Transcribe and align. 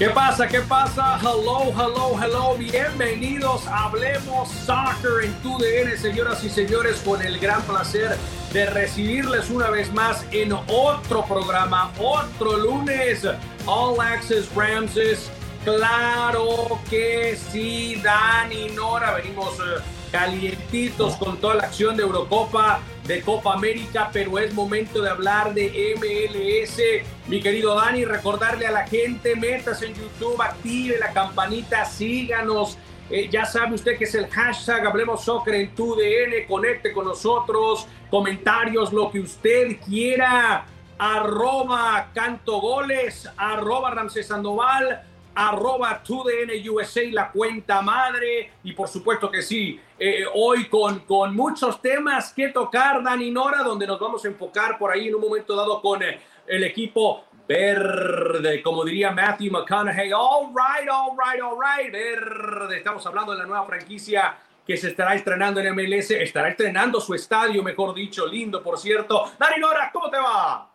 ¿Qué 0.00 0.08
pasa? 0.08 0.48
¿Qué 0.48 0.60
pasa? 0.62 1.18
Hello, 1.20 1.74
hello, 1.76 2.18
hello. 2.18 2.56
Bienvenidos 2.56 3.66
Hablemos 3.66 4.48
Soccer 4.48 5.24
en 5.24 5.34
tu 5.42 5.58
DN, 5.58 5.94
señoras 5.98 6.42
y 6.42 6.48
señores, 6.48 7.02
con 7.04 7.20
el 7.20 7.38
gran 7.38 7.60
placer 7.64 8.16
de 8.50 8.64
recibirles 8.64 9.50
una 9.50 9.68
vez 9.68 9.92
más 9.92 10.24
en 10.30 10.52
otro 10.52 11.22
programa, 11.26 11.92
otro 11.98 12.56
lunes, 12.56 13.26
All 13.66 14.00
Access 14.00 14.48
Ramses. 14.54 15.30
Claro 15.66 16.80
que 16.88 17.38
sí, 17.52 18.00
Dani 18.02 18.70
Nora, 18.70 19.12
venimos 19.16 19.52
eh, 19.58 19.82
calientitos 20.10 21.16
con 21.16 21.36
toda 21.36 21.56
la 21.56 21.64
acción 21.64 21.98
de 21.98 22.04
Eurocopa, 22.04 22.80
de 23.10 23.22
Copa 23.22 23.54
América, 23.54 24.08
pero 24.12 24.38
es 24.38 24.54
momento 24.54 25.02
de 25.02 25.10
hablar 25.10 25.52
de 25.52 25.96
MLS. 25.96 26.80
Mi 27.26 27.40
querido 27.42 27.74
Dani, 27.74 28.04
recordarle 28.04 28.68
a 28.68 28.70
la 28.70 28.86
gente, 28.86 29.34
metas 29.34 29.82
en 29.82 29.94
YouTube, 29.94 30.40
active 30.40 30.96
la 30.96 31.12
campanita, 31.12 31.84
síganos. 31.84 32.78
Eh, 33.10 33.28
ya 33.28 33.44
sabe 33.44 33.74
usted 33.74 33.98
que 33.98 34.04
es 34.04 34.14
el 34.14 34.28
hashtag 34.28 34.86
Hablemos 34.86 35.24
Soccer 35.24 35.56
en 35.56 35.74
tu 35.74 35.96
DN, 35.96 36.46
conecte 36.46 36.92
con 36.92 37.04
nosotros, 37.04 37.88
comentarios, 38.10 38.92
lo 38.92 39.10
que 39.10 39.18
usted 39.18 39.80
quiera. 39.84 40.66
Arroba 40.96 42.12
Canto 42.14 42.60
Goles, 42.60 43.28
arroba 43.36 43.90
Ramsés 43.90 44.28
Sandoval, 44.28 45.02
arroba 45.48 46.02
2DN 46.02 46.68
USA, 46.70 47.02
la 47.12 47.30
cuenta 47.30 47.80
madre. 47.80 48.52
Y 48.62 48.72
por 48.72 48.88
supuesto 48.88 49.30
que 49.30 49.40
sí, 49.40 49.80
eh, 49.98 50.24
hoy 50.34 50.68
con, 50.68 51.00
con 51.00 51.34
muchos 51.34 51.80
temas 51.80 52.32
que 52.34 52.48
tocar, 52.48 53.02
Dani 53.02 53.30
Nora, 53.30 53.62
donde 53.62 53.86
nos 53.86 53.98
vamos 53.98 54.24
a 54.24 54.28
enfocar 54.28 54.78
por 54.78 54.92
ahí 54.92 55.08
en 55.08 55.14
un 55.14 55.22
momento 55.22 55.56
dado 55.56 55.80
con 55.80 56.02
eh, 56.02 56.20
el 56.46 56.62
equipo 56.64 57.24
verde, 57.48 58.62
como 58.62 58.84
diría 58.84 59.12
Matthew 59.12 59.52
McConaughey. 59.52 60.12
All 60.12 60.52
right, 60.54 60.88
all 60.90 61.16
right, 61.16 61.42
all 61.42 61.56
right, 61.58 61.90
verde. 61.90 62.76
Estamos 62.76 63.04
hablando 63.06 63.32
de 63.32 63.38
la 63.38 63.46
nueva 63.46 63.64
franquicia 63.64 64.36
que 64.66 64.76
se 64.76 64.88
estará 64.88 65.14
estrenando 65.14 65.58
en 65.60 65.74
MLS, 65.74 66.10
estará 66.10 66.50
estrenando 66.50 67.00
su 67.00 67.14
estadio, 67.14 67.62
mejor 67.62 67.94
dicho, 67.94 68.26
lindo, 68.26 68.62
por 68.62 68.78
cierto. 68.78 69.32
Dani 69.38 69.58
Nora, 69.58 69.90
¿cómo 69.90 70.10
te 70.10 70.18
va? 70.18 70.69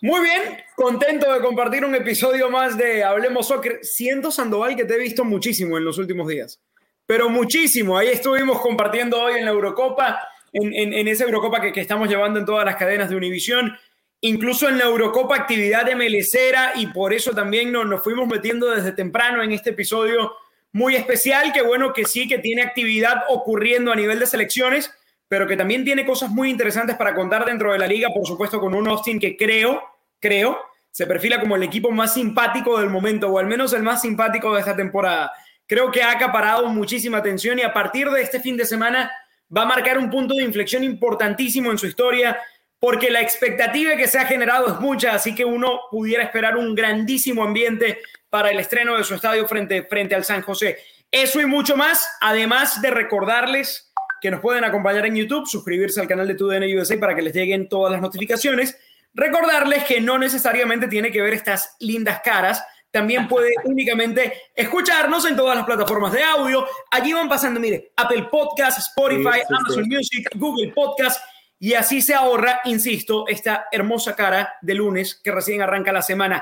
Muy 0.00 0.20
bien, 0.20 0.62
contento 0.76 1.32
de 1.32 1.40
compartir 1.40 1.84
un 1.84 1.92
episodio 1.92 2.48
más 2.50 2.78
de 2.78 3.02
Hablemos 3.02 3.48
Soccer. 3.48 3.80
Siento, 3.82 4.30
Sandoval, 4.30 4.76
que 4.76 4.84
te 4.84 4.94
he 4.94 4.98
visto 4.98 5.24
muchísimo 5.24 5.76
en 5.76 5.84
los 5.84 5.98
últimos 5.98 6.28
días, 6.28 6.60
pero 7.04 7.28
muchísimo. 7.28 7.98
Ahí 7.98 8.06
estuvimos 8.06 8.60
compartiendo 8.60 9.20
hoy 9.20 9.38
en 9.40 9.44
la 9.44 9.50
Eurocopa, 9.50 10.20
en, 10.52 11.08
esa 11.08 11.24
Eurocopa 11.24 11.60
que, 11.60 11.72
que 11.72 11.80
estamos 11.80 12.08
llevando 12.08 12.38
en 12.38 12.46
todas 12.46 12.64
las 12.64 12.76
cadenas 12.76 13.10
de 13.10 13.16
Univisión, 13.16 13.76
incluso 14.20 14.68
en 14.68 14.78
la 14.78 14.84
Eurocopa 14.84 15.34
actividad 15.34 15.84
de 15.84 15.96
Melecera 15.96 16.74
y 16.76 16.86
por 16.86 17.12
eso 17.12 17.32
también 17.32 17.72
nos, 17.72 17.84
nos 17.84 18.04
fuimos 18.04 18.28
metiendo 18.28 18.70
desde 18.70 18.92
temprano 18.92 19.42
en 19.42 19.50
este 19.50 19.70
episodio 19.70 20.32
muy 20.70 20.94
especial, 20.94 21.52
que 21.52 21.62
bueno 21.62 21.92
que 21.92 22.04
sí, 22.04 22.28
que 22.28 22.38
tiene 22.38 22.62
actividad 22.62 23.24
ocurriendo 23.30 23.90
a 23.90 23.96
nivel 23.96 24.20
de 24.20 24.26
selecciones, 24.26 24.92
pero 25.28 25.46
que 25.46 25.56
también 25.56 25.84
tiene 25.84 26.06
cosas 26.06 26.30
muy 26.30 26.50
interesantes 26.50 26.96
para 26.96 27.14
contar 27.14 27.44
dentro 27.44 27.72
de 27.72 27.78
la 27.78 27.86
liga, 27.86 28.08
por 28.14 28.26
supuesto 28.26 28.58
con 28.58 28.74
un 28.74 28.88
Austin 28.88 29.20
que 29.20 29.36
creo, 29.36 29.82
creo, 30.18 30.58
se 30.90 31.06
perfila 31.06 31.38
como 31.38 31.54
el 31.56 31.62
equipo 31.62 31.90
más 31.90 32.14
simpático 32.14 32.78
del 32.80 32.88
momento, 32.90 33.28
o 33.28 33.38
al 33.38 33.46
menos 33.46 33.72
el 33.72 33.82
más 33.82 34.02
simpático 34.02 34.54
de 34.54 34.60
esta 34.60 34.74
temporada. 34.74 35.32
Creo 35.66 35.90
que 35.90 36.02
ha 36.02 36.12
acaparado 36.12 36.66
muchísima 36.68 37.18
atención 37.18 37.58
y 37.58 37.62
a 37.62 37.74
partir 37.74 38.08
de 38.10 38.22
este 38.22 38.40
fin 38.40 38.56
de 38.56 38.64
semana 38.64 39.12
va 39.54 39.62
a 39.62 39.66
marcar 39.66 39.98
un 39.98 40.10
punto 40.10 40.34
de 40.34 40.44
inflexión 40.44 40.82
importantísimo 40.82 41.70
en 41.70 41.78
su 41.78 41.86
historia, 41.86 42.38
porque 42.80 43.10
la 43.10 43.20
expectativa 43.20 43.96
que 43.96 44.08
se 44.08 44.18
ha 44.18 44.24
generado 44.24 44.68
es 44.68 44.80
mucha, 44.80 45.14
así 45.14 45.34
que 45.34 45.44
uno 45.44 45.80
pudiera 45.90 46.22
esperar 46.22 46.56
un 46.56 46.74
grandísimo 46.74 47.44
ambiente 47.44 48.00
para 48.30 48.50
el 48.50 48.58
estreno 48.58 48.96
de 48.96 49.04
su 49.04 49.14
estadio 49.14 49.46
frente, 49.46 49.82
frente 49.82 50.14
al 50.14 50.24
San 50.24 50.42
José. 50.42 50.78
Eso 51.10 51.40
y 51.40 51.46
mucho 51.46 51.76
más, 51.76 52.08
además 52.20 52.82
de 52.82 52.90
recordarles 52.90 53.87
que 54.20 54.30
nos 54.30 54.40
pueden 54.40 54.64
acompañar 54.64 55.06
en 55.06 55.16
YouTube, 55.16 55.46
suscribirse 55.46 56.00
al 56.00 56.08
canal 56.08 56.26
de 56.28 56.34
TUDN 56.34 56.64
USA 56.76 56.98
para 56.98 57.14
que 57.14 57.22
les 57.22 57.34
lleguen 57.34 57.68
todas 57.68 57.92
las 57.92 58.00
notificaciones. 58.00 58.78
Recordarles 59.14 59.84
que 59.84 60.00
no 60.00 60.18
necesariamente 60.18 60.88
tiene 60.88 61.10
que 61.10 61.22
ver 61.22 61.34
estas 61.34 61.76
lindas 61.80 62.20
caras, 62.22 62.62
también 62.90 63.28
puede 63.28 63.52
únicamente 63.64 64.32
escucharnos 64.54 65.26
en 65.26 65.36
todas 65.36 65.56
las 65.56 65.66
plataformas 65.66 66.12
de 66.12 66.22
audio. 66.22 66.66
Allí 66.90 67.12
van 67.12 67.28
pasando, 67.28 67.60
mire, 67.60 67.92
Apple 67.96 68.28
Podcast, 68.30 68.78
Spotify, 68.78 69.40
Sí, 69.40 69.46
sí, 69.48 69.54
Amazon 69.54 69.84
sí. 69.84 69.90
Music, 69.90 70.28
Google 70.34 70.72
Podcast, 70.72 71.22
y 71.60 71.74
así 71.74 72.00
se 72.00 72.14
ahorra, 72.14 72.60
insisto, 72.64 73.26
esta 73.26 73.66
hermosa 73.72 74.14
cara 74.14 74.54
de 74.62 74.74
lunes 74.74 75.20
que 75.22 75.32
recién 75.32 75.60
arranca 75.60 75.92
la 75.92 76.02
semana. 76.02 76.40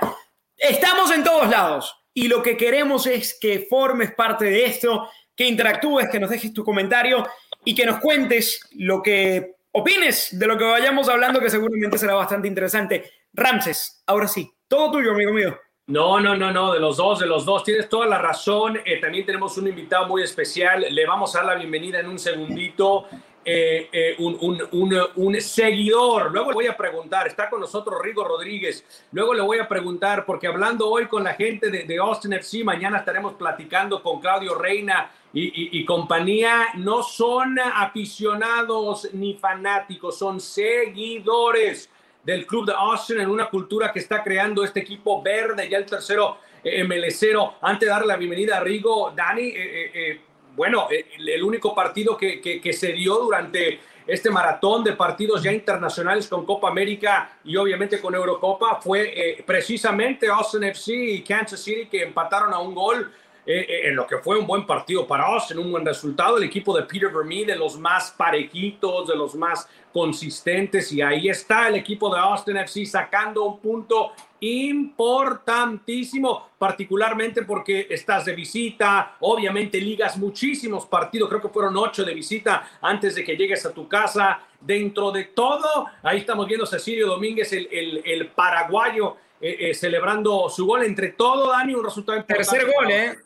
Estamos 0.56 1.10
en 1.10 1.24
todos 1.24 1.48
lados 1.48 1.96
y 2.12 2.28
lo 2.28 2.42
que 2.42 2.56
queremos 2.56 3.06
es 3.06 3.38
que 3.40 3.66
formes 3.68 4.12
parte 4.14 4.44
de 4.44 4.66
esto, 4.66 5.08
que 5.34 5.46
interactúes, 5.46 6.08
que 6.08 6.20
nos 6.20 6.30
dejes 6.30 6.52
tu 6.52 6.64
comentario 6.64 7.26
y 7.66 7.74
que 7.74 7.84
nos 7.84 7.98
cuentes 7.98 8.60
lo 8.76 9.02
que 9.02 9.56
opines 9.72 10.28
de 10.38 10.46
lo 10.46 10.56
que 10.56 10.64
vayamos 10.64 11.08
hablando, 11.08 11.40
que 11.40 11.50
seguramente 11.50 11.98
será 11.98 12.14
bastante 12.14 12.46
interesante. 12.46 13.10
Ramses, 13.34 14.04
ahora 14.06 14.28
sí, 14.28 14.50
todo 14.68 14.92
tuyo, 14.92 15.10
amigo 15.10 15.32
mío. 15.32 15.58
No, 15.88 16.20
no, 16.20 16.36
no, 16.36 16.52
no, 16.52 16.72
de 16.72 16.80
los 16.80 16.96
dos, 16.96 17.18
de 17.18 17.26
los 17.26 17.44
dos. 17.44 17.64
Tienes 17.64 17.88
toda 17.88 18.06
la 18.06 18.18
razón. 18.18 18.78
Eh, 18.84 19.00
también 19.00 19.26
tenemos 19.26 19.58
un 19.58 19.66
invitado 19.66 20.06
muy 20.06 20.22
especial. 20.22 20.86
Le 20.88 21.06
vamos 21.06 21.34
a 21.34 21.38
dar 21.38 21.46
la 21.48 21.54
bienvenida 21.56 21.98
en 21.98 22.08
un 22.08 22.20
segundito. 22.20 23.06
Eh, 23.44 23.88
eh, 23.92 24.14
un, 24.18 24.36
un, 24.40 25.00
un, 25.14 25.40
seguidor. 25.40 26.32
Luego 26.32 26.50
le 26.50 26.54
voy 26.54 26.66
a 26.66 26.76
preguntar, 26.76 27.28
está 27.28 27.48
con 27.48 27.60
nosotros 27.60 28.00
Rigo 28.02 28.24
Rodríguez. 28.24 28.84
Luego 29.12 29.34
le 29.34 29.42
voy 29.42 29.58
a 29.58 29.68
preguntar, 29.68 30.24
porque 30.24 30.48
hablando 30.48 30.88
hoy 30.88 31.06
con 31.06 31.22
la 31.22 31.34
gente 31.34 31.70
de, 31.70 31.84
de 31.84 31.98
Austin 31.98 32.32
FC, 32.32 32.64
mañana 32.64 32.98
estaremos 32.98 33.34
platicando 33.34 34.02
con 34.02 34.20
Claudio 34.20 34.56
Reina 34.56 35.12
y, 35.38 35.84
compañía 35.84 36.68
no 36.76 37.02
son 37.02 37.58
aficionados 37.58 39.10
ni 39.12 39.34
fanáticos, 39.34 40.16
son 40.16 40.40
seguidores 40.40 41.90
del 42.24 42.46
club 42.46 42.64
de 42.66 42.72
Austin 42.72 43.20
en 43.20 43.28
una 43.28 43.50
cultura 43.50 43.92
que 43.92 43.98
está 43.98 44.22
creando 44.22 44.64
este 44.64 44.80
equipo 44.80 45.22
verde, 45.22 45.68
ya 45.68 45.76
el 45.76 45.84
tercero 45.84 46.38
eh, 46.64 46.82
MLCero. 46.82 47.56
Antes 47.60 47.86
de 47.86 47.92
darle 47.92 48.06
la 48.06 48.16
bienvenida 48.16 48.56
a 48.56 48.60
Rigo, 48.60 49.12
Dani, 49.14 49.48
eh, 49.48 49.90
eh, 49.94 50.20
bueno, 50.56 50.88
el, 50.90 51.42
único 51.42 51.74
partido 51.74 52.16
que, 52.16 52.40
que 52.40 52.72
se 52.72 52.92
dio 52.92 53.16
durante 53.16 53.78
este 54.06 54.30
maratón 54.30 54.84
de 54.84 54.92
partidos 54.92 55.42
ya 55.42 55.52
internacionales 55.52 56.28
con 56.28 56.46
Copa 56.46 56.68
América 56.68 57.38
y 57.44 57.56
obviamente 57.56 58.00
con 58.00 58.14
Eurocopa 58.14 58.80
fue 58.80 59.12
eh, 59.14 59.44
precisamente 59.44 60.28
Austin 60.28 60.64
FC 60.64 60.94
y 60.94 61.22
Kansas 61.22 61.60
City 61.60 61.86
que 61.86 62.02
empataron 62.02 62.52
a 62.54 62.58
un 62.58 62.74
gol. 62.74 63.12
Eh, 63.48 63.60
eh, 63.60 63.88
en 63.88 63.94
lo 63.94 64.08
que 64.08 64.18
fue 64.18 64.36
un 64.36 64.44
buen 64.44 64.66
partido 64.66 65.06
para 65.06 65.26
Austin, 65.26 65.58
un 65.58 65.70
buen 65.70 65.86
resultado. 65.86 66.36
El 66.36 66.42
equipo 66.42 66.76
de 66.76 66.82
Peter 66.82 67.12
Vermeer, 67.12 67.46
de 67.46 67.56
los 67.56 67.78
más 67.78 68.10
parejitos, 68.10 69.06
de 69.06 69.14
los 69.14 69.36
más 69.36 69.68
consistentes, 69.92 70.90
y 70.90 71.00
ahí 71.00 71.28
está 71.28 71.68
el 71.68 71.76
equipo 71.76 72.12
de 72.12 72.20
Austin 72.20 72.56
FC 72.56 72.84
sacando 72.84 73.44
un 73.44 73.60
punto 73.60 74.10
importantísimo, 74.40 76.50
particularmente 76.58 77.42
porque 77.42 77.86
estás 77.88 78.24
de 78.24 78.34
visita, 78.34 79.16
obviamente 79.20 79.80
ligas 79.80 80.18
muchísimos 80.18 80.86
partidos, 80.86 81.28
creo 81.28 81.40
que 81.40 81.48
fueron 81.48 81.76
ocho 81.76 82.04
de 82.04 82.14
visita 82.14 82.68
antes 82.82 83.14
de 83.14 83.22
que 83.22 83.36
llegues 83.36 83.64
a 83.64 83.72
tu 83.72 83.88
casa. 83.88 84.40
Dentro 84.60 85.12
de 85.12 85.24
todo, 85.24 85.86
ahí 86.02 86.18
estamos 86.18 86.48
viendo 86.48 86.64
a 86.64 86.66
Cecilio 86.66 87.06
Domínguez, 87.06 87.52
el, 87.52 88.02
el, 88.04 88.28
paraguayo, 88.30 89.16
eh, 89.40 89.70
eh, 89.70 89.74
celebrando 89.74 90.48
su 90.48 90.66
gol. 90.66 90.82
Entre 90.82 91.12
todo, 91.12 91.50
Dani, 91.50 91.74
un 91.74 91.84
resultado 91.84 92.18
importante. 92.18 92.50
Tercer 92.50 92.74
gol, 92.74 92.90
¿eh? 92.90 93.16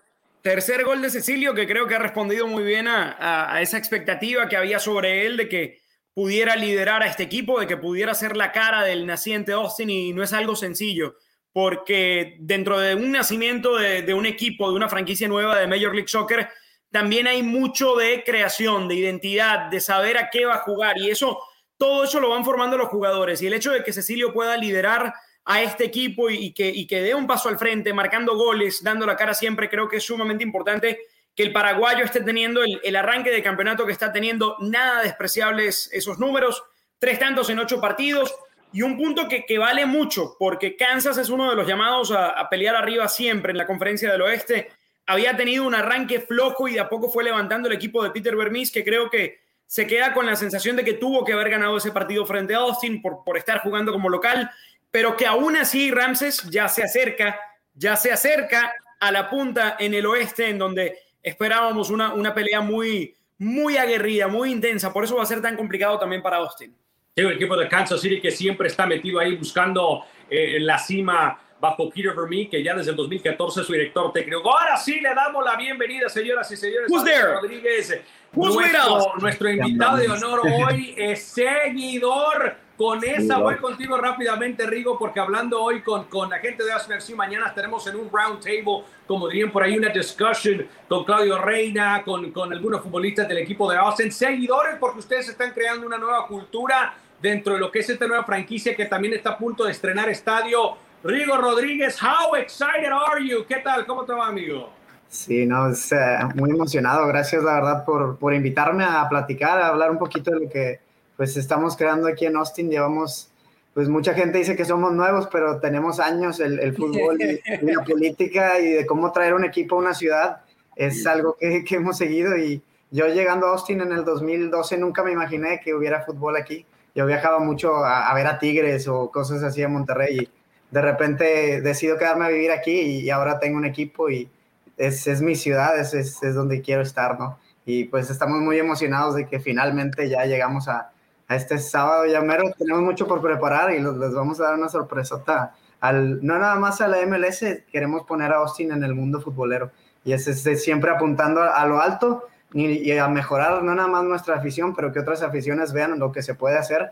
Tercer 0.42 0.84
gol 0.84 1.02
de 1.02 1.10
Cecilio, 1.10 1.54
que 1.54 1.66
creo 1.66 1.87
que 1.87 1.94
ha 1.94 1.98
respondido 1.98 2.46
muy 2.46 2.64
bien 2.64 2.88
a, 2.88 3.60
esa 3.60 3.76
expectativa 3.76 4.48
que 4.48 4.56
había 4.56 4.78
sobre 4.78 5.26
él 5.26 5.37
de 5.37 5.48
que 5.48 5.81
pudiera 6.14 6.56
liderar 6.56 7.02
a 7.02 7.06
este 7.06 7.25
equipo, 7.25 7.60
de 7.60 7.66
que 7.66 7.76
pudiera 7.76 8.14
ser 8.14 8.37
la 8.37 8.50
cara 8.50 8.82
del 8.82 9.06
naciente 9.06 9.52
Austin 9.52 9.90
y 9.90 10.12
no 10.12 10.22
es 10.22 10.32
algo 10.32 10.56
sencillo, 10.56 11.16
porque 11.52 12.37
dentro 12.40 12.78
de 12.81 12.94
un 12.94 13.12
nacimiento 13.12 13.76
de, 13.76 14.14
un 14.14 14.25
equipo, 14.25 14.70
de 14.70 14.76
una 14.76 14.88
franquicia 14.88 15.28
nueva 15.28 15.58
de 15.58 15.66
Major 15.66 15.94
League 15.94 16.08
Soccer, 16.08 16.48
también 16.90 17.26
hay 17.26 17.42
mucho 17.42 17.94
de 17.96 18.25
creación, 18.25 18.88
de 18.88 18.94
identidad, 18.94 19.70
de 19.70 19.81
saber 19.81 20.16
a 20.16 20.31
qué 20.31 20.46
va 20.46 20.54
a 20.54 20.62
jugar 20.62 20.98
y 20.98 21.10
eso, 21.10 21.38
todo 21.76 22.04
eso 22.04 22.19
lo 22.19 22.31
van 22.31 22.44
formando 22.44 22.78
los 22.78 22.88
jugadores 22.88 23.42
y 23.42 23.46
el 23.46 23.54
hecho 23.54 23.72
de 23.72 23.84
que 23.84 23.92
Cecilio 23.92 24.32
pueda 24.32 24.56
liderar 24.56 25.12
a 25.44 25.62
este 25.62 25.84
equipo 25.84 26.31
y, 26.31 26.52
que, 26.52 27.02
dé 27.02 27.14
un 27.14 27.26
paso 27.26 27.48
al 27.48 27.58
frente, 27.58 27.92
marcando 27.92 28.37
goles, 28.37 28.82
dando 28.82 29.06
la 29.06 29.16
cara 29.16 29.34
siempre, 29.34 29.69
creo 29.69 29.88
que 29.88 29.96
es 29.96 30.04
sumamente 30.04 30.44
importante 30.44 31.00
que 31.34 31.42
el 31.42 31.52
paraguayo 31.52 32.04
esté 32.04 32.20
teniendo 32.20 32.62
el, 32.62 32.96
arranque 32.96 33.31
de 33.31 33.42
campeonato 33.42 33.87
que 33.87 33.92
está 33.92 34.12
teniendo, 34.12 34.56
nada 34.60 35.02
despreciables 35.02 35.88
esos 35.92 36.19
números, 36.19 36.62
tres 36.98 37.19
tantos 37.19 37.48
en 37.50 37.58
ocho 37.58 37.81
partidos. 37.81 38.34
Y 38.72 38.82
un 38.82 38.96
punto 38.96 39.26
que, 39.28 39.58
vale 39.58 39.84
mucho, 39.87 40.37
porque 40.38 40.76
Kansas 40.76 41.19
es 41.19 41.28
uno 41.28 41.50
de 41.50 41.56
los 41.56 41.66
llamados 41.66 42.12
a, 42.12 42.48
pelear 42.48 42.76
arriba 42.76 43.08
siempre 43.08 43.50
en 43.50 43.58
la 43.58 43.66
conferencia 43.66 44.12
del 44.12 44.22
oeste. 44.22 44.69
Había 45.06 45.37
tenido 45.37 45.66
un 45.66 45.75
arranque 45.75 46.20
flojo 46.20 46.69
y 46.69 46.75
de 46.75 46.81
a 46.81 46.88
poco 46.88 47.10
fue 47.10 47.25
levantando 47.25 47.69
el 47.69 47.75
equipo 47.75 48.04
de 48.04 48.10
Peter 48.10 48.37
Vermis, 48.37 48.70
que 48.70 48.84
creo 48.84 49.10
que 49.10 49.40
se 49.66 49.88
queda 49.88 50.12
con 50.14 50.26
la 50.26 50.37
sensación 50.37 50.76
de 50.76 50.84
que 50.84 50.94
tuvo 50.94 51.25
que 51.25 51.32
haber 51.32 51.50
ganado 51.50 51.76
ese 51.76 51.90
partido 51.90 52.25
frente 52.26 52.54
a 52.54 52.58
Austin 52.58 53.02
por 53.02 53.37
estar 53.37 53.60
jugando 53.60 53.92
como 53.92 54.08
local, 54.08 54.50
pero 54.90 55.16
que 55.16 55.26
aún 55.26 55.56
así 55.56 55.90
Ramses 55.90 56.42
ya 56.50 56.69
se 56.69 56.82
acerca, 56.82 57.38
ya 57.75 57.96
se 57.96 58.12
acerca 58.12 58.72
a 58.98 59.12
la 59.12 59.31
punta 59.31 59.76
en 59.78 59.94
el 59.94 60.06
oeste, 60.06 60.48
en 60.48 60.58
donde 60.58 60.98
esperábamos 61.22 61.90
una, 61.90 62.12
una 62.14 62.34
pelea 62.34 62.60
muy, 62.60 63.14
muy 63.38 63.76
aguerrida, 63.76 64.28
muy 64.28 64.50
intensa. 64.52 64.92
Por 64.92 65.04
eso 65.04 65.16
va 65.16 65.22
a 65.22 65.26
ser 65.26 65.40
tan 65.40 65.56
complicado 65.56 65.98
también 65.98 66.22
para 66.22 66.38
Austin. 66.38 66.75
Sí, 67.14 67.22
el 67.22 67.32
equipo 67.32 67.56
de 67.56 67.69
Kansas 67.69 68.00
City 68.00 68.20
que 68.20 68.31
siempre 68.31 68.69
está 68.69 68.87
metido 68.87 69.19
ahí 69.19 69.37
buscando 69.37 70.04
eh, 70.28 70.58
la 70.60 70.78
cima 70.78 71.38
bajo 71.60 71.90
Peter 71.90 72.14
Vermeer, 72.14 72.48
que 72.48 72.62
ya 72.62 72.75
desde 72.75 72.90
el 72.90 72.96
2014 72.96 73.60
es 73.60 73.66
su 73.66 73.72
director 73.72 74.12
técnico. 74.12 74.50
Ahora 74.50 74.76
sí 74.76 75.00
le 75.00 75.14
damos 75.14 75.44
la 75.44 75.56
bienvenida, 75.56 76.08
señoras 76.08 76.50
y 76.50 76.56
señores. 76.56 76.90
Who's 76.90 77.04
there? 77.04 77.34
Rodríguez. 77.34 78.00
Nuestro, 78.32 79.14
nuestro 79.19 79.50
invitado 79.50 79.96
de 79.96 80.08
honor 80.08 80.40
hoy 80.46 80.94
es 80.96 81.22
seguidor 81.25 82.56
con 82.81 83.05
esa 83.05 83.37
voy 83.37 83.56
contigo 83.56 83.99
rápidamente, 83.99 84.65
Rigo, 84.67 84.99
porque 84.99 85.21
hablando 85.21 85.62
hoy 85.62 85.82
con, 85.82 86.05
con 86.05 86.31
la 86.31 86.38
gente 86.38 86.65
de 86.65 86.73
Arsenal, 86.73 86.99
mañana 87.15 87.49
estaremos 87.49 87.87
en 87.87 87.97
un 87.97 88.09
round 88.11 88.43
table, 88.43 88.85
como 89.06 89.29
dirían 89.29 89.53
por 89.53 89.62
ahí, 89.62 89.77
una 89.77 89.91
discussion 89.91 90.67
con 90.88 91.05
Claudio 91.05 91.37
Reina, 91.37 92.03
con, 92.03 92.32
con 92.32 92.50
algunos 92.50 92.81
futbolistas 92.81 93.29
del 93.29 93.37
equipo 93.37 93.71
de 93.71 93.77
Austin, 93.77 94.11
seguidores, 94.11 94.77
porque 94.81 95.00
ustedes 95.00 95.29
están 95.29 95.50
creando 95.53 95.87
una 95.87 95.99
nueva 95.99 96.27
cultura 96.27 96.94
dentro 97.21 97.53
de 97.53 97.61
lo 97.61 97.71
que 97.71 97.81
es 97.81 97.91
esta 97.91 98.06
nueva 98.06 98.25
franquicia 98.25 98.75
que 98.75 98.87
también 98.87 99.12
está 99.12 99.33
a 99.33 99.37
punto 99.37 99.65
de 99.65 99.73
estrenar 99.73 100.09
estadio. 100.09 100.79
Rigo 101.05 101.37
Rodríguez, 101.37 101.99
how 102.03 102.35
excited 102.35 102.91
are 102.91 103.23
you? 103.23 103.44
¿Qué 103.47 103.56
tal? 103.56 103.85
¿Cómo 103.85 104.06
te 104.06 104.15
va, 104.15 104.29
amigo? 104.29 104.71
Sí, 105.06 105.44
no, 105.44 105.69
es, 105.69 105.93
eh, 105.93 106.19
muy 106.35 106.49
emocionado. 106.49 107.06
Gracias, 107.09 107.43
la 107.43 107.56
verdad, 107.56 107.85
por, 107.85 108.17
por 108.17 108.33
invitarme 108.33 108.85
a 108.85 109.06
platicar, 109.06 109.61
a 109.61 109.69
hablar 109.69 109.91
un 109.91 109.99
poquito 109.99 110.31
de 110.31 110.41
lo 110.41 110.49
que 110.49 110.89
pues 111.20 111.37
estamos 111.37 111.76
creando 111.76 112.08
aquí 112.08 112.25
en 112.25 112.34
Austin, 112.34 112.70
llevamos, 112.70 113.31
pues 113.75 113.90
mucha 113.90 114.14
gente 114.14 114.38
dice 114.38 114.56
que 114.56 114.64
somos 114.64 114.94
nuevos, 114.94 115.28
pero 115.31 115.61
tenemos 115.61 116.00
años, 116.00 116.40
el, 116.40 116.58
el 116.58 116.75
fútbol 116.75 117.20
y, 117.20 117.38
la 117.61 117.84
política 117.84 118.58
y 118.58 118.70
de 118.70 118.87
cómo 118.87 119.12
traer 119.12 119.34
un 119.34 119.44
equipo 119.44 119.76
a 119.76 119.81
una 119.81 119.93
ciudad 119.93 120.40
es 120.76 121.06
algo 121.06 121.37
que, 121.38 121.62
que, 121.62 121.76
hemos 121.76 121.99
seguido 121.99 122.38
y 122.38 122.62
yo 122.90 123.06
llegando 123.08 123.46
a 123.46 123.50
Austin 123.50 123.82
en 123.82 123.93
el 123.93 124.02
2012 124.02 124.78
nunca 124.78 125.05
me 125.05 125.12
imaginé 125.12 125.61
que 125.62 125.75
hubiera 125.75 126.06
fútbol 126.06 126.37
aquí. 126.37 126.64
Yo 126.94 127.05
viajaba 127.05 127.38
mucho 127.38 127.84
a, 127.84 128.14
ver 128.14 128.26
a 128.26 128.38
Tigres 128.38 128.88
o 128.88 129.11
cosas 129.11 129.43
así 129.43 129.62
a 129.62 129.69
Monterrey 129.69 130.20
y 130.20 130.31
de 130.70 130.81
repente 130.81 131.61
decido 131.61 131.99
quedarme 131.99 132.25
a 132.25 132.28
vivir 132.28 132.50
aquí 132.50 132.81
y 132.81 133.11
ahora 133.11 133.38
tengo 133.38 133.58
un 133.58 133.66
equipo 133.66 134.08
y 134.08 134.31
es, 134.78 135.06
es 135.06 135.20
mi 135.20 135.34
ciudad, 135.34 135.78
es, 135.78 135.93
es, 135.93 136.23
es 136.23 136.34
donde 136.34 136.62
quiero 136.62 136.81
estar, 136.81 137.20
¿no? 137.20 137.38
Y 137.66 137.84
pues 137.84 138.08
estamos 138.08 138.38
muy 138.38 138.58
emocionados 138.58 139.16
de 139.16 139.28
que 139.28 139.38
finalmente 139.38 140.08
ya 140.08 140.25
llegamos 140.25 140.66
a 140.66 140.93
este 141.37 141.59
sábado 141.59 142.06
ya 142.06 142.21
mero. 142.21 142.44
Tenemos 142.59 142.82
mucho 142.82 143.06
por 143.06 143.21
preparar 143.21 143.73
y 143.73 143.81
les 143.81 144.15
vamos 144.15 144.41
a 144.41 144.44
dar 144.44 144.55
una 144.55 144.69
sorpresota. 144.69 145.55
Al, 145.81 146.25
no 146.25 146.38
nada 146.38 146.56
más 146.56 146.81
a 146.81 146.88
la 146.88 147.05
MLS, 147.06 147.44
queremos 147.71 148.05
poner 148.05 148.32
a 148.32 148.37
Austin 148.37 148.73
en 148.73 148.82
el 148.82 148.94
mundo 148.94 149.21
futbolero. 149.21 149.71
Y 150.05 150.12
es, 150.12 150.27
es 150.27 150.62
siempre 150.62 150.91
apuntando 150.91 151.43
a, 151.43 151.65
lo 151.67 151.81
alto 151.81 152.27
y, 152.53 152.91
a 152.93 153.09
mejorar 153.09 153.62
no 153.62 153.75
nada 153.75 153.88
más 153.88 154.05
nuestra 154.05 154.37
afición, 154.37 154.75
pero 154.75 154.93
que 154.93 155.00
otras 155.00 155.23
aficiones 155.23 155.73
vean 155.73 155.99
lo 155.99 156.12
que 156.12 156.23
se 156.23 156.35
puede 156.35 156.59
hacer 156.59 156.91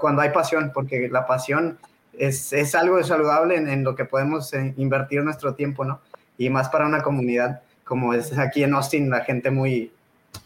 cuando, 0.00 0.22
hay 0.22 0.30
pasión, 0.30 0.72
porque 0.74 1.08
la 1.10 1.26
pasión 1.26 1.78
es, 2.12 2.52
es 2.52 2.74
algo 2.74 3.02
saludable 3.02 3.56
en, 3.56 3.68
en, 3.68 3.84
lo 3.84 3.94
que 3.94 4.04
podemos 4.04 4.52
eh, 4.54 4.74
invertir 4.76 5.22
nuestro 5.22 5.54
tiempo, 5.54 5.84
¿no? 5.84 6.00
Y 6.38 6.50
más 6.50 6.68
para 6.70 6.86
una 6.86 7.02
comunidad 7.02 7.62
como 7.90 8.14
es 8.14 8.38
aquí 8.38 8.62
en 8.62 8.72
Austin, 8.72 9.10
la 9.10 9.24
gente 9.24 9.50
muy, 9.50 9.90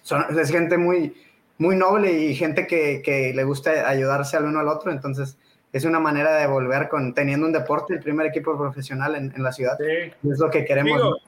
son, 0.00 0.25
es 0.38 0.50
gente 0.50 0.78
muy, 0.78 1.14
muy 1.58 1.76
noble 1.76 2.12
y 2.12 2.34
gente 2.34 2.66
que, 2.66 3.02
que, 3.02 3.32
le 3.34 3.44
gusta 3.44 3.88
ayudarse 3.88 4.37
al 4.37 4.44
uno 4.44 4.61
al 4.61 4.68
otro, 4.68 4.90
entonces 4.90 5.37
es 5.73 5.84
una 5.84 6.00
manera 6.00 6.37
de 6.37 6.46
volver 6.46 6.88
con 6.88 7.14
teniendo 7.14 7.46
un 7.46 7.52
deporte, 7.52 7.94
el 7.94 8.00
primer 8.00 8.26
equipo 8.26 8.56
profesional 8.56 9.14
en, 9.14 9.32
en 9.34 9.42
la 9.42 9.52
ciudad. 9.52 9.76
Es 9.80 10.38
lo 10.38 10.50
que 10.50 10.64
queremos. 10.64 11.20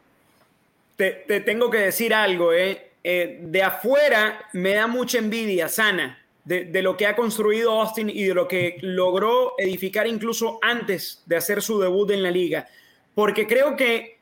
te, 0.97 1.25
te, 1.27 1.41
tengo 1.41 1.71
que 1.71 1.79
decir 1.79 2.15
algo, 2.15 2.53
¿eh? 2.53 2.91
¿eh? 3.03 3.41
de 3.43 3.63
afuera 3.63 4.39
me 4.53 4.75
da 4.75 4.87
mucha 4.87 5.19
envidia 5.19 5.69
sana 5.69 6.19
de, 6.45 6.65
de, 6.65 6.83
lo 6.83 6.97
que 6.97 7.07
ha 7.07 7.17
construido 7.17 7.73
Austin 7.81 8.09
y 8.09 8.25
de 8.25 8.35
lo 8.35 8.47
que 8.47 8.79
logró 8.83 9.55
edificar 9.59 10.07
incluso 10.07 10.61
antes 10.63 11.23
de 11.27 11.37
hacer 11.37 11.61
su 11.61 11.81
debut 11.81 12.11
en 12.13 12.23
la 12.23 12.31
liga, 12.31 12.69
porque 13.15 13.49
creo 13.49 13.75
que 13.75 14.16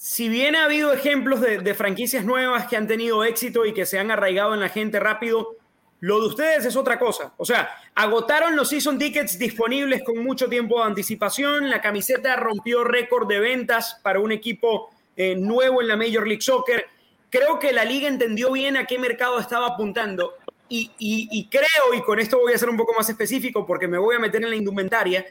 si 0.00 0.30
bien 0.30 0.56
ha 0.56 0.64
habido 0.64 0.94
ejemplos 0.94 1.42
de, 1.42 1.74
franquicias 1.74 2.24
nuevas 2.24 2.66
que 2.68 2.76
han 2.78 2.86
tenido 2.86 3.22
éxito 3.22 3.66
y 3.66 3.74
que 3.74 3.84
se 3.84 3.98
han 3.98 4.10
arraigado 4.10 4.54
en 4.54 4.60
la 4.60 4.70
gente 4.70 4.98
rápido, 4.98 5.56
lo 6.00 6.22
de 6.22 6.28
ustedes 6.28 6.64
es 6.64 6.74
otra 6.74 6.98
cosa. 6.98 7.34
O 7.36 7.44
sea, 7.44 7.68
agotaron 7.94 8.56
los 8.56 8.70
season 8.70 8.98
tickets 8.98 9.38
disponibles 9.38 10.02
con 10.02 10.24
mucho 10.24 10.48
tiempo 10.48 10.78
de 10.78 10.86
anticipación, 10.86 11.68
la 11.68 11.82
camiseta 11.82 12.34
rompió 12.36 12.82
récord 12.82 13.28
de 13.28 13.40
ventas 13.40 14.00
para 14.02 14.20
un 14.20 14.32
equipo 14.32 14.88
eh, 15.18 15.36
nuevo 15.36 15.82
en 15.82 15.88
la 15.88 15.98
Major 15.98 16.26
League 16.26 16.40
Soccer. 16.40 16.86
Creo 17.28 17.58
que 17.58 17.74
la 17.74 17.84
liga 17.84 18.08
entendió 18.08 18.52
bien 18.52 18.78
a 18.78 18.86
qué 18.86 18.98
mercado 18.98 19.38
estaba 19.38 19.66
apuntando 19.66 20.32
y, 20.70 20.90
y 20.98 21.46
creo, 21.50 21.92
y 21.94 22.00
con 22.00 22.18
esto 22.18 22.38
voy 22.38 22.54
a 22.54 22.58
ser 22.58 22.70
un 22.70 22.78
poco 22.78 22.94
más 22.96 23.10
específico 23.10 23.66
porque 23.66 23.86
me 23.86 23.98
voy 23.98 24.16
a 24.16 24.18
meter 24.18 24.42
en 24.42 24.48
la 24.48 24.56
indumentaria, 24.56 25.26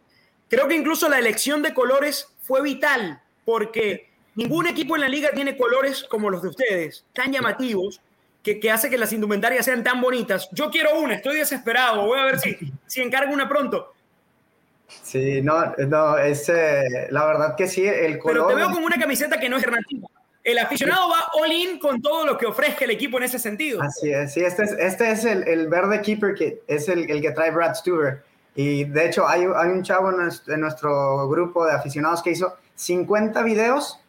creo 0.48 0.68
que 0.68 0.76
incluso 0.76 1.10
la 1.10 1.18
elección 1.18 1.64
de 1.64 1.74
colores 1.74 2.28
fue 2.44 2.62
vital 2.62 3.24
porque 3.46 4.09
Ningún 4.40 4.68
equipo 4.68 4.96
en 4.96 5.02
la 5.02 5.10
liga 5.10 5.32
tiene 5.36 5.58
colores 5.58 6.06
como 6.10 6.30
los 6.30 6.42
de 6.42 6.48
ustedes, 6.48 7.04
tan 7.12 7.30
llamativos, 7.30 8.00
que, 8.42 8.58
que, 8.58 8.72
hace 8.72 8.90
que 8.90 8.98
las 8.98 9.12
indumentarias 9.12 9.66
sean 9.66 9.84
tan 9.84 10.00
bonitas. 10.00 10.48
Yo 10.54 10.70
quiero 10.70 10.98
una, 10.98 11.16
estoy 11.16 11.36
desesperado, 11.36 12.06
voy 12.06 12.20
a 12.20 12.24
ver 12.24 12.40
si, 12.40 12.58
si 12.88 13.02
encargo 13.02 13.34
una 13.34 13.50
pronto. 13.50 13.94
Sí, 15.04 15.42
no, 15.42 15.74
no, 15.90 16.18
es 16.18 16.48
eh, 16.48 17.08
la 17.10 17.26
verdad 17.26 17.56
que 17.58 17.68
sí, 17.68 17.86
el 17.86 18.18
color... 18.18 18.46
Pero 18.46 18.48
te 18.48 18.56
veo 18.56 18.72
con 18.72 18.82
una 18.82 18.98
camiseta 18.98 19.38
que 19.42 19.50
no 19.50 19.58
es 19.58 19.64
alternativa. 19.66 20.08
el 20.46 20.58
aficionado 20.58 21.10
va 21.10 21.32
all 21.34 21.52
in 21.52 21.78
con 21.78 22.02
todo 22.02 22.26
lo 22.26 22.38
que 22.38 22.46
ofrezca 22.46 22.86
el 22.86 22.92
equipo 22.92 23.18
en 23.18 23.24
ese 23.24 23.40
sentido. 23.40 23.82
Así 23.82 24.10
es, 24.10 24.34
sí, 24.34 24.40
este 24.40 24.64
es, 24.64 24.72
este 24.72 25.12
es 25.12 25.26
el, 25.26 25.46
el 25.50 25.68
verde 25.68 26.02
keeper 26.02 26.34
que 26.34 26.62
es 26.66 26.88
el, 26.88 27.12
el, 27.12 27.22
que 27.22 27.32
trae 27.32 27.52
Brad 27.52 27.76
Stuber. 27.76 28.24
Y 28.56 28.86
de 28.86 29.06
hecho 29.06 29.28
hay, 29.28 29.42
hay 29.42 29.68
un 29.68 29.84
chavo 29.84 30.12
en 30.12 30.18
nuestro, 30.18 30.54
en 30.54 30.62
nuestro, 30.62 31.28
grupo 31.28 31.66
de 31.66 31.74
aficionados 31.74 32.24
que 32.24 32.32
hizo 32.32 32.56
50 32.76 33.44
videos 33.44 34.00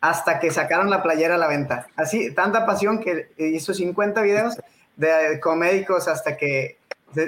hasta 0.00 0.38
que 0.38 0.50
sacaron 0.50 0.90
la 0.90 1.02
playera 1.02 1.36
a 1.36 1.38
la 1.38 1.48
venta. 1.48 1.88
Así, 1.96 2.32
tanta 2.32 2.66
pasión 2.66 3.00
que 3.00 3.30
hizo 3.38 3.74
50 3.74 4.20
videos 4.22 4.56
de 4.96 5.40
comédicos 5.40 6.08
hasta 6.08 6.36
que 6.36 6.78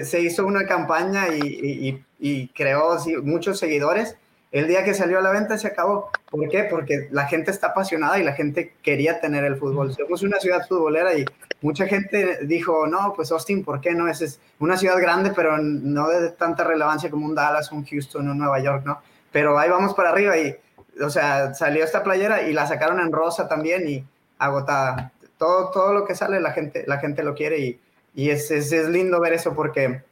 se, 0.04 0.20
hizo 0.20 0.46
una 0.46 0.66
campaña 0.66 1.28
y, 1.28 1.40
y, 1.40 2.04
y 2.18 2.48
creó 2.48 2.96
muchos 3.22 3.58
seguidores 3.58 4.16
el 4.50 4.66
día 4.66 4.82
que 4.82 4.94
salió 4.94 5.18
a 5.18 5.22
la 5.22 5.30
venta 5.30 5.58
se 5.58 5.66
acabó. 5.66 6.10
¿Por 6.30 6.48
qué? 6.48 6.64
Porque 6.64 7.08
la 7.10 7.26
gente 7.26 7.50
está 7.50 7.68
apasionada 7.68 8.18
y 8.18 8.25
la 8.25 8.32
gente 8.32 8.75
quería 8.82 9.20
tener 9.20 9.44
el 9.44 9.56
fútbol. 9.56 9.94
Somos 9.94 10.22
una 10.22 10.38
ciudad 10.38 10.66
futbolera 10.66 11.14
y 11.18 11.25
mucha 11.60 11.87
gente 11.87 12.38
dijo, 12.46 12.87
no, 12.87 13.12
pues 13.14 13.30
Austin, 13.30 13.62
¿por 13.62 13.80
qué 13.80 13.92
no? 13.92 14.08
Es, 14.08 14.40
una 14.58 14.78
ciudad 14.78 14.98
grande, 15.00 15.32
pero 15.37 15.58
no 15.58 16.08
de 16.08 16.30
tanta 16.30 16.64
relevancia 16.64 17.10
como 17.10 17.26
un 17.26 17.34
Dallas, 17.34 17.70
un 17.72 17.84
Houston, 17.84 18.28
un 18.28 18.38
Nueva 18.38 18.58
York, 18.60 18.84
¿no? 18.87 19.00
Pero 19.30 19.58
ahí 19.58 19.68
vamos 19.68 19.92
para 19.92 20.10
arriba 20.10 20.38
y, 20.38 20.56
o 21.02 21.11
sea, 21.11 21.55
salió 21.55 21.85
esta 21.85 22.02
playera 22.02 22.43
y 22.43 22.52
la 22.52 22.67
sacaron 22.67 23.00
en 23.00 23.12
rosa 23.12 23.49
también 23.49 23.88
y 23.88 24.05
agotada. 24.38 25.12
Todo, 25.37 25.71
todo 25.71 25.93
lo 25.93 26.05
que 26.05 26.14
sale 26.14 26.40
la 26.40 26.52
gente, 26.52 26.85
la 26.87 26.99
gente 26.99 27.23
lo 27.23 27.35
quiere 27.35 27.59
y, 27.59 27.81
y 28.14 28.31
es, 28.31 28.50
es, 28.50 28.73
lindo 28.88 29.21
ver 29.21 29.33
eso 29.33 29.55
porque 29.55 30.02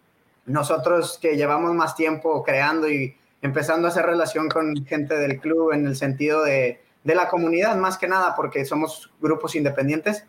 nosotros 0.47 1.19
que 1.21 1.37
llevamos 1.37 1.75
más 1.75 1.97
tiempo 1.97 2.45
creando 2.45 2.89
y 2.89 3.17
empezando 3.43 3.89
a 3.89 3.91
hacer 3.91 4.07
relación 4.07 4.49
con 4.49 4.85
gente 4.87 5.17
del 5.17 5.41
club 5.41 5.73
en 5.73 5.87
el 5.87 5.97
sentido 5.97 6.45
de, 6.45 6.81
de 7.05 7.15
la 7.15 7.29
comunidad, 7.29 7.77
más 7.77 7.99
que 7.99 8.09
nada, 8.09 8.35
porque 8.37 8.65
somos 8.65 9.13
grupos 9.21 9.57
independientes, 9.57 10.25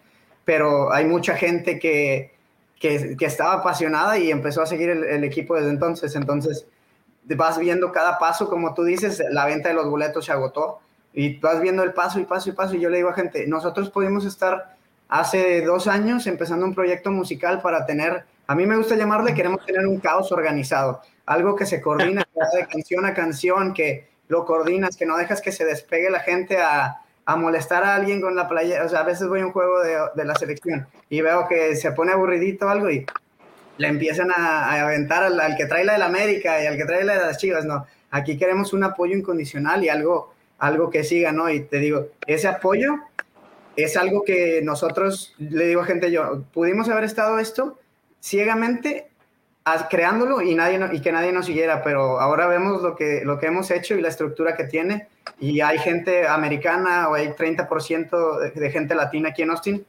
pero 0.46 0.92
hay 0.92 1.06
mucha 1.06 1.36
gente 1.36 1.78
que, 1.80 2.34
que, 2.80 3.16
que 3.18 3.26
estaba 3.26 3.54
apasionada 3.54 4.18
y 4.18 4.32
empezó 4.32 4.62
a 4.62 4.66
seguir 4.66 4.90
el, 4.90 5.04
el, 5.04 5.24
equipo 5.24 5.56
desde 5.56 5.70
entonces. 5.70 6.16
Entonces, 6.16 6.68
vas 7.36 7.58
viendo 7.58 7.92
cada 7.92 8.18
paso, 8.20 8.50
como 8.50 8.74
tú 8.74 8.84
dices, 8.84 9.22
la 9.32 9.46
venta 9.46 9.70
de 9.70 9.76
los 9.76 9.90
boletos 9.90 10.26
se 10.26 10.32
agotó 10.32 10.80
y 11.14 11.40
vas 11.40 11.60
viendo 11.62 11.84
el 11.84 11.94
paso 11.94 12.20
y 12.20 12.26
paso 12.26 12.50
y 12.50 12.54
paso. 12.54 12.76
Y 12.76 12.80
yo 12.80 12.90
le 12.90 12.98
digo 12.98 13.10
a 13.10 13.14
gente, 13.14 13.48
nosotros 13.48 13.90
pudimos 13.90 14.26
estar 14.26 14.76
hace 15.10 15.62
dos 15.62 15.88
años 15.88 16.28
empezando 16.28 16.66
un 16.66 16.76
proyecto 16.76 17.12
musical 17.12 17.62
para 17.62 17.86
tener, 17.86 18.24
a 18.48 18.56
mí 18.56 18.66
me 18.66 18.78
gusta 18.78 18.96
llamarle, 18.96 19.34
queremos 19.34 19.66
tener 19.66 19.88
un 19.88 20.00
caos 20.00 20.32
organizado 20.32 21.02
algo 21.28 21.56
que 21.56 21.66
se 21.66 21.82
coordina 21.82 22.26
de 22.54 22.66
canción 22.66 23.06
a 23.06 23.14
canción, 23.14 23.74
que 23.74 24.08
lo 24.30 24.46
coordinas, 24.46 24.98
que 24.98 25.06
no 25.06 25.18
dejas 25.18 25.42
que 25.42 25.52
se 25.52 25.66
despegue 25.66 26.10
la 26.10 26.22
gente 26.22 26.58
a, 26.58 27.02
a 27.26 27.36
molestar 27.36 27.84
a 27.84 27.96
alguien 27.96 28.22
con 28.22 28.36
la 28.36 28.48
playa. 28.48 28.84
O 28.84 28.90
sea, 28.90 29.02
a 29.02 29.04
veces 29.04 29.28
voy 29.28 29.42
a 29.42 29.46
un 29.46 29.52
juego 29.52 29.82
de, 29.82 29.98
de 30.16 30.26
la 30.26 30.36
selección 30.36 30.88
y 31.10 31.22
veo 31.22 31.48
que 31.48 31.76
se 31.76 31.92
pone 31.92 32.14
aburridito 32.14 32.68
algo 32.68 32.90
y 32.90 33.06
le 33.78 33.88
empiezan 33.88 34.32
a, 34.32 34.82
aventar 34.82 35.24
al, 35.24 35.40
al, 35.40 35.56
que 35.56 35.66
trae 35.66 35.86
la 35.86 35.94
de 35.94 36.00
la 36.00 36.06
América 36.06 36.62
y 36.64 36.68
al 36.68 36.78
que 36.78 36.86
trae 36.86 37.04
la 37.04 37.14
de 37.14 37.26
las 37.26 37.38
Chivas. 37.38 37.66
No, 37.66 37.86
aquí 38.12 38.38
queremos 38.38 38.74
un 38.74 38.84
apoyo 38.84 39.16
incondicional 39.16 39.84
y 39.84 39.90
algo, 39.90 40.34
algo 40.60 40.90
que 40.90 41.04
siga, 41.04 41.32
¿no? 41.32 41.50
Y 41.50 41.62
te 41.62 41.78
digo, 41.78 42.08
ese 42.26 42.48
apoyo 42.48 42.96
es 43.76 43.96
algo 43.96 44.24
que 44.24 44.62
nosotros, 44.64 45.36
le 45.38 45.68
digo 45.68 45.82
a 45.82 45.86
gente 45.86 46.12
yo, 46.12 46.44
pudimos 46.54 46.90
haber 46.90 47.04
estado 47.04 47.40
esto 47.40 47.80
ciegamente 48.20 49.08
creándolo 49.90 50.42
y, 50.42 50.56
nadie, 50.56 50.80
y 50.94 51.02
que 51.02 51.12
nadie 51.12 51.32
nos 51.32 51.46
siguiera, 51.46 51.84
pero 51.84 52.20
ahora 52.20 52.48
vemos 52.48 52.82
lo 52.82 52.96
que, 52.96 53.22
lo 53.26 53.38
que 53.38 53.48
hemos 53.48 53.70
hecho 53.70 53.96
y 53.96 54.02
la 54.02 54.08
estructura 54.08 54.56
que 54.56 54.64
tiene, 54.64 55.08
y 55.40 55.60
hay 55.60 55.78
gente 55.78 56.26
americana 56.28 57.10
o 57.10 57.16
hay 57.16 57.28
30% 57.30 58.40
de, 58.40 58.52
de 58.52 58.72
gente 58.72 58.96
latina 58.96 59.30
aquí 59.30 59.42
en 59.42 59.52
Austin, 59.52 59.86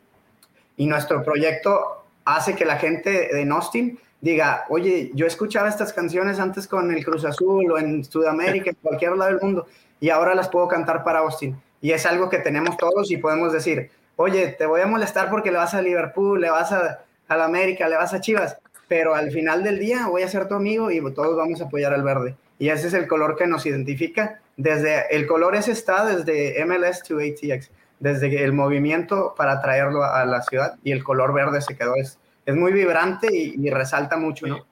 y 0.76 0.86
nuestro 0.86 1.22
proyecto 1.22 1.97
hace 2.36 2.54
que 2.54 2.64
la 2.64 2.76
gente 2.76 3.28
de 3.32 3.48
Austin 3.50 3.98
diga, 4.20 4.64
oye, 4.68 5.10
yo 5.14 5.26
escuchaba 5.26 5.68
estas 5.68 5.92
canciones 5.92 6.38
antes 6.40 6.66
con 6.66 6.90
el 6.92 7.04
Cruz 7.04 7.24
Azul 7.24 7.70
o 7.70 7.78
en 7.78 8.04
Sudamérica, 8.04 8.70
en 8.70 8.76
cualquier 8.82 9.16
lado 9.16 9.32
del 9.32 9.40
mundo, 9.40 9.66
y 10.00 10.10
ahora 10.10 10.34
las 10.34 10.48
puedo 10.48 10.68
cantar 10.68 11.04
para 11.04 11.20
Austin. 11.20 11.56
Y 11.80 11.92
es 11.92 12.06
algo 12.06 12.28
que 12.28 12.38
tenemos 12.38 12.76
todos 12.76 13.10
y 13.10 13.16
podemos 13.16 13.52
decir, 13.52 13.90
oye, 14.16 14.48
te 14.48 14.66
voy 14.66 14.80
a 14.80 14.86
molestar 14.86 15.30
porque 15.30 15.52
le 15.52 15.58
vas 15.58 15.74
a 15.74 15.82
Liverpool, 15.82 16.40
le 16.40 16.50
vas 16.50 16.72
a, 16.72 17.00
a 17.28 17.36
la 17.36 17.44
América, 17.44 17.88
le 17.88 17.96
vas 17.96 18.12
a 18.14 18.20
Chivas, 18.20 18.58
pero 18.88 19.14
al 19.14 19.30
final 19.30 19.62
del 19.62 19.78
día 19.78 20.08
voy 20.08 20.22
a 20.22 20.28
ser 20.28 20.48
tu 20.48 20.54
amigo 20.54 20.90
y 20.90 21.00
todos 21.12 21.36
vamos 21.36 21.60
a 21.60 21.64
apoyar 21.64 21.94
al 21.94 22.02
verde. 22.02 22.34
Y 22.58 22.70
ese 22.70 22.88
es 22.88 22.94
el 22.94 23.06
color 23.06 23.36
que 23.36 23.46
nos 23.46 23.64
identifica. 23.66 24.40
Desde 24.56 25.14
el 25.14 25.26
color 25.28 25.54
ese 25.54 25.70
está 25.70 26.04
desde 26.04 26.64
MLS 26.64 27.04
to 27.04 27.18
ATX, 27.18 27.70
desde 28.00 28.44
el 28.44 28.52
movimiento 28.52 29.34
para 29.36 29.60
traerlo 29.60 30.04
a 30.04 30.24
la 30.24 30.42
ciudad 30.42 30.76
y 30.84 30.92
el 30.92 31.02
color 31.02 31.32
verde 31.32 31.60
se 31.60 31.76
quedó. 31.76 31.94
Es, 31.96 32.18
es 32.46 32.54
muy 32.54 32.72
vibrante 32.72 33.28
y, 33.30 33.54
y 33.58 33.70
resalta 33.70 34.16
mucho 34.16 34.46
¿no? 34.46 34.64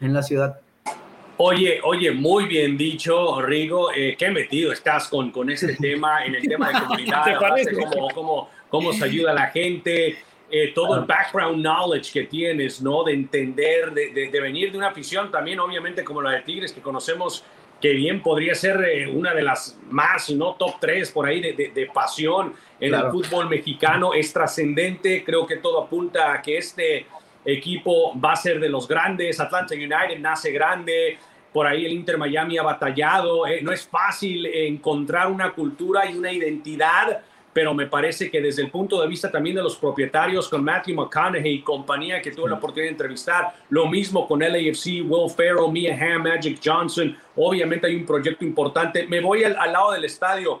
en 0.00 0.12
la 0.12 0.22
ciudad. 0.22 0.60
Oye, 1.38 1.80
oye, 1.82 2.12
muy 2.12 2.46
bien 2.46 2.78
dicho, 2.78 3.42
Rigo. 3.42 3.92
Eh, 3.94 4.16
qué 4.18 4.30
metido 4.30 4.72
estás 4.72 5.08
con, 5.08 5.30
con 5.30 5.50
este 5.50 5.76
tema, 5.80 6.24
en 6.24 6.34
el 6.34 6.48
tema 6.48 6.68
de 6.68 6.80
comunidad. 6.80 7.24
Cómo, 7.92 8.08
cómo, 8.14 8.50
cómo 8.68 8.92
se 8.92 9.04
ayuda 9.04 9.32
a 9.32 9.34
la 9.34 9.46
gente. 9.48 10.16
Eh, 10.48 10.72
todo 10.72 11.00
el 11.00 11.04
background 11.04 11.60
knowledge 11.60 12.12
que 12.12 12.22
tienes, 12.24 12.80
¿no? 12.80 13.02
De 13.02 13.12
entender, 13.12 13.90
de, 13.92 14.12
de, 14.12 14.30
de, 14.30 14.40
venir 14.40 14.70
de 14.70 14.78
una 14.78 14.88
afición 14.88 15.30
también, 15.30 15.58
obviamente, 15.58 16.04
como 16.04 16.22
la 16.22 16.30
de 16.30 16.42
Tigres, 16.42 16.72
que 16.72 16.80
conocemos 16.80 17.44
que 17.80 17.92
bien 17.92 18.22
podría 18.22 18.54
ser 18.54 18.82
eh, 18.84 19.06
una 19.06 19.34
de 19.34 19.42
las 19.42 19.78
más, 19.90 20.30
no 20.30 20.54
top 20.54 20.76
tres 20.80 21.10
por 21.10 21.26
ahí 21.26 21.40
de, 21.40 21.72
de 21.74 21.86
pasión 21.86 22.54
en 22.80 22.90
claro. 22.90 23.06
el 23.06 23.12
fútbol 23.12 23.48
mexicano. 23.48 24.14
Es 24.14 24.32
trascendente, 24.32 25.22
creo 25.24 25.46
que 25.46 25.56
todo 25.56 25.82
apunta 25.82 26.32
a 26.32 26.42
que 26.42 26.58
este 26.58 27.06
equipo 27.44 28.18
va 28.18 28.32
a 28.32 28.36
ser 28.36 28.60
de 28.60 28.68
los 28.68 28.88
grandes. 28.88 29.40
Atlanta 29.40 29.74
United 29.74 30.18
nace 30.18 30.50
grande, 30.52 31.18
por 31.52 31.66
ahí 31.66 31.86
el 31.86 31.92
Inter 31.92 32.18
Miami 32.18 32.58
ha 32.58 32.62
batallado. 32.62 33.46
Eh, 33.46 33.60
no 33.62 33.72
es 33.72 33.86
fácil 33.86 34.46
encontrar 34.46 35.28
una 35.28 35.52
cultura 35.52 36.10
y 36.10 36.14
una 36.16 36.32
identidad 36.32 37.22
pero 37.56 37.72
me 37.72 37.86
parece 37.86 38.30
que 38.30 38.42
desde 38.42 38.60
el 38.60 38.70
punto 38.70 39.00
de 39.00 39.08
vista 39.08 39.32
también 39.32 39.56
de 39.56 39.62
los 39.62 39.76
propietarios 39.76 40.46
con 40.46 40.62
Matthew 40.62 40.94
McConaughey 40.94 41.54
y 41.54 41.62
compañía 41.62 42.20
que 42.20 42.30
tuve 42.30 42.50
la 42.50 42.56
oportunidad 42.56 42.88
de 42.88 42.90
entrevistar, 42.90 43.54
lo 43.70 43.86
mismo 43.86 44.28
con 44.28 44.40
LAFC, 44.40 45.02
Will 45.08 45.30
Ferrell, 45.34 45.72
Mia 45.72 45.96
Hamm, 45.98 46.24
Magic 46.24 46.60
Johnson, 46.62 47.16
obviamente 47.34 47.86
hay 47.86 47.96
un 47.96 48.04
proyecto 48.04 48.44
importante. 48.44 49.06
Me 49.06 49.22
voy 49.22 49.42
al, 49.42 49.56
al 49.56 49.72
lado 49.72 49.92
del 49.92 50.04
estadio 50.04 50.60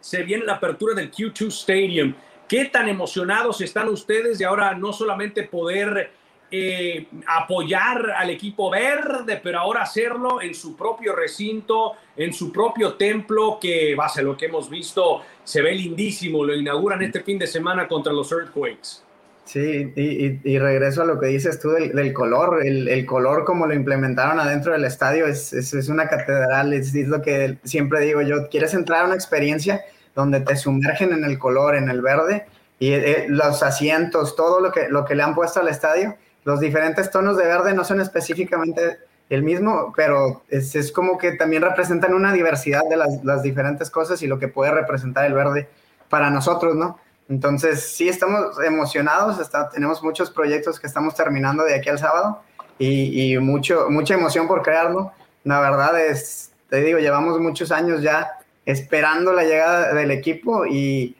Se 0.00 0.22
viene 0.22 0.44
la 0.44 0.54
apertura 0.54 0.94
del 0.94 1.10
Q2 1.10 1.48
Stadium. 1.48 2.14
¿Qué 2.48 2.64
tan 2.66 2.88
emocionados 2.88 3.60
están 3.60 3.88
ustedes 3.88 4.38
de 4.38 4.46
ahora 4.46 4.74
no 4.74 4.92
solamente 4.92 5.42
poder 5.42 6.10
eh, 6.50 7.06
apoyar 7.26 8.10
al 8.12 8.30
equipo 8.30 8.70
verde, 8.70 9.38
pero 9.42 9.58
ahora 9.58 9.82
hacerlo 9.82 10.40
en 10.40 10.54
su 10.54 10.74
propio 10.74 11.14
recinto, 11.14 11.92
en 12.16 12.32
su 12.32 12.50
propio 12.50 12.94
templo, 12.94 13.58
que 13.60 13.94
ser 14.12 14.24
lo 14.24 14.34
que 14.34 14.46
hemos 14.46 14.70
visto, 14.70 15.22
se 15.44 15.60
ve 15.60 15.74
lindísimo, 15.74 16.42
lo 16.42 16.54
inauguran 16.54 17.02
este 17.02 17.22
fin 17.22 17.38
de 17.38 17.46
semana 17.46 17.86
contra 17.86 18.14
los 18.14 18.32
Earthquakes. 18.32 19.07
Sí, 19.48 19.94
y, 19.96 20.40
y, 20.44 20.58
regreso 20.58 21.00
a 21.00 21.06
lo 21.06 21.18
que 21.18 21.28
dices 21.28 21.58
tú 21.58 21.70
del, 21.70 22.12
color, 22.12 22.60
el, 22.66 23.06
color 23.06 23.46
como 23.46 23.66
lo 23.66 23.72
implementaron 23.72 24.38
adentro 24.38 24.72
del 24.72 24.84
estadio 24.84 25.26
es, 25.26 25.54
es, 25.54 25.88
una 25.88 26.06
catedral, 26.06 26.74
es, 26.74 26.92
lo 26.92 27.22
que 27.22 27.56
siempre 27.64 28.00
digo 28.00 28.20
yo, 28.20 28.50
quieres 28.50 28.74
entrar 28.74 29.04
a 29.04 29.06
una 29.06 29.14
experiencia 29.14 29.80
donde 30.14 30.40
te 30.40 30.54
sumergen 30.54 31.14
en 31.14 31.24
el 31.24 31.38
color, 31.38 31.76
en 31.76 31.88
el 31.88 32.02
verde, 32.02 32.44
y 32.78 32.92
eh, 32.92 33.24
los 33.30 33.62
asientos, 33.62 34.36
todo 34.36 34.60
lo 34.60 34.70
que, 34.70 34.90
lo 34.90 35.06
que 35.06 35.14
le 35.14 35.22
han 35.22 35.34
puesto 35.34 35.60
al 35.60 35.68
estadio, 35.68 36.18
los 36.44 36.60
diferentes 36.60 37.10
tonos 37.10 37.38
de 37.38 37.46
verde 37.46 37.72
no 37.72 37.84
son 37.84 38.02
específicamente 38.02 38.98
el 39.30 39.42
mismo, 39.42 39.94
pero 39.96 40.42
es 40.50 40.92
como 40.92 41.16
que 41.16 41.32
también 41.32 41.62
representan 41.62 42.12
una 42.12 42.34
diversidad 42.34 42.82
de 42.90 42.98
las, 42.98 43.24
las 43.24 43.42
diferentes 43.42 43.88
cosas 43.88 44.20
y 44.20 44.26
lo 44.26 44.38
que 44.38 44.48
puede 44.48 44.72
representar 44.72 45.24
el 45.24 45.32
verde 45.32 45.70
para 46.10 46.28
nosotros, 46.28 46.74
¿no? 46.74 46.98
Entonces, 47.28 47.82
sí 47.82 48.08
estamos 48.08 48.58
emocionados, 48.64 49.38
tenemos 49.72 50.02
muchos 50.02 50.30
proyectos 50.30 50.80
que 50.80 50.86
estamos 50.86 51.14
terminando 51.14 51.62
de 51.64 51.74
aquí 51.74 51.90
al 51.90 51.98
sábado 51.98 52.40
y, 52.78 53.36
mucho, 53.38 53.90
mucha 53.90 54.14
emoción 54.14 54.48
por 54.48 54.62
crearlo. 54.62 55.12
La 55.44 55.60
verdad 55.60 56.00
es, 56.00 56.52
te 56.70 56.80
digo, 56.80 56.98
llevamos 56.98 57.38
muchos 57.38 57.70
años 57.70 58.02
ya 58.02 58.38
esperando 58.64 59.32
la 59.32 59.44
llegada 59.44 59.92
del 59.92 60.10
equipo 60.10 60.64
y 60.66 61.16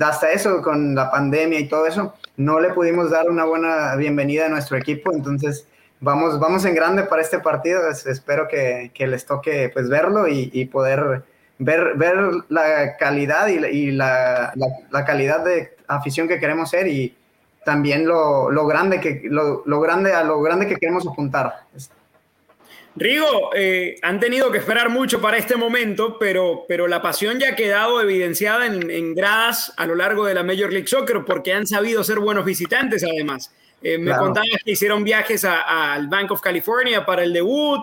hasta 0.00 0.32
eso, 0.32 0.62
con 0.62 0.94
la 0.94 1.10
pandemia 1.10 1.60
y 1.60 1.68
todo 1.68 1.86
eso, 1.86 2.14
no 2.36 2.60
le 2.60 2.70
pudimos 2.70 3.10
dar 3.10 3.30
una 3.30 3.44
buena 3.44 3.94
bienvenida 3.96 4.46
a 4.46 4.48
nuestro 4.48 4.76
equipo, 4.76 5.12
entonces 5.12 5.66
vamos, 6.00 6.38
vamos 6.38 6.64
en 6.64 6.74
grande 6.74 7.02
para 7.04 7.22
este 7.22 7.40
partido, 7.40 7.88
espero 7.88 8.46
que, 8.46 8.92
les 8.96 9.26
toque 9.26 9.70
pues 9.72 9.88
verlo 9.88 10.28
y 10.28 10.64
poder 10.66 11.24
ver, 11.64 11.94
ver 11.96 12.16
la 12.48 12.96
calidad 12.96 13.48
y, 13.48 13.64
y 13.64 13.90
la, 13.92 14.52
la, 14.54 14.66
la, 14.90 15.04
calidad 15.04 15.44
de 15.44 15.76
afición 15.86 16.28
que 16.28 16.38
queremos 16.38 16.70
ser 16.70 16.86
y 16.86 17.14
también 17.64 18.06
lo, 18.06 18.50
lo 18.50 18.66
grande 18.66 19.00
que 19.00 19.22
lo, 19.24 19.62
lo, 19.66 19.80
grande 19.80 20.12
a 20.12 20.24
lo 20.24 20.40
grande 20.40 20.66
que 20.66 20.76
queremos 20.76 21.06
apuntar. 21.06 21.64
Rigo, 22.94 23.50
eh, 23.54 23.96
han 24.02 24.20
tenido 24.20 24.50
que 24.50 24.58
esperar 24.58 24.90
mucho 24.90 25.20
para 25.22 25.38
este 25.38 25.56
momento, 25.56 26.18
pero, 26.18 26.64
pero 26.68 26.86
la 26.88 27.00
pasión 27.00 27.38
ya 27.38 27.50
ha 27.50 27.56
quedado 27.56 28.02
evidenciada 28.02 28.66
en, 28.66 28.90
en, 28.90 29.14
gradas 29.14 29.72
a 29.78 29.86
lo 29.86 29.94
largo 29.94 30.26
de 30.26 30.34
la 30.34 30.42
Major 30.42 30.70
League 30.70 30.88
Soccer 30.88 31.24
porque 31.24 31.54
han 31.54 31.66
sabido 31.66 32.04
ser 32.04 32.18
buenos 32.18 32.44
visitantes 32.44 33.02
además. 33.02 33.50
Eh, 33.82 33.98
me 33.98 34.06
claro. 34.06 34.24
contabas 34.24 34.62
que 34.64 34.72
hicieron 34.72 35.04
viajes 35.04 35.44
al 35.44 36.06
Bank 36.08 36.30
of 36.30 36.40
California 36.40 37.04
para 37.04 37.22
el 37.24 37.32
debut, 37.32 37.80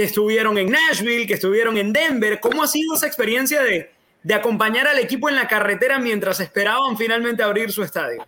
que 0.00 0.06
estuvieron 0.06 0.56
en 0.56 0.70
Nashville, 0.70 1.26
que 1.26 1.34
estuvieron 1.34 1.76
en 1.76 1.92
Denver. 1.92 2.40
¿Cómo 2.40 2.62
ha 2.62 2.66
sido 2.66 2.94
esa 2.94 3.06
experiencia 3.06 3.62
de, 3.62 3.90
de 4.22 4.32
acompañar 4.32 4.88
al 4.88 4.98
equipo 4.98 5.28
en 5.28 5.36
la 5.36 5.46
carretera 5.46 5.98
mientras 5.98 6.40
esperaban 6.40 6.96
finalmente 6.96 7.42
abrir 7.42 7.70
su 7.70 7.82
estadio? 7.82 8.24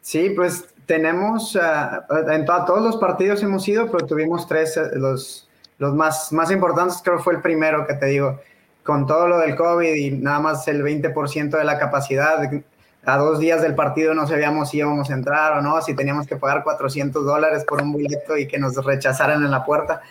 Sí, 0.00 0.30
pues 0.30 0.64
tenemos, 0.86 1.54
uh, 1.54 2.30
en 2.32 2.44
to 2.44 2.64
todos 2.64 2.82
los 2.82 2.96
partidos 2.96 3.44
hemos 3.44 3.68
ido, 3.68 3.88
pero 3.92 4.04
tuvimos 4.04 4.48
tres, 4.48 4.76
uh, 4.76 4.98
los, 4.98 5.48
los 5.78 5.94
más, 5.94 6.32
más 6.32 6.50
importantes 6.50 7.00
creo 7.04 7.20
fue 7.20 7.34
el 7.34 7.40
primero 7.40 7.86
que 7.86 7.94
te 7.94 8.06
digo, 8.06 8.40
con 8.82 9.06
todo 9.06 9.28
lo 9.28 9.38
del 9.38 9.54
COVID 9.54 9.94
y 9.94 10.10
nada 10.10 10.40
más 10.40 10.66
el 10.66 10.82
20% 10.82 11.56
de 11.56 11.64
la 11.64 11.78
capacidad, 11.78 12.50
a 13.04 13.16
dos 13.18 13.38
días 13.38 13.62
del 13.62 13.76
partido 13.76 14.14
no 14.14 14.26
sabíamos 14.26 14.70
si 14.70 14.78
íbamos 14.78 15.10
a 15.10 15.14
entrar 15.14 15.58
o 15.58 15.62
no, 15.62 15.80
si 15.80 15.94
teníamos 15.94 16.26
que 16.26 16.34
pagar 16.34 16.64
400 16.64 17.24
dólares 17.24 17.64
por 17.64 17.80
un 17.80 17.92
boleto 17.92 18.36
y 18.36 18.48
que 18.48 18.58
nos 18.58 18.74
rechazaran 18.84 19.44
en 19.44 19.52
la 19.52 19.64
puerta. 19.64 20.02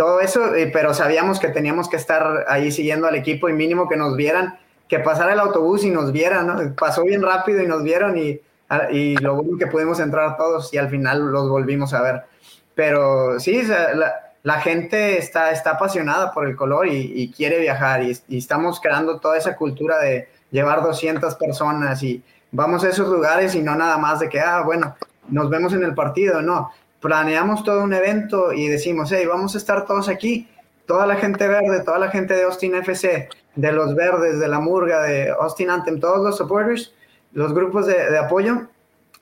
Todo 0.00 0.20
eso, 0.20 0.54
eh, 0.54 0.70
pero 0.72 0.94
sabíamos 0.94 1.38
que 1.38 1.48
teníamos 1.48 1.90
que 1.90 1.96
estar 1.96 2.46
ahí 2.48 2.72
siguiendo 2.72 3.06
al 3.06 3.16
equipo 3.16 3.50
y 3.50 3.52
mínimo 3.52 3.86
que 3.86 3.98
nos 3.98 4.16
vieran, 4.16 4.58
que 4.88 4.98
pasara 4.98 5.34
el 5.34 5.40
autobús 5.40 5.84
y 5.84 5.90
nos 5.90 6.10
vieran, 6.10 6.46
¿no? 6.46 6.74
Pasó 6.74 7.04
bien 7.04 7.20
rápido 7.20 7.62
y 7.62 7.66
nos 7.66 7.82
vieron 7.82 8.16
y, 8.16 8.40
y 8.92 9.16
lo 9.18 9.34
bueno 9.34 9.58
que 9.58 9.66
pudimos 9.66 10.00
entrar 10.00 10.38
todos 10.38 10.72
y 10.72 10.78
al 10.78 10.88
final 10.88 11.30
los 11.30 11.50
volvimos 11.50 11.92
a 11.92 12.00
ver. 12.00 12.22
Pero 12.74 13.38
sí, 13.40 13.62
la, 13.62 14.32
la 14.42 14.60
gente 14.62 15.18
está, 15.18 15.50
está 15.50 15.72
apasionada 15.72 16.32
por 16.32 16.48
el 16.48 16.56
color 16.56 16.86
y, 16.86 17.12
y 17.14 17.30
quiere 17.30 17.58
viajar 17.58 18.02
y, 18.02 18.16
y 18.28 18.38
estamos 18.38 18.80
creando 18.80 19.20
toda 19.20 19.36
esa 19.36 19.54
cultura 19.54 19.98
de 19.98 20.30
llevar 20.50 20.82
200 20.82 21.34
personas 21.34 22.02
y, 22.02 22.22
vamos 22.52 22.84
a 22.84 22.88
esos 22.88 23.08
lugares 23.08 23.54
y 23.54 23.62
no 23.62 23.74
nada 23.76 23.98
más 23.98 24.20
de 24.20 24.28
que, 24.28 24.40
ah, 24.40 24.62
bueno, 24.62 24.96
nos 25.28 25.48
vemos 25.50 25.72
en 25.72 25.84
el 25.84 25.94
partido, 25.94 26.42
no. 26.42 26.70
Planeamos 27.00 27.64
todo 27.64 27.82
un 27.82 27.94
evento 27.94 28.52
y 28.52 28.68
decimos, 28.68 29.10
hey, 29.12 29.24
vamos 29.26 29.54
a 29.54 29.58
estar 29.58 29.86
todos 29.86 30.08
aquí, 30.08 30.48
toda 30.86 31.06
la 31.06 31.16
gente 31.16 31.48
verde, 31.48 31.82
toda 31.84 31.98
la 31.98 32.10
gente 32.10 32.34
de 32.34 32.42
Austin 32.42 32.74
FC, 32.74 33.28
de 33.54 33.72
los 33.72 33.94
verdes, 33.94 34.38
de 34.38 34.48
la 34.48 34.60
Murga, 34.60 35.02
de 35.02 35.30
Austin 35.30 35.70
Anthem, 35.70 36.00
todos 36.00 36.20
los 36.22 36.36
supporters, 36.36 36.92
los 37.32 37.54
grupos 37.54 37.86
de, 37.86 38.18
apoyo, 38.18 38.66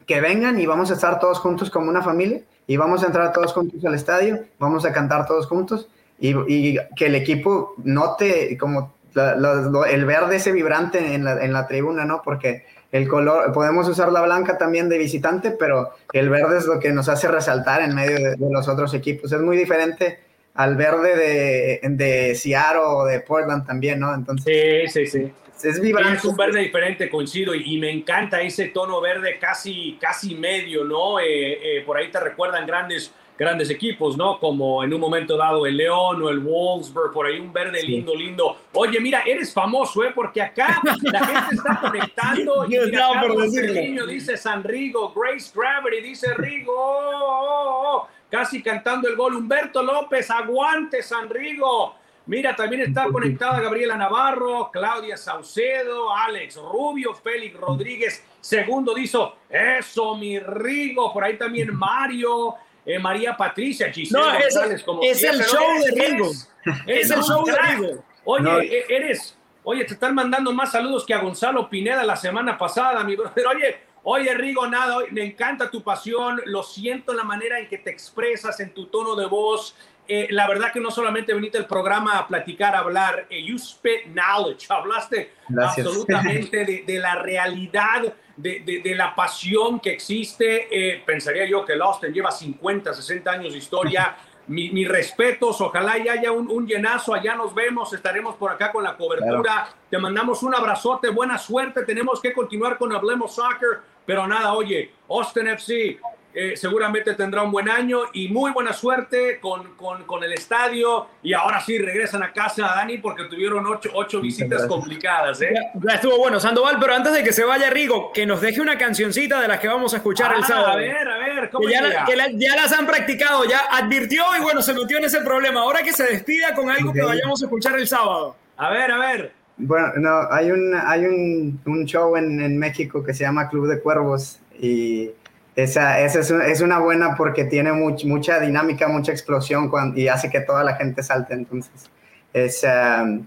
que 0.07 0.21
vengan 0.21 0.59
y 0.59 0.67
vamos 0.67 0.91
a 0.91 0.95
estar 0.95 1.21
todos 1.21 1.39
juntos 1.39 1.71
como 1.71 1.89
una 1.89 2.03
familia 2.03 2.41
y 2.67 2.77
vamos 2.77 3.03
a 3.03 3.07
entrar 3.07 3.33
todos 3.33 3.53
juntos 3.53 3.85
al 3.85 3.95
estadio, 3.95 4.45
vamos 4.59 4.85
a 4.85 4.93
cantar 4.93 5.27
todos 5.27 5.47
juntos 5.47 5.89
y, 6.19 6.79
que 6.97 7.07
el 7.07 7.15
equipo 7.15 7.75
note 7.85 8.57
como 8.59 8.95
el 9.15 10.05
verde 10.05 10.37
ese 10.37 10.53
vibrante 10.53 11.15
en 11.15 11.25
la, 11.25 11.45
en 11.45 11.53
la 11.53 11.67
tribuna, 11.67 12.05
¿no? 12.05 12.23
Porque 12.23 12.65
el 12.91 13.07
color, 13.07 13.53
podemos 13.53 13.87
usar 13.89 14.11
la 14.13 14.23
blanca 14.23 14.57
también 14.57 14.89
de 14.89 14.99
visitante, 14.99 15.51
pero 15.51 15.91
el 16.13 16.31
verde 16.31 16.59
es 16.59 16.67
lo 16.67 16.81
que 16.81 16.93
nos 16.93 17.09
hace 17.09 17.29
resaltar 17.29 17.83
en 17.83 17.95
medio 17.95 18.17
de, 18.17 18.37
de 18.37 18.51
los 18.51 18.69
otros 18.69 18.95
equipos. 18.95 19.31
Es 19.33 19.41
muy 19.41 19.57
diferente 19.57 20.21
al 20.59 20.75
verde 20.77 21.17
de, 21.17 21.81
de 21.91 22.35
Seattle 22.35 22.81
o 22.85 23.05
de 23.05 23.21
Portland 23.21 23.65
también, 23.65 24.01
¿no? 24.01 24.13
Entonces, 24.13 24.93
sí, 24.93 25.07
sí, 25.07 25.33
sí. 25.61 25.69
Es 25.69 25.81
vibrante. 25.81 26.19
Es 26.19 26.25
un 26.25 26.37
verde 26.37 26.61
diferente, 26.61 27.09
coincido, 27.09 27.55
y, 27.55 27.75
y, 27.75 27.79
me 27.79 27.91
encanta 27.91 28.41
ese 28.43 28.67
tono 28.67 29.01
verde 29.01 29.39
casi, 29.41 29.97
casi 30.01 30.35
medio, 30.35 30.85
¿no? 30.85 31.21
Eh, 31.21 31.79
eh, 31.79 31.83
por 31.87 31.97
ahí 31.97 32.11
te 32.11 32.19
recuerdan 32.19 32.67
grandes 32.67 33.13
grandes 33.39 33.71
equipos, 33.71 34.17
¿no? 34.17 34.39
Como 34.41 34.83
en 34.83 34.93
un 34.93 35.01
momento 35.01 35.37
dado 35.37 35.65
el 35.65 35.77
León 35.77 36.21
o 36.23 36.29
el 36.29 36.41
Wolfsburg, 36.41 37.13
por 37.13 37.27
ahí 37.27 37.39
un 37.39 37.53
verde 37.53 37.83
lindo, 37.85 38.13
sí. 38.13 38.19
lindo. 38.19 38.57
Oye, 38.73 38.99
mira, 39.01 39.23
eres 39.25 39.53
famoso, 39.53 40.03
¿eh? 40.03 40.11
Porque 40.13 40.43
acá 40.43 40.81
la 40.83 41.25
gente 41.25 41.55
está 41.55 41.81
conectando 41.81 42.65
y 42.67 42.71
mira, 42.71 43.09
Carlos 43.15 43.55
Cerviño 43.55 44.07
dice 44.07 44.37
San 44.37 44.65
Rigo, 44.65 45.13
Grace 45.15 45.53
Gravity 45.55 46.01
dice 46.01 46.35
Rigo, 46.35 46.75
oh, 46.77 47.13
oh, 47.15 47.83
oh, 47.87 48.09
casi 48.29 48.61
cantando 48.61 49.09
el 49.09 49.15
gol. 49.15 49.37
Humberto 49.37 49.83
López, 49.83 50.29
aguante 50.31 51.03
San 51.03 51.31
Rigo. 51.31 51.95
Mira, 52.27 52.55
también 52.55 52.83
está 52.83 53.07
conectada 53.07 53.59
Gabriela 53.61 53.97
Navarro, 53.97 54.69
Claudia 54.71 55.17
Saucedo, 55.17 56.15
Alex 56.15 56.57
Rubio, 56.57 57.15
Félix 57.15 57.59
Rodríguez. 57.59 58.23
Segundo 58.41 58.93
dice, 58.95 59.19
eso, 59.49 60.15
mi 60.15 60.39
Rigo. 60.39 61.11
Por 61.11 61.25
ahí 61.25 61.39
también 61.39 61.75
Mario 61.75 62.57
eh, 62.89 62.99
María 62.99 63.37
Patricia, 63.37 63.93
Giselle 63.93 64.19
no, 64.19 64.33
González, 64.33 64.79
es, 64.79 64.83
como 64.83 65.03
es 65.03 65.23
el 65.23 65.43
show 65.43 65.63
eres, 65.77 65.95
de. 65.95 66.07
Eres, 66.07 66.51
eres 66.87 67.05
es 67.05 67.11
el 67.11 67.23
show 67.23 67.45
crack. 67.45 67.61
de 67.61 67.87
Rigo. 67.87 68.05
Oye, 68.25 68.43
no. 68.43 68.61
E-, 68.61 68.85
eres, 68.89 69.37
oye, 69.63 69.85
te 69.85 69.93
están 69.93 70.15
mandando 70.15 70.53
más 70.53 70.73
saludos 70.73 71.05
que 71.05 71.13
a 71.13 71.19
Gonzalo 71.19 71.69
Pineda 71.69 72.03
la 72.03 72.17
semana 72.17 72.57
pasada, 72.57 73.05
mi 73.05 73.15
brother. 73.15 73.47
Oye, 73.47 73.77
oye, 74.05 74.33
Rigo, 74.33 74.67
nada, 74.67 74.97
me 75.11 75.23
encanta 75.23 75.71
tu 75.71 75.83
pasión, 75.83 76.41
lo 76.47 76.63
siento 76.63 77.13
en 77.13 77.19
la 77.19 77.25
manera 77.25 77.59
en 77.59 77.69
que 77.69 77.77
te 77.77 77.91
expresas, 77.91 78.59
en 78.61 78.73
tu 78.73 78.87
tono 78.87 79.15
de 79.17 79.27
voz. 79.27 79.77
Eh, 80.11 80.27
la 80.31 80.49
verdad 80.49 80.73
que 80.73 80.81
no 80.81 80.91
solamente 80.91 81.35
veniste 81.35 81.59
al 81.59 81.67
programa 81.67 82.19
a 82.19 82.27
platicar, 82.27 82.75
a 82.75 82.79
hablar, 82.79 83.27
eh, 83.29 83.45
you 83.45 83.59
spit 83.59 84.07
knowledge, 84.07 84.67
hablaste 84.71 85.33
Gracias. 85.47 85.87
absolutamente 85.87 86.65
de, 86.65 86.83
de 86.87 86.99
la 86.99 87.17
realidad 87.17 88.15
de, 88.35 88.61
de, 88.61 88.81
de, 88.81 88.95
la 88.95 89.15
pasión 89.15 89.79
que 89.81 89.91
existe. 89.91 90.69
Eh, 90.71 91.03
pensaría 91.05 91.47
yo 91.47 91.63
que 91.63 91.75
el 91.75 91.83
Austin 91.83 92.11
lleva 92.15 92.31
50, 92.31 92.95
60 92.95 93.31
años 93.31 93.53
de 93.53 93.59
historia. 93.59 94.17
Mi, 94.49 94.71
mis 94.71 94.89
respetos, 94.89 95.61
ojalá 95.61 95.99
y 95.99 96.09
haya 96.09 96.33
un, 96.33 96.51
un, 96.51 96.67
llenazo, 96.67 97.13
allá 97.13 97.35
nos 97.35 97.55
vemos, 97.55 97.93
estaremos 97.93 98.35
por 98.37 98.51
acá 98.51 98.73
con 98.73 98.83
la 98.83 98.97
cobertura. 98.97 99.43
Claro. 99.43 99.71
Te 99.91 99.99
mandamos 99.99 100.43
un 100.43 100.55
abrazote, 100.55 101.11
buena 101.11 101.37
suerte, 101.37 101.85
tenemos 101.85 102.19
que 102.19 102.33
continuar 102.33 102.79
con 102.79 102.91
Hablemos 102.95 103.35
Soccer, 103.35 103.81
pero 104.07 104.27
nada, 104.27 104.55
oye, 104.55 104.91
Austin 105.07 105.49
FC, 105.49 106.01
eh, 106.35 106.57
seguramente 106.57 107.15
tendrá 107.15 107.43
un 107.43 107.51
buen 107.51 107.69
año 107.69 108.01
y 108.13 108.29
muy 108.29 108.53
buena 108.53 108.73
suerte 108.73 109.41
con, 109.41 109.75
con, 109.75 110.05
con, 110.05 110.23
el 110.23 110.33
estadio. 110.33 111.07
Y 111.23 111.33
ahora 111.33 111.61
sí 111.61 111.79
regresan 111.79 112.23
a 112.23 112.33
casa, 112.33 112.67
Dani, 112.77 112.99
porque 112.99 113.25
tuvieron 113.25 113.67
ocho, 113.67 113.91
ocho 113.95 114.21
visitas 114.21 114.67
complicadas. 114.67 115.41
¿eh? 115.41 115.51
Ya, 115.55 115.81
ya, 115.83 115.95
estuvo 115.95 116.19
bueno, 116.19 116.39
Sandoval, 116.39 116.77
pero 116.79 116.95
antes 116.95 117.13
de 117.13 117.25
que 117.25 117.33
se 117.33 117.45
vaya 117.45 117.71
Rigo, 117.71 118.13
que 118.13 118.27
nos 118.27 118.41
deje 118.41 118.61
una 118.61 118.77
cancioncita 118.77 119.41
de 119.41 119.49
las 119.49 119.59
que 119.59 119.69
vamos 119.69 119.95
a 119.95 119.97
escuchar 119.97 120.33
ah, 120.33 120.39
el 120.39 120.45
sábado. 120.45 120.69
A 120.69 120.77
ver, 120.77 121.09
a 121.09 121.19
ver, 121.19 121.51
¿cómo 121.51 121.67
que 121.67 121.73
ya, 121.73 121.83
la, 121.83 122.05
que 122.05 122.17
la, 122.17 122.29
ya, 122.31 122.57
las 122.57 122.73
han 122.73 122.87
practicado, 122.87 123.45
ya 123.45 123.61
advirtió 123.71 124.25
y 124.39 124.43
bueno, 124.43 124.61
se 124.61 124.75
metió 124.75 124.99
en 124.99 125.05
ese 125.05 125.23
problema. 125.23 125.63
Ahora 125.63 125.83
que 125.83 125.93
se 125.93 126.05
despida 126.05 126.55
con 126.55 126.69
algo 126.69 126.91
okay. 126.91 127.01
que 127.01 127.07
vayamos 127.07 127.43
a 127.43 127.47
escuchar 127.47 127.79
el 127.79 127.89
sábado. 127.89 128.37
A 128.59 128.71
ver, 128.71 128.93
a 128.93 128.99
ver. 128.99 129.33
Bueno, 129.57 129.89
no, 129.97 130.31
hay 130.31 130.51
un, 130.53 130.73
hay 130.75 131.05
un, 131.05 131.61
un 131.65 131.85
show 131.85 132.17
en, 132.17 132.41
en 132.41 132.59
México 132.59 133.03
que 133.03 133.13
se 133.13 133.25
llama 133.25 133.49
Club 133.49 133.67
de 133.67 133.81
Cuervos 133.81 134.39
y 134.61 135.11
esa, 135.59 135.99
esa 136.01 136.21
es, 136.21 136.31
es, 136.31 136.61
una 136.61 136.79
buena 136.79 137.17
porque 137.17 137.45
tiene 137.45 137.73
much, 137.73 138.05
mucha 138.05 138.39
dinámica, 138.39 138.87
mucha 138.87 139.11
explosión 139.11 139.69
cuando, 139.69 139.99
y 139.99 140.07
hace 140.07 140.31
que 140.31 140.41
toda 140.41 140.63
la 140.63 140.77
gente 140.77 141.03
salte. 141.03 141.35
Entonces, 141.35 141.91
es, 142.33 142.63
um, 142.63 143.27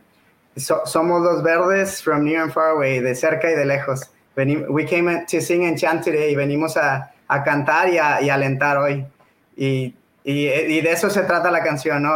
so, 0.55 0.81
somos 0.85 1.21
los 1.21 1.43
verdes 1.43 2.01
from 2.01 2.23
near 2.23 2.43
and 2.43 2.53
far 2.53 2.69
away, 2.69 3.01
de 3.01 3.15
cerca 3.15 3.51
y 3.51 3.55
de 3.55 3.65
lejos. 3.65 4.09
Venim, 4.37 4.63
we 4.69 4.85
came 4.85 5.25
to 5.29 5.41
sing 5.41 5.65
and 5.65 5.77
chant 5.77 6.05
today 6.05 6.31
y 6.31 6.35
venimos 6.35 6.77
a, 6.77 7.11
a 7.27 7.43
cantar 7.43 7.89
y 7.89 7.97
a, 7.97 8.21
y 8.21 8.29
alentar 8.29 8.77
hoy. 8.77 9.05
Y, 9.57 9.93
y, 10.23 10.47
y, 10.47 10.79
de 10.79 10.89
eso 10.89 11.09
se 11.09 11.23
trata 11.23 11.51
la 11.51 11.61
canción, 11.61 12.01
¿no? 12.01 12.13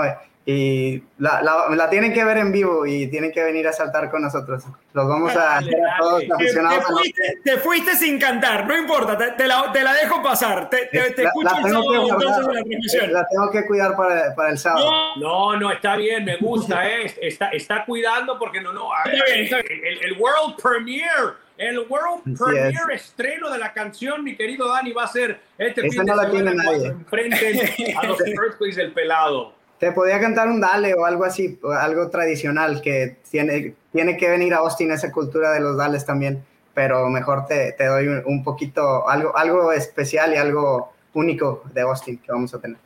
Y 0.47 1.01
la, 1.17 1.41
la, 1.41 1.75
la, 1.75 1.89
tienen 1.89 2.13
que 2.13 2.23
ver 2.23 2.37
en 2.37 2.51
vivo 2.51 2.85
y 2.85 3.07
tienen 3.07 3.31
que 3.31 3.43
venir 3.43 3.67
a 3.67 3.73
saltar 3.73 4.11
con 4.11 4.21
nosotros. 4.21 4.63
Los 4.93 5.07
vamos 5.07 5.35
a 5.35 5.57
hacer 5.57 5.73
a 5.73 5.97
todos 5.97 6.23
aficionados. 6.31 6.77
Te, 6.77 6.85
te, 6.85 6.93
fuiste, 6.93 7.39
te, 7.43 7.57
fuiste, 7.57 7.95
sin 7.95 8.19
cantar, 8.19 8.67
no 8.67 8.77
importa, 8.77 9.17
te, 9.17 9.31
te 9.31 9.47
la, 9.47 9.73
la, 9.73 9.93
dejo 9.93 10.21
pasar. 10.21 10.69
Te, 10.69 10.85
te 10.85 10.99
la, 10.99 11.29
escucho 11.29 11.49
la 11.49 11.57
el 11.57 11.73
sábado 11.73 12.09
entonces 12.09 12.45
la 12.45 12.51
transmisión. 12.53 13.13
La 13.13 13.27
tengo 13.27 13.49
que 13.49 13.65
cuidar 13.65 13.95
para, 13.97 14.35
para 14.35 14.51
el 14.51 14.57
sábado. 14.59 14.91
No, 15.15 15.57
no, 15.57 15.71
está 15.71 15.95
bien, 15.95 16.23
me 16.25 16.37
gusta, 16.37 16.87
eh. 16.95 17.11
está, 17.21 17.49
está 17.49 17.83
cuidando 17.83 18.37
porque 18.37 18.61
no, 18.61 18.71
no. 18.71 18.89
El, 19.05 19.51
el, 19.51 20.03
el 20.03 20.13
World 20.19 20.61
Premiere 20.61 21.45
el 21.57 21.79
World 21.79 22.37
Premiere 22.37 22.95
estreno 22.95 23.49
de 23.49 23.57
la 23.57 23.71
canción, 23.73 24.23
mi 24.23 24.35
querido 24.35 24.67
Dani, 24.69 24.91
va 24.91 25.05
a 25.05 25.07
ser 25.07 25.39
este 25.57 25.87
Esa 25.87 26.01
fin 26.01 26.05
no 26.05 26.15
la 26.15 26.29
tiene 26.29 26.53
nadie. 26.53 26.87
enfrente 26.87 27.95
a 27.97 28.07
los 28.07 28.19
Earthquakes 28.27 28.75
del 28.75 28.91
pelado. 28.91 29.54
Te 29.79 29.91
podía 29.91 30.19
cantar 30.19 30.47
un 30.47 30.61
dale 30.61 30.93
o 30.93 31.05
algo 31.05 31.25
así, 31.25 31.59
algo 31.79 32.09
tradicional 32.09 32.81
que 32.81 33.17
tiene, 33.29 33.75
tiene 33.91 34.15
que 34.17 34.29
venir 34.29 34.53
a 34.53 34.57
Austin 34.57 34.91
esa 34.91 35.11
cultura 35.11 35.51
de 35.51 35.59
los 35.59 35.75
dales 35.75 36.05
también, 36.05 36.43
pero 36.73 37.09
mejor 37.09 37.45
te, 37.45 37.73
te 37.73 37.85
doy 37.85 38.07
un, 38.07 38.43
poquito, 38.43 39.07
algo, 39.09 39.35
algo 39.37 39.71
especial 39.71 40.33
y 40.33 40.37
algo 40.37 40.93
único 41.13 41.63
de 41.73 41.81
Austin 41.81 42.17
que 42.17 42.31
vamos 42.31 42.53
a 42.53 42.59
tener. 42.59 42.77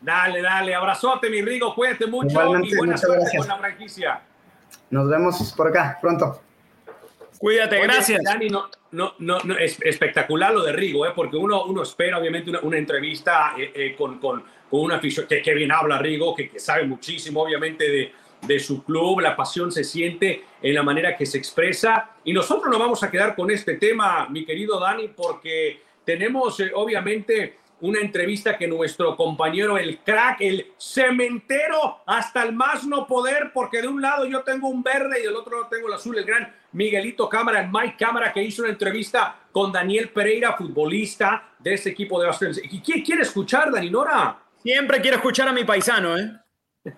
Dale, 0.00 0.42
dale, 0.42 0.74
abrazote 0.74 1.30
mi 1.30 1.42
Rigo, 1.42 1.74
cuídate 1.74 2.06
mucho 2.06 2.40
y 2.64 2.76
buena 2.76 2.96
suerte 2.96 3.36
con 3.36 3.46
la 3.46 3.58
franquicia. 3.58 4.22
Nos 4.90 5.08
vemos 5.08 5.52
por 5.56 5.68
acá 5.68 5.98
pronto. 6.00 6.40
Cuídate, 7.38 7.80
gracias. 7.80 8.20
Dani, 8.22 8.48
no, 8.48 8.68
no, 8.92 9.14
no, 9.18 9.58
es 9.58 9.78
espectacular 9.82 10.52
lo 10.52 10.62
de 10.62 10.72
Rigo, 10.72 11.06
¿eh? 11.06 11.12
porque 11.14 11.36
uno, 11.36 11.64
uno 11.64 11.82
espera 11.82 12.18
obviamente 12.18 12.50
una, 12.50 12.60
una 12.60 12.78
entrevista 12.78 13.54
eh, 13.58 13.72
eh, 13.74 13.96
con, 13.96 14.18
con, 14.18 14.44
con, 14.72 14.80
una 14.80 14.96
afición 14.96 15.26
que, 15.26 15.42
que, 15.42 15.54
bien 15.54 15.70
habla 15.70 15.98
Rigo, 15.98 16.34
que, 16.34 16.48
que 16.48 16.58
sabe 16.58 16.86
muchísimo 16.86 17.42
obviamente 17.42 17.88
de, 17.88 18.12
de, 18.46 18.58
su 18.58 18.82
club, 18.82 19.20
la 19.20 19.36
pasión 19.36 19.70
se 19.70 19.84
siente 19.84 20.44
en 20.62 20.74
la 20.74 20.82
manera 20.82 21.14
que 21.14 21.26
se 21.26 21.36
expresa. 21.36 22.10
Y 22.24 22.32
nosotros 22.32 22.70
nos 22.70 22.80
vamos 22.80 23.02
a 23.02 23.10
quedar 23.10 23.36
con 23.36 23.50
este 23.50 23.74
tema, 23.76 24.26
mi 24.30 24.46
querido 24.46 24.80
Dani, 24.80 25.08
porque 25.08 25.82
tenemos 26.04 26.58
eh, 26.60 26.72
obviamente 26.74 27.58
una 27.82 28.00
entrevista 28.00 28.56
que 28.56 28.68
nuestro 28.68 29.16
compañero, 29.16 29.76
el 29.76 29.98
crack, 29.98 30.40
el 30.40 30.72
cementero, 30.78 31.98
hasta 32.06 32.44
el 32.44 32.52
más 32.52 32.86
no 32.86 33.08
poder, 33.08 33.50
porque 33.52 33.82
de 33.82 33.88
un 33.88 34.00
lado 34.00 34.24
yo 34.24 34.42
tengo 34.42 34.68
un 34.68 34.84
verde 34.84 35.18
y 35.18 35.24
del 35.24 35.34
otro 35.34 35.56
lado 35.56 35.68
tengo 35.68 35.88
el 35.88 35.94
azul, 35.94 36.16
el 36.16 36.24
gran 36.24 36.54
Miguelito 36.70 37.28
Cámara, 37.28 37.60
el 37.60 37.70
Mike 37.72 37.96
Cámara, 37.98 38.32
que 38.32 38.40
hizo 38.40 38.62
una 38.62 38.70
entrevista 38.70 39.36
con 39.50 39.72
Daniel 39.72 40.10
Pereira, 40.10 40.56
futbolista 40.56 41.54
de 41.58 41.74
ese 41.74 41.90
equipo 41.90 42.22
de. 42.22 42.30
¿Y 42.70 42.80
quién 42.80 43.02
quiere 43.02 43.22
escuchar, 43.22 43.72
Dani 43.72 43.90
Nora? 43.90 44.38
Siempre 44.62 45.00
quiero 45.00 45.16
escuchar 45.16 45.48
a 45.48 45.52
mi 45.52 45.64
paisano, 45.64 46.16
¿eh? 46.16 46.30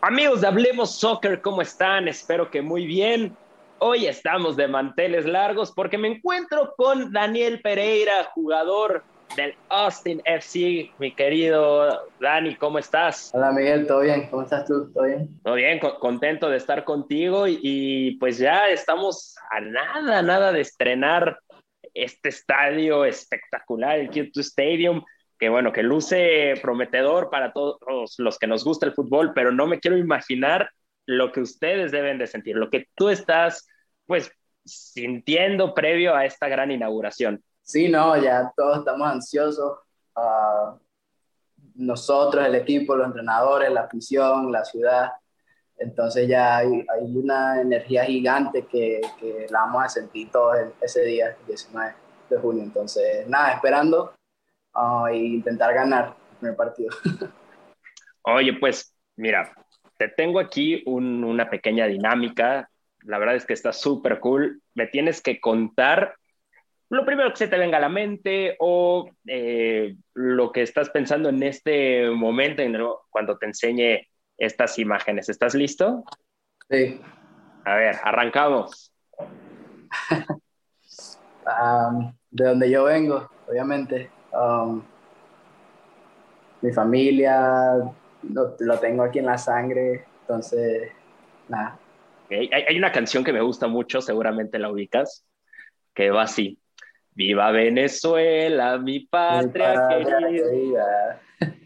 Amigos 0.00 0.42
de 0.42 0.46
Hablemos 0.46 0.94
Soccer, 0.94 1.40
¿cómo 1.40 1.60
están? 1.60 2.06
Espero 2.06 2.52
que 2.52 2.62
muy 2.62 2.86
bien. 2.86 3.36
Hoy 3.80 4.06
estamos 4.06 4.56
de 4.56 4.68
manteles 4.68 5.26
largos 5.26 5.72
porque 5.72 5.98
me 5.98 6.06
encuentro 6.06 6.72
con 6.76 7.12
Daniel 7.12 7.60
Pereira, 7.62 8.30
jugador 8.32 9.02
del 9.34 9.56
Austin 9.70 10.22
FC. 10.24 10.92
Mi 11.00 11.12
querido 11.16 12.06
Dani, 12.20 12.54
¿cómo 12.54 12.78
estás? 12.78 13.32
Hola 13.34 13.50
Miguel, 13.50 13.88
¿todo 13.88 14.02
bien? 14.02 14.28
¿Cómo 14.30 14.42
estás 14.42 14.66
tú? 14.66 14.92
¿Todo 14.92 15.02
bien? 15.02 15.28
Todo 15.42 15.54
bien, 15.56 15.80
contento 15.80 16.48
de 16.48 16.58
estar 16.58 16.84
contigo 16.84 17.46
y, 17.48 18.16
pues 18.20 18.38
ya 18.38 18.68
estamos 18.68 19.34
a 19.50 19.60
nada, 19.60 20.22
nada 20.22 20.52
de 20.52 20.60
estrenar 20.60 21.40
este 21.92 22.28
estadio 22.28 23.04
espectacular, 23.04 23.98
el 23.98 24.10
Q2 24.10 24.38
Stadium 24.38 25.02
que 25.38 25.48
bueno, 25.48 25.72
que 25.72 25.82
luce 25.82 26.54
prometedor 26.60 27.30
para 27.30 27.52
todos 27.52 28.16
los 28.18 28.38
que 28.38 28.46
nos 28.46 28.64
gusta 28.64 28.86
el 28.86 28.94
fútbol, 28.94 29.32
pero 29.34 29.52
no 29.52 29.66
me 29.66 29.78
quiero 29.78 29.96
imaginar 29.96 30.70
lo 31.06 31.32
que 31.32 31.40
ustedes 31.40 31.92
deben 31.92 32.18
de 32.18 32.26
sentir, 32.26 32.56
lo 32.56 32.70
que 32.70 32.88
tú 32.94 33.08
estás, 33.08 33.66
pues, 34.06 34.30
sintiendo 34.64 35.74
previo 35.74 36.14
a 36.14 36.26
esta 36.26 36.48
gran 36.48 36.70
inauguración. 36.70 37.42
Sí, 37.62 37.88
no, 37.88 38.20
ya 38.20 38.52
todos 38.56 38.80
estamos 38.80 39.08
ansiosos. 39.08 39.78
Uh, 40.16 40.76
nosotros, 41.76 42.44
el 42.44 42.56
equipo, 42.56 42.96
los 42.96 43.06
entrenadores, 43.06 43.70
la 43.70 43.82
afición, 43.82 44.50
la 44.50 44.64
ciudad. 44.64 45.12
Entonces 45.78 46.26
ya 46.28 46.56
hay, 46.56 46.84
hay 46.92 47.16
una 47.16 47.60
energía 47.60 48.04
gigante 48.04 48.66
que, 48.66 49.00
que, 49.18 49.46
la 49.48 49.60
vamos 49.60 49.84
a 49.84 49.88
sentir 49.88 50.30
todos 50.30 50.56
ese 50.80 51.02
día, 51.04 51.36
19 51.46 51.94
de 52.28 52.38
junio. 52.38 52.64
Entonces, 52.64 53.26
nada, 53.28 53.52
esperando 53.52 54.17
uh, 54.78 55.06
e 55.08 55.16
intentar 55.16 55.74
ganar 55.74 56.16
el 56.30 56.36
primer 56.38 56.56
partido. 56.56 56.90
Oye, 58.22 58.52
pues 58.54 58.94
mira, 59.16 59.52
te 59.96 60.08
tengo 60.08 60.38
aquí 60.38 60.82
una 60.86 61.50
pequeña 61.50 61.86
dinámica. 61.86 62.70
La 63.02 63.18
verdad 63.18 63.36
es 63.36 63.46
que 63.46 63.54
está 63.54 63.72
súper 63.72 64.20
cool. 64.20 64.62
Me 64.74 64.86
tienes 64.86 65.20
que 65.20 65.40
contar 65.40 66.14
lo 66.90 67.04
primero 67.04 67.30
que 67.30 67.36
se 67.36 67.48
te 67.48 67.58
venga 67.58 67.76
a 67.76 67.82
la 67.82 67.88
mente 67.88 68.56
o 68.60 69.10
eh, 69.26 69.96
lo 70.14 70.52
que 70.52 70.62
estás 70.62 70.88
pensando 70.88 71.28
en 71.28 71.42
este 71.42 72.08
momento 72.10 72.62
cuando 73.10 73.36
te 73.36 73.46
enseñe 73.46 74.08
estas 74.38 74.78
imágenes. 74.78 75.28
¿Estás 75.28 75.54
listo? 75.54 76.04
Sí. 76.70 77.00
A 77.64 77.74
ver, 77.74 77.96
arrancamos. 78.02 78.92
Um, 81.48 82.12
de 82.30 82.44
donde 82.44 82.70
yo 82.70 82.84
vengo, 82.84 83.30
obviamente. 83.48 84.10
Um, 84.32 84.82
mi 86.60 86.72
familia, 86.72 87.74
lo, 88.22 88.56
lo, 88.58 88.78
tengo 88.78 89.04
aquí 89.04 89.20
en 89.20 89.26
la 89.26 89.38
sangre, 89.38 90.04
entonces, 90.22 90.90
nada. 91.48 91.78
Hay, 92.30 92.50
hay, 92.52 92.76
una 92.76 92.92
canción 92.92 93.24
que 93.24 93.32
me 93.32 93.40
gusta 93.40 93.68
mucho, 93.68 94.00
seguramente 94.00 94.58
la 94.58 94.70
ubicas, 94.70 95.24
que 95.94 96.10
va 96.10 96.22
así. 96.22 96.58
Viva 97.12 97.50
Venezuela, 97.50 98.78
mi 98.78 99.00
patria, 99.00 99.88
mi 99.88 100.04
patria 100.04 100.28
querida. 100.28 101.20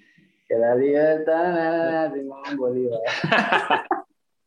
Que 0.48 0.58
la 0.58 0.74
libertad, 0.74 2.12
Simón 2.12 2.56
Bolívar. 2.58 3.00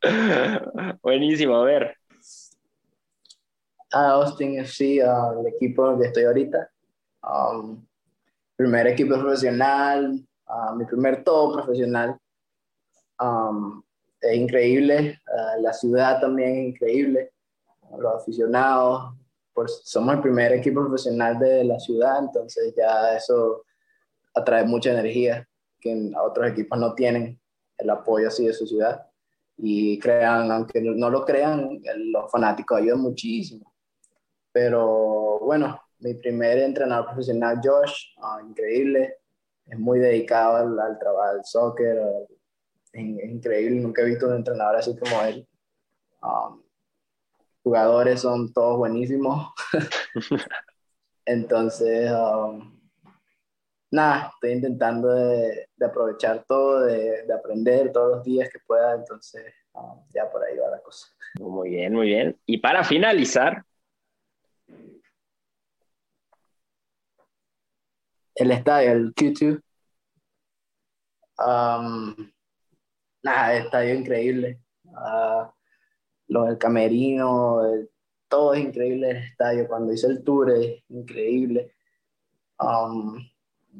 Buenísimo, 1.01 1.55
a 1.55 1.63
ver. 1.63 1.97
A 3.91 4.09
Austin 4.11 4.59
FC, 4.59 4.99
uh, 5.03 5.39
el 5.39 5.47
equipo 5.47 5.83
donde 5.83 6.05
estoy 6.07 6.25
ahorita. 6.25 6.69
Um, 7.23 7.83
primer 8.55 8.87
equipo 8.87 9.19
profesional, 9.19 10.25
mi 10.77 10.85
primer 10.85 11.23
todo 11.23 11.53
profesional. 11.53 12.17
Um, 13.19 13.83
es 14.21 14.35
increíble, 14.35 15.19
uh, 15.27 15.61
la 15.61 15.71
ciudad 15.71 16.19
también 16.19 16.55
es 16.55 16.67
increíble, 16.69 17.31
los 17.97 18.21
aficionados, 18.21 19.13
pues 19.53 19.81
somos 19.85 20.15
el 20.15 20.21
primer 20.21 20.51
equipo 20.51 20.81
profesional 20.81 21.39
de 21.39 21.63
la 21.63 21.79
ciudad, 21.79 22.19
entonces 22.19 22.73
ya 22.75 23.15
eso 23.15 23.63
atrae 24.33 24.65
mucha 24.65 24.91
energía 24.91 25.47
que 25.79 26.11
otros 26.21 26.47
equipos 26.47 26.77
no 26.77 26.93
tienen 26.93 27.39
el 27.77 27.89
apoyo 27.89 28.27
así 28.27 28.45
de 28.45 28.53
su 28.53 28.67
ciudad. 28.67 29.05
Y 29.57 29.97
crean, 29.99 30.51
aunque 30.51 30.81
no 30.81 31.09
lo 31.09 31.23
crean, 31.23 31.81
los 32.11 32.29
fanáticos 32.29 32.77
ayudan 32.77 32.99
muchísimo. 32.99 33.73
Pero 34.51 35.39
bueno, 35.39 35.79
mi 35.99 36.13
primer 36.15 36.59
entrenador 36.59 37.05
profesional, 37.07 37.59
Josh, 37.63 38.15
uh, 38.17 38.45
increíble, 38.47 39.17
es 39.67 39.79
muy 39.79 39.99
dedicado 39.99 40.57
al, 40.57 40.99
trabajo, 40.99 41.37
al 41.37 41.45
soccer, 41.45 41.97
es, 42.93 43.01
increíble, 43.01 43.81
nunca 43.81 44.01
he 44.01 44.05
visto 44.05 44.27
un 44.27 44.35
entrenador 44.35 44.77
así 44.77 44.95
como 44.97 45.21
él. 45.23 45.47
Um, 46.21 46.61
jugadores 47.63 48.21
son 48.21 48.53
todos 48.53 48.77
buenísimos. 48.77 49.51
Entonces, 51.25 52.11
um, 52.11 52.79
nada, 53.91 54.31
estoy 54.33 54.51
intentando 54.51 55.09
de, 55.09 55.67
aprovechar 55.83 56.45
todo, 56.47 56.85
de, 56.85 57.25
aprender 57.33 57.91
todos 57.91 58.17
los 58.17 58.23
días 58.23 58.49
que 58.51 58.59
pueda, 58.67 58.93
entonces 58.93 59.53
um, 59.73 59.99
ya 60.13 60.29
por 60.29 60.43
ahí 60.43 60.55
va 60.57 60.69
la 60.69 60.81
cosa. 60.81 61.07
Muy 61.39 61.71
bien, 61.71 61.93
muy 61.93 62.07
bien. 62.07 62.37
Y 62.45 62.59
para 62.59 62.83
finalizar, 62.83 63.63
el 68.35 68.51
estadio, 68.51 68.91
el 68.91 69.13
Q2. 69.15 69.61
Um, 71.37 72.31
nada, 73.23 73.55
estadio 73.55 73.95
increíble. 73.95 74.61
Uh, 74.83 75.47
lo 76.27 76.45
del 76.45 76.57
camerino, 76.57 77.61
todo 78.27 78.53
es 78.53 78.61
increíble 78.61 79.11
el 79.11 79.17
estadio. 79.17 79.67
Cuando 79.67 79.93
hice 79.93 80.07
el 80.07 80.23
tour 80.23 80.51
es 80.51 80.83
increíble. 80.89 81.73
Um, 82.59 83.17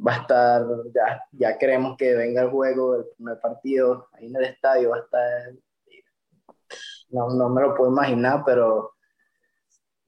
va 0.06 0.15
a 0.15 0.22
estar, 0.22 0.65
ya, 0.94 1.24
ya 1.32 1.58
queremos 1.58 1.98
que 1.98 2.15
venga 2.15 2.41
el 2.41 2.50
juego, 2.50 2.96
el 2.96 3.06
primer 3.15 3.39
partido 3.39 4.10
ahí 4.13 4.28
en 4.28 4.36
el 4.36 4.44
estadio 4.46 4.89
va 4.89 4.98
a 4.98 5.00
estar, 5.00 5.54
no, 7.10 7.30
no 7.30 7.50
me 7.50 7.62
lo 7.62 7.74
puedo 7.76 7.91
imaginar, 7.91 8.44
pero 8.46 8.94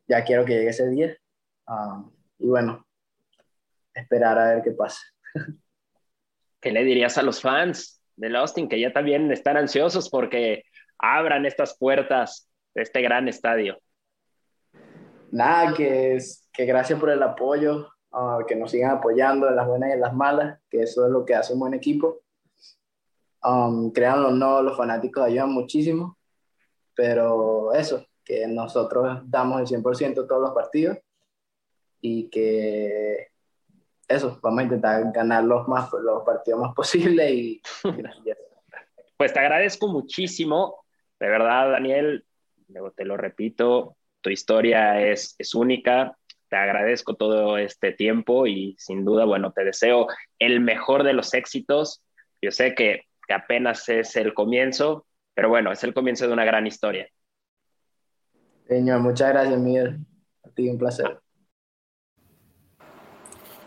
ya 0.08 0.24
quiero 0.24 0.46
que 0.46 0.54
llegue 0.54 0.70
ese 0.70 0.90
día. 0.90 1.16
Um, 1.68 2.12
y 2.40 2.48
bueno, 2.48 2.87
esperar 3.98 4.38
a 4.38 4.54
ver 4.54 4.64
qué 4.64 4.72
pasa. 4.72 5.02
¿Qué 6.62 6.72
le 6.72 6.84
dirías 6.84 7.18
a 7.18 7.24
los 7.24 7.42
fans 7.42 8.02
del 8.16 8.36
Austin 8.36 8.68
que 8.68 8.80
ya 8.80 8.92
también 8.92 9.32
están 9.32 9.58
ansiosos 9.58 10.10
porque 10.10 10.64
abran 10.98 11.46
estas 11.46 11.78
puertas 11.78 12.50
de 12.74 12.82
este 12.82 13.02
gran 13.02 13.28
estadio? 13.28 13.80
Nada, 15.32 15.74
que, 15.74 16.16
es, 16.16 16.48
que 16.54 16.66
gracias 16.66 17.00
por 17.00 17.10
el 17.10 17.22
apoyo, 17.22 17.90
ah, 18.12 18.40
que 18.48 18.56
nos 18.56 18.72
sigan 18.72 18.92
apoyando 18.92 19.48
en 19.50 19.56
las 19.56 19.68
buenas 19.68 19.90
y 19.90 19.94
en 19.94 20.02
las 20.02 20.14
malas, 20.14 20.60
que 20.70 20.82
eso 20.82 21.06
es 21.06 21.12
lo 21.12 21.26
que 21.26 21.36
hace 21.36 21.54
un 21.54 21.60
buen 21.60 21.74
equipo. 21.74 22.22
Um, 23.44 23.92
créanlo 23.92 24.30
o 24.30 24.32
no, 24.32 24.62
los 24.62 24.76
fanáticos 24.76 25.24
ayudan 25.24 25.52
muchísimo, 25.52 26.18
pero 26.96 27.72
eso, 27.74 28.06
que 28.24 28.48
nosotros 28.48 29.22
damos 29.26 29.72
el 29.72 29.82
100% 29.82 30.28
todos 30.28 30.42
los 30.42 30.52
partidos 30.52 30.98
y 32.02 32.30
que 32.30 33.28
eso, 34.08 34.40
vamos 34.42 34.60
a 34.60 34.64
intentar 34.64 35.12
ganar 35.12 35.44
los, 35.44 35.68
más, 35.68 35.90
los 36.02 36.24
partidos 36.24 36.60
más 36.62 36.74
posibles 36.74 37.32
y, 37.32 37.62
Pues 39.18 39.34
te 39.34 39.40
agradezco 39.40 39.88
muchísimo, 39.88 40.84
de 41.20 41.28
verdad, 41.28 41.72
Daniel, 41.72 42.26
te 42.96 43.06
lo 43.06 43.18
repito, 43.18 43.98
tu 44.22 44.30
historia 44.30 45.02
es, 45.02 45.36
es 45.38 45.56
única, 45.56 46.18
te 46.50 46.56
agradezco 46.56 47.16
todo 47.16 47.58
este 47.58 47.92
tiempo 47.92 48.48
y 48.48 48.76
sin 48.78 49.04
duda, 49.04 49.26
bueno, 49.26 49.52
te 49.52 49.64
deseo 49.64 50.08
el 50.40 50.60
mejor 50.62 51.04
de 51.04 51.14
los 51.14 51.34
éxitos. 51.34 52.04
Yo 52.42 52.52
sé 52.52 52.76
que, 52.76 53.04
que 53.28 53.34
apenas 53.34 53.90
es 53.90 54.16
el 54.16 54.34
comienzo, 54.34 55.06
pero 55.34 55.50
bueno, 55.50 55.72
es 55.72 55.84
el 55.84 55.94
comienzo 55.94 56.28
de 56.28 56.34
una 56.34 56.46
gran 56.46 56.68
historia. 56.68 57.08
Señor, 58.68 59.00
muchas 59.00 59.30
gracias, 59.30 59.60
Miguel. 59.60 60.00
A 60.44 60.50
ti 60.50 60.70
un 60.70 60.78
placer. 60.78 61.20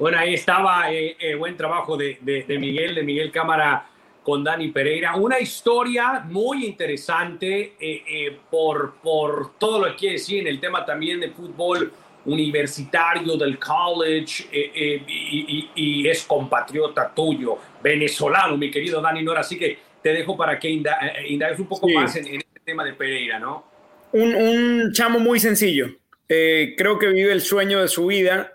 Bueno, 0.00 0.18
ahí 0.18 0.32
estaba 0.32 0.90
eh, 0.90 1.14
eh, 1.20 1.34
buen 1.34 1.58
trabajo 1.58 1.94
de, 1.94 2.16
de, 2.22 2.58
Miguel, 2.58 2.94
de 2.94 3.02
Miguel 3.02 3.30
Cámara 3.30 3.86
con 4.22 4.42
Dani 4.42 4.68
Pereira. 4.68 5.14
Una 5.16 5.38
historia 5.38 6.24
muy 6.26 6.64
interesante 6.64 7.74
eh, 7.78 8.38
por, 8.50 8.94
por 8.94 9.58
todo 9.58 9.84
lo 9.84 9.90
que 9.92 9.96
quiere 9.96 10.14
decir 10.14 10.40
en 10.40 10.46
el 10.46 10.58
tema 10.58 10.86
también 10.86 11.20
de 11.20 11.28
fútbol 11.28 11.92
universitario 12.24 13.36
del 13.36 13.58
college 13.58 14.46
y, 14.50 15.68
y, 15.74 16.08
es 16.08 16.24
compatriota 16.24 17.12
tuyo, 17.14 17.58
venezolano, 17.82 18.56
mi 18.56 18.70
querido 18.70 19.02
Dani 19.02 19.22
Nora. 19.22 19.40
Así 19.40 19.58
que 19.58 19.76
te 20.02 20.14
dejo 20.14 20.34
para 20.34 20.58
que 20.58 20.70
indagues 20.70 21.58
un 21.58 21.66
poco 21.66 21.86
más 21.90 22.16
en, 22.16 22.26
este 22.26 22.60
tema 22.64 22.84
de 22.84 22.94
Pereira, 22.94 23.38
¿no? 23.38 23.66
Un, 24.12 24.34
un 24.34 24.92
chamo 24.94 25.18
muy 25.18 25.38
sencillo. 25.38 25.88
creo 26.26 26.98
que 26.98 27.08
vive 27.08 27.32
el 27.32 27.42
sueño 27.42 27.82
de 27.82 27.88
su 27.88 28.06
vida 28.06 28.54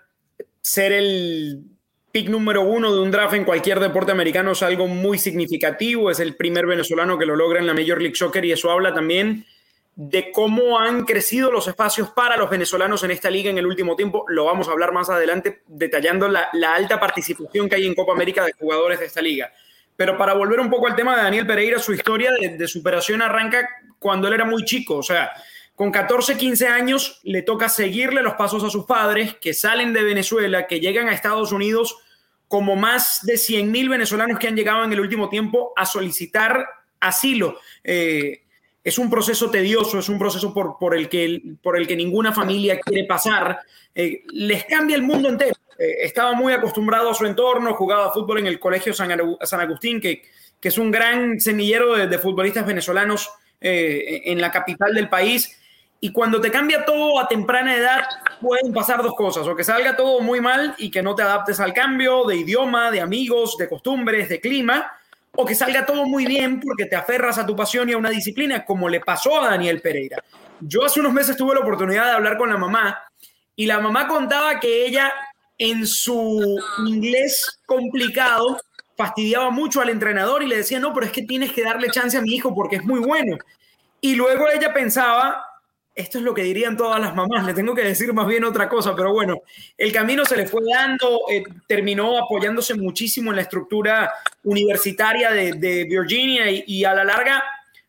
ser 0.66 0.94
el 0.94 1.62
pick 2.12 2.28
número 2.28 2.64
uno 2.64 2.92
de 2.92 3.00
un 3.00 3.12
draft 3.12 3.36
en 3.36 3.44
cualquier 3.44 3.80
deporte 3.80 4.12
americano 4.12 4.54
es 4.54 4.64
algo 4.64 4.88
muy 4.88 5.20
significativo. 5.20 6.10
Es 6.10 6.20
el 6.20 6.36
primer 6.36 6.66
venezolano 6.66 7.20
que 7.20 7.28
lo 7.28 7.36
logra 7.36 7.60
en 7.60 7.68
la 7.68 7.76
Major 7.76 8.02
League 8.02 8.16
Soccer 8.16 8.44
y 8.46 8.52
eso 8.52 8.72
habla 8.72 8.92
también 8.92 9.46
de 9.96 10.32
cómo 10.32 10.80
han 10.80 11.06
crecido 11.06 11.52
los 11.52 11.68
espacios 11.68 12.10
para 12.10 12.36
los 12.36 12.50
venezolanos 12.50 13.04
en 13.04 13.12
esta 13.12 13.30
liga 13.30 13.52
en 13.52 13.60
el 13.60 13.68
último 13.68 13.96
tiempo. 13.96 14.26
Lo 14.28 14.46
vamos 14.46 14.68
a 14.68 14.72
hablar 14.72 14.92
más 14.92 15.08
adelante 15.12 15.62
detallando 15.68 16.28
la, 16.28 16.50
alta 16.74 17.00
participación 17.00 17.70
que 17.70 17.76
hay 17.76 17.86
en 17.86 17.94
Copa 17.94 18.14
América 18.14 18.44
de 18.44 18.54
jugadores 18.54 19.00
de 19.00 19.06
esta 19.06 19.22
liga. 19.22 19.54
Pero 19.96 20.18
para 20.18 20.34
volver 20.34 20.60
un 20.60 20.72
poco 20.72 20.88
al 20.88 20.96
tema 20.96 21.16
de 21.16 21.22
Daniel 21.22 21.46
Pereira, 21.46 21.78
su 21.78 21.94
historia 21.94 22.32
de, 22.32 22.58
de 22.58 22.68
superación 22.68 23.22
arranca 23.22 23.70
cuando 24.00 24.28
él 24.28 24.34
era 24.34 24.46
muy 24.46 24.66
chico. 24.66 24.96
O 24.96 25.04
sea, 25.04 25.32
con 25.76 25.92
14, 25.92 26.38
15 26.38 26.68
años 26.68 27.20
le 27.24 27.42
toca 27.42 27.68
seguirle 27.68 28.24
los 28.24 28.36
pasos 28.36 28.64
a 28.64 28.70
sus 28.70 28.86
padres 28.86 29.36
que 29.36 29.54
salen 29.54 29.92
de 29.92 30.04
Venezuela, 30.04 30.68
que 30.68 30.80
llegan 30.80 31.10
a 31.10 31.14
Estados 31.14 31.52
Unidos 31.52 31.98
como 32.48 32.78
más 32.78 33.20
de 33.24 33.38
100 33.38 33.72
mil 33.72 33.90
venezolanos 33.90 34.40
que 34.40 34.48
han 34.48 34.56
llegado 34.56 34.86
en 34.86 34.94
el 34.94 35.02
último 35.02 35.28
tiempo 35.28 35.74
a 35.76 35.86
solicitar 35.86 36.66
asilo. 37.02 37.60
Eh, 37.84 38.44
es 38.84 38.98
un 38.98 39.10
proceso 39.10 39.50
tedioso, 39.50 40.00
es 40.00 40.08
un 40.08 40.18
proceso 40.18 40.54
por, 40.54 40.78
por, 40.80 40.96
el, 40.96 41.10
que, 41.10 41.42
por 41.62 41.78
el 41.78 41.88
que 41.88 41.96
ninguna 41.96 42.32
familia 42.32 42.80
quiere 42.80 43.06
pasar. 43.06 43.60
Eh, 43.94 44.24
les 44.28 44.64
cambia 44.66 44.96
el 44.96 45.02
mundo 45.02 45.28
entero. 45.28 45.56
Eh, 45.78 46.04
estaba 46.04 46.34
muy 46.34 46.54
acostumbrado 46.54 47.10
a 47.10 47.16
su 47.16 47.26
entorno, 47.26 47.74
jugaba 47.74 48.14
fútbol 48.14 48.40
en 48.40 48.48
el 48.48 48.60
Colegio 48.60 48.94
San, 48.94 49.12
Agustín, 49.12 50.00
que, 50.00 50.22
que, 50.62 50.68
es 50.70 50.78
un 50.78 50.90
gran 50.90 51.38
semillero 51.42 51.96
de 52.08 52.20
futbolistas 52.20 52.66
venezolanos 52.66 53.30
en 53.60 54.40
la 54.40 54.52
capital 54.52 54.94
del 54.94 55.10
país 55.10 55.58
y 56.00 56.12
cuando 56.12 56.40
te 56.40 56.52
cambia 56.52 56.86
todo 56.86 57.20
a 57.20 57.28
temprana 57.28 57.76
edad, 57.76 58.06
pueden 58.42 58.74
pasar 58.74 59.02
dos 59.02 59.16
cosas, 59.16 59.48
o 59.48 59.56
que 59.56 59.64
salga 59.64 59.96
todo 59.96 60.20
muy 60.22 60.42
mal 60.42 60.76
y 60.78 60.92
que 60.92 61.02
no 61.02 61.16
te 61.16 61.24
adaptes 61.24 61.60
al 61.60 61.74
cambio 61.74 62.26
de 62.26 62.38
idioma, 62.38 62.92
de 62.92 63.02
amigos, 63.02 63.58
de 63.58 63.68
costumbres, 63.68 64.30
de 64.30 64.40
clima, 64.40 64.92
o 65.32 65.46
que 65.46 65.56
salga 65.56 65.86
todo 65.86 66.06
muy 66.06 66.26
bien 66.26 66.60
porque 66.60 66.86
te 66.86 66.96
aferras 66.96 67.38
a 67.38 67.46
tu 67.46 67.56
pasión 67.56 67.90
y 67.90 67.94
a 67.94 67.98
una 67.98 68.10
disciplina, 68.10 68.66
como 68.66 68.88
le 68.88 69.00
pasó 69.02 69.42
a 69.42 69.50
Daniel 69.50 69.82
Pereira. 69.82 70.24
Yo 70.62 70.86
hace 70.86 71.00
unos 71.00 71.14
meses 71.14 71.36
tuve 71.36 71.56
la 71.56 71.62
oportunidad 71.62 72.06
de 72.06 72.12
hablar 72.12 72.38
con 72.38 72.50
la 72.50 72.58
mamá 72.58 73.00
y 73.56 73.66
la 73.66 73.80
mamá 73.80 74.08
contaba 74.08 74.60
que 74.60 74.86
ella 74.86 75.12
en 75.58 75.88
su 75.88 76.60
inglés 76.86 77.60
complicado 77.66 78.60
fastidiaba 78.98 79.50
mucho 79.50 79.82
al 79.82 79.90
entrenador 79.90 80.44
y 80.44 80.48
le 80.48 80.58
decía, 80.58 80.80
no, 80.80 80.94
pero 80.94 81.06
es 81.06 81.12
que 81.12 81.24
tienes 81.24 81.52
que 81.52 81.64
darle 81.64 81.90
chance 81.90 82.18
a 82.18 82.22
mi 82.22 82.34
hijo 82.34 82.54
porque 82.54 82.78
es 82.78 82.84
muy 82.84 83.00
bueno. 83.00 83.38
Y 84.00 84.16
luego 84.16 84.48
ella 84.50 84.74
pensaba, 84.74 85.44
esto 85.96 86.18
es 86.18 86.26
lo 86.26 86.34
que 86.34 86.44
dirían 86.44 86.76
todas 86.76 87.00
las 87.00 87.16
mamás, 87.16 87.46
le 87.46 87.54
tengo 87.54 87.74
que 87.74 87.82
decir 87.82 88.12
más 88.14 88.28
bien 88.28 88.44
otra 88.44 88.68
cosa, 88.68 88.94
pero 88.96 89.14
bueno, 89.14 89.42
el 89.78 89.94
camino 89.94 90.26
se 90.26 90.36
le 90.36 90.46
fue 90.46 90.62
dando, 90.70 91.22
eh, 91.32 91.44
terminó 91.68 92.18
apoyándose 92.18 92.76
muchísimo 92.76 93.32
en 93.32 93.38
la 93.38 93.44
estructura 93.44 94.12
universitaria 94.44 95.32
de, 95.32 95.86
Virginia 95.90 96.46
y, 96.50 96.84
a 96.84 96.94
la 96.94 97.06
larga 97.06 97.44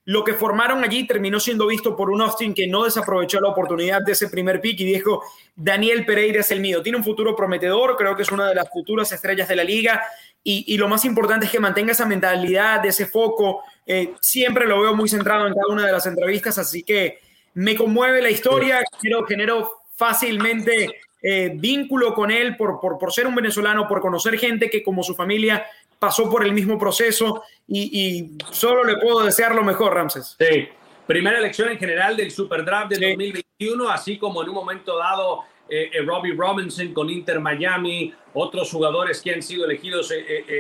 lo 0.05 0.23
que 0.23 0.35
formaron 0.35 0.85
allí 0.85 1.05
terminó 1.05 1.41
siendo 1.41 1.67
visto 1.67 1.97
por 1.97 2.11
un 2.11 2.23
Austin 2.23 2.55
que 2.55 2.69
no 2.69 2.85
desaprovechó 2.85 3.41
la 3.41 3.49
oportunidad 3.49 4.03
de 4.03 4.13
ese 4.13 4.29
primer 4.29 4.61
pick 4.61 4.79
y 4.79 4.85
dijo, 4.85 5.25
Daniel 5.57 6.07
Pereira 6.07 6.41
es 6.41 6.51
el 6.53 6.61
mío, 6.61 6.81
tiene 6.81 6.99
un 6.99 7.03
futuro 7.03 7.35
prometedor, 7.35 7.97
creo 7.97 8.15
que 8.15 8.23
es 8.23 8.31
una 8.31 8.49
de 8.49 8.55
las 8.55 8.71
futuras 8.71 9.11
estrellas 9.11 9.49
de 9.49 9.57
la 9.57 9.65
liga 9.65 10.01
y, 10.45 10.77
lo 10.79 10.87
más 10.87 11.05
importante 11.05 11.47
es 11.47 11.51
que 11.51 11.59
mantenga 11.59 11.91
esa 11.91 12.07
mentalidad, 12.07 12.87
ese 12.87 13.07
foco, 13.07 13.65
eh, 13.85 14.15
siempre 14.21 14.69
lo 14.69 14.81
veo 14.81 14.95
muy 14.95 15.09
centrado 15.09 15.49
en 15.49 15.55
cada 15.55 15.67
una 15.67 15.85
de 15.85 15.91
las 15.91 16.07
entrevistas, 16.07 16.57
así 16.59 16.85
que 16.85 17.19
me 17.57 17.75
conmueve 17.75 18.21
la 18.21 18.31
historia, 18.31 18.85
quiero, 19.01 19.25
genero 19.25 19.81
fácilmente 19.97 21.01
eh, 21.23 21.53
vínculo 21.55 22.13
con 22.13 22.31
él 22.31 22.55
por, 22.55 22.79
por, 22.81 22.99
por, 22.99 23.13
ser 23.13 23.27
un 23.27 23.35
venezolano, 23.35 23.89
por 23.89 24.03
conocer 24.03 24.39
gente 24.39 24.69
que 24.69 24.83
como 24.83 25.03
su 25.03 25.15
familia 25.15 25.65
pasó 25.99 26.29
por 26.29 26.45
el 26.45 26.53
mismo 26.53 26.79
proceso 26.79 27.43
y, 27.67 28.37
solo 28.51 28.85
le 28.85 28.99
puedo 28.99 29.25
desear 29.25 29.55
lo 29.55 29.65
mejor, 29.65 29.95
Ramses. 29.95 30.37
Sí, 30.39 30.69
primera 31.07 31.39
elección 31.39 31.71
en 31.71 31.79
general 31.79 32.15
del 32.15 32.31
Super 32.31 32.63
Draft 32.63 32.91
del 32.91 33.17
2021, 33.17 33.89
así 33.89 34.19
como 34.19 34.43
en 34.43 34.51
un 34.51 34.55
momento 34.55 34.99
dado 34.99 35.45
eh, 35.67 35.91
eh, 35.95 36.03
Robbie 36.03 36.35
Robinson 36.37 36.93
con 36.93 37.09
Inter 37.09 37.41
Miami, 37.41 38.13
otros 38.35 38.71
jugadores 38.71 39.23
que 39.23 39.33
han 39.33 39.43
sido 39.43 39.65
elegidos 39.65 40.13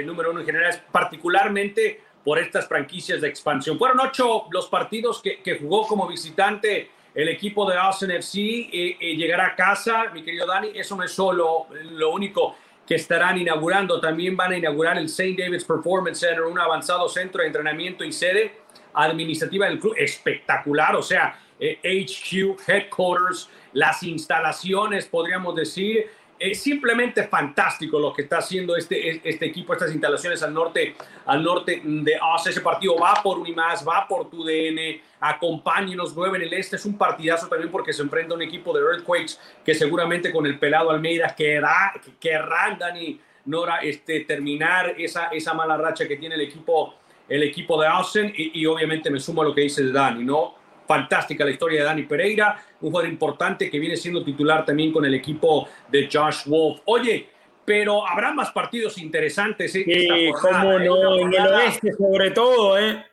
número 0.07 0.31
uno 0.31 0.41
en 0.41 0.47
general, 0.47 0.83
particularmente 0.91 2.06
por 2.27 2.41
estas 2.41 2.67
franquicias 2.67 3.21
de 3.21 3.29
expansión. 3.29 3.79
Fueron 3.79 4.01
ocho 4.01 4.47
los 4.51 4.67
partidos 4.67 5.23
que, 5.23 5.59
jugó 5.61 5.87
como 5.87 6.09
visitante 6.09 6.91
el 7.15 7.29
equipo 7.29 7.71
de 7.71 7.77
Austin 7.77 8.11
FC. 8.11 8.41
Eh, 8.41 8.97
eh, 8.99 9.15
llegará 9.15 9.47
a 9.47 9.55
casa, 9.55 10.07
mi 10.13 10.25
querido 10.25 10.45
Dani. 10.45 10.71
Eso 10.75 10.97
no 10.97 11.05
es 11.05 11.13
solo 11.13 11.69
lo 11.93 12.11
único 12.11 12.57
que 12.85 12.97
estarán 12.97 13.39
inaugurando. 13.39 14.01
También 14.01 14.37
van 14.37 14.51
a 14.51 14.57
inaugurar 14.57 14.99
el 14.99 15.05
St. 15.05 15.41
David's 15.41 15.63
Performance 15.63 16.19
Center, 16.19 16.43
un 16.43 16.59
avanzado 16.59 17.09
centro 17.09 17.43
de 17.43 17.47
entrenamiento 17.47 18.03
y 18.03 18.11
sede 18.11 18.57
administrativa 18.95 19.69
del 19.69 19.79
club. 19.79 19.95
Espectacular, 19.97 20.97
o 20.97 21.03
sea, 21.03 21.39
eh, 21.61 21.79
HQ, 21.81 22.59
headquarters, 22.69 23.49
las 23.73 24.03
instalaciones, 24.03 25.07
podríamos 25.07 25.55
decir 25.55 26.11
es 26.39 26.63
simplemente 26.63 27.25
fantástico 27.25 27.99
lo 27.99 28.13
que 28.13 28.23
está 28.23 28.39
haciendo 28.39 28.77
este, 28.77 29.21
este 29.29 29.47
equipo, 29.47 29.73
estas 29.73 29.93
instalaciones 29.93 30.43
al 30.43 30.53
norte, 30.53 30.95
al 31.25 31.43
norte 31.43 31.81
de 31.83 32.19
Oz. 32.35 32.47
Ese 32.47 32.61
partido 32.61 32.97
va 32.99 33.15
por 33.23 33.39
Unimás, 33.39 33.87
va 33.87 34.07
por 34.09 34.29
tu 34.29 34.45
DN, 34.45 35.01
acompáñenos 35.21 36.15
nueve 36.15 36.39
en 36.39 36.45
el 36.45 36.53
este. 36.55 36.77
Es 36.77 36.85
un 36.85 36.99
partidazo 36.99 37.49
también 37.49 37.71
porque 37.71 37.93
se 37.93 38.03
enfrenta 38.03 38.35
a 38.35 38.37
un 38.37 38.43
equipo 38.43 38.77
de 38.77 38.85
Earthquakes 38.85 39.39
que 39.65 39.75
seguramente 39.75 40.31
con 40.33 40.47
el 40.47 40.59
pelado 40.59 40.91
Almeida 40.91 41.35
querrá, 41.35 41.93
querrán, 42.21 42.79
Dani 42.79 43.21
Nora, 43.47 43.79
este, 43.79 44.21
terminar 44.21 44.95
esa, 44.99 45.27
esa 45.29 45.55
mala 45.55 45.77
racha 45.77 46.07
que 46.07 46.17
tiene 46.17 46.35
el 46.35 46.41
equipo, 46.43 46.95
el 47.29 47.43
equipo 47.43 47.81
de 47.81 47.87
Austin. 47.87 48.33
Y, 48.37 48.61
y 48.61 48.67
obviamente 48.67 49.11
me 49.11 49.21
sumo 49.21 49.43
a 49.43 49.45
lo 49.45 49.55
que 49.55 49.63
dice 49.63 49.91
Dani, 49.91 50.25
¿no? 50.25 50.66
Fantástica 50.87 51.45
la 51.45 51.51
historia 51.51 51.81
de 51.81 51.87
Dani 51.87 52.03
Pereira, 52.05 52.61
un 52.81 52.91
jugador 52.91 53.11
importante 53.11 53.71
que 53.71 53.79
viene 53.79 53.97
siendo 53.97 54.25
titular 54.25 54.65
también 54.65 54.93
con 54.93 55.05
el 55.05 55.15
equipo 55.15 55.69
de 55.89 56.09
Josh 56.13 56.47
Wolf. 56.47 56.81
Oye, 56.87 57.29
pero 57.65 58.07
habrá 58.07 58.33
más 58.33 58.53
partidos 58.53 58.97
interesantes. 58.99 59.75
¿eh? 59.75 59.85
Sí, 59.85 60.31
cómo 60.41 60.79
¿eh? 60.79 60.85
no, 60.87 61.19
en 61.19 61.35
el 61.35 61.47
oeste 61.47 61.93
sobre 61.93 62.31
todo, 62.31 62.79
¿eh? 62.79 63.05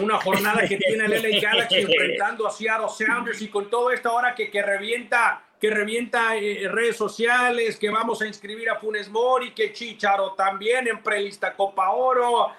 Una 0.00 0.16
jornada 0.18 0.66
que 0.66 0.76
tiene 0.76 1.04
el 1.04 1.22
LA 1.22 1.40
Galaxy 1.40 1.76
enfrentando 1.80 2.46
a 2.46 2.50
Seattle 2.50 2.88
Sounders 2.88 3.42
y 3.42 3.48
con 3.48 3.68
todo 3.68 3.90
esto 3.90 4.10
ahora 4.10 4.34
que, 4.34 4.50
que 4.50 4.62
revienta 4.62 5.44
que 5.60 5.70
revienta 5.70 6.36
eh, 6.36 6.68
redes 6.68 6.96
sociales, 6.96 7.76
que 7.76 7.90
vamos 7.90 8.22
a 8.22 8.26
inscribir 8.26 8.70
a 8.70 8.76
Funes 8.76 9.10
Mori, 9.10 9.52
que 9.52 9.72
Chicharo 9.72 10.34
también 10.34 10.86
en 10.86 11.02
prelista 11.02 11.54
Copa 11.54 11.90
Oro 11.90 12.52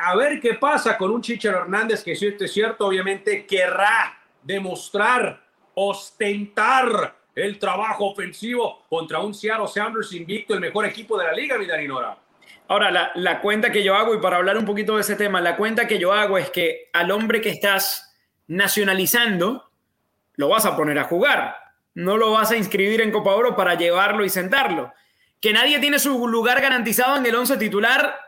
a 0.00 0.14
ver 0.16 0.40
qué 0.40 0.54
pasa 0.54 0.96
con 0.96 1.10
un 1.10 1.22
Chicharo 1.22 1.58
Hernández 1.58 2.02
que, 2.02 2.16
si 2.16 2.26
es 2.26 2.52
cierto, 2.52 2.86
obviamente 2.86 3.46
querrá 3.46 4.18
demostrar, 4.42 5.42
ostentar 5.74 7.16
el 7.34 7.58
trabajo 7.58 8.06
ofensivo 8.06 8.84
contra 8.88 9.20
un 9.20 9.34
Seattle 9.34 9.68
Sounders 9.68 10.12
invicto, 10.12 10.54
el 10.54 10.60
mejor 10.60 10.86
equipo 10.86 11.18
de 11.18 11.24
la 11.24 11.32
liga, 11.32 11.58
mi 11.58 11.66
Darinora. 11.66 12.16
Ahora, 12.68 12.90
la, 12.90 13.12
la, 13.16 13.40
cuenta 13.40 13.70
que 13.70 13.82
yo 13.82 13.94
hago, 13.94 14.14
y 14.14 14.20
para 14.20 14.36
hablar 14.36 14.56
un 14.56 14.64
poquito 14.64 14.94
de 14.94 15.02
ese 15.02 15.16
tema, 15.16 15.40
la 15.40 15.56
cuenta 15.56 15.86
que 15.86 15.98
yo 15.98 16.12
hago 16.12 16.38
es 16.38 16.50
que 16.50 16.88
al 16.92 17.10
hombre 17.10 17.40
que 17.40 17.50
estás 17.50 18.16
nacionalizando, 18.46 19.70
lo 20.36 20.48
vas 20.48 20.64
a 20.64 20.76
poner 20.76 20.98
a 20.98 21.04
jugar. 21.04 21.56
No 21.94 22.16
lo 22.16 22.32
vas 22.32 22.50
a 22.50 22.56
inscribir 22.56 23.00
en 23.00 23.10
Copa 23.10 23.34
Oro 23.34 23.54
para 23.54 23.74
llevarlo 23.74 24.24
y 24.24 24.28
sentarlo 24.28 24.92
que 25.44 25.52
nadie 25.52 25.78
tiene 25.78 25.98
su 25.98 26.26
lugar 26.26 26.62
garantizado 26.62 27.18
en 27.18 27.26
el 27.26 27.34
11 27.34 27.58
titular, 27.58 28.18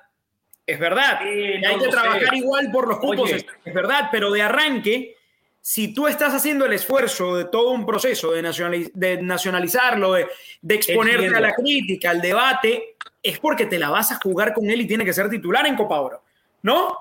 es 0.66 0.79
verdad. 0.79 1.20
Hay 1.22 1.79
que 1.79 1.88
trabajar 1.88 2.29
sé. 2.31 2.37
igual 2.37 2.70
por 2.72 2.88
los 2.88 2.98
cupos, 2.98 3.31
Oye. 3.33 3.46
es, 3.64 3.74
verdad, 3.74 4.09
pero 4.11 4.31
de 4.33 4.42
arranque, 4.42 5.16
si 5.61 5.94
tú 5.94 6.07
estás 6.09 6.35
haciendo 6.35 6.64
el 6.64 6.72
esfuerzo 6.72 7.37
de 7.37 7.44
todo 7.46 7.70
un 7.70 7.87
proceso 7.87 8.33
de, 8.33 8.42
nacionali- 8.42 8.90
de 8.94 9.22
nacionalizarlo, 9.22 10.12
de, 10.14 10.29
de 10.62 10.74
exponerte 10.74 11.26
Entiendo. 11.26 11.38
a 11.38 11.40
la 11.40 11.55
crítica, 11.55 12.11
al 12.11 12.20
debate, 12.20 12.96
es 13.22 13.38
porque 13.38 13.66
te 13.66 13.79
la 13.79 13.90
vas 13.90 14.12
a 14.12 14.16
jugar 14.22 14.55
con 14.55 14.68
él 14.70 14.81
y 14.81 14.87
tiene 14.87 15.05
que 15.05 15.12
ser 15.12 15.29
titular 15.29 15.66
en 15.66 15.76
Copa 15.76 16.00
Oro, 16.00 16.22
¿no? 16.62 16.96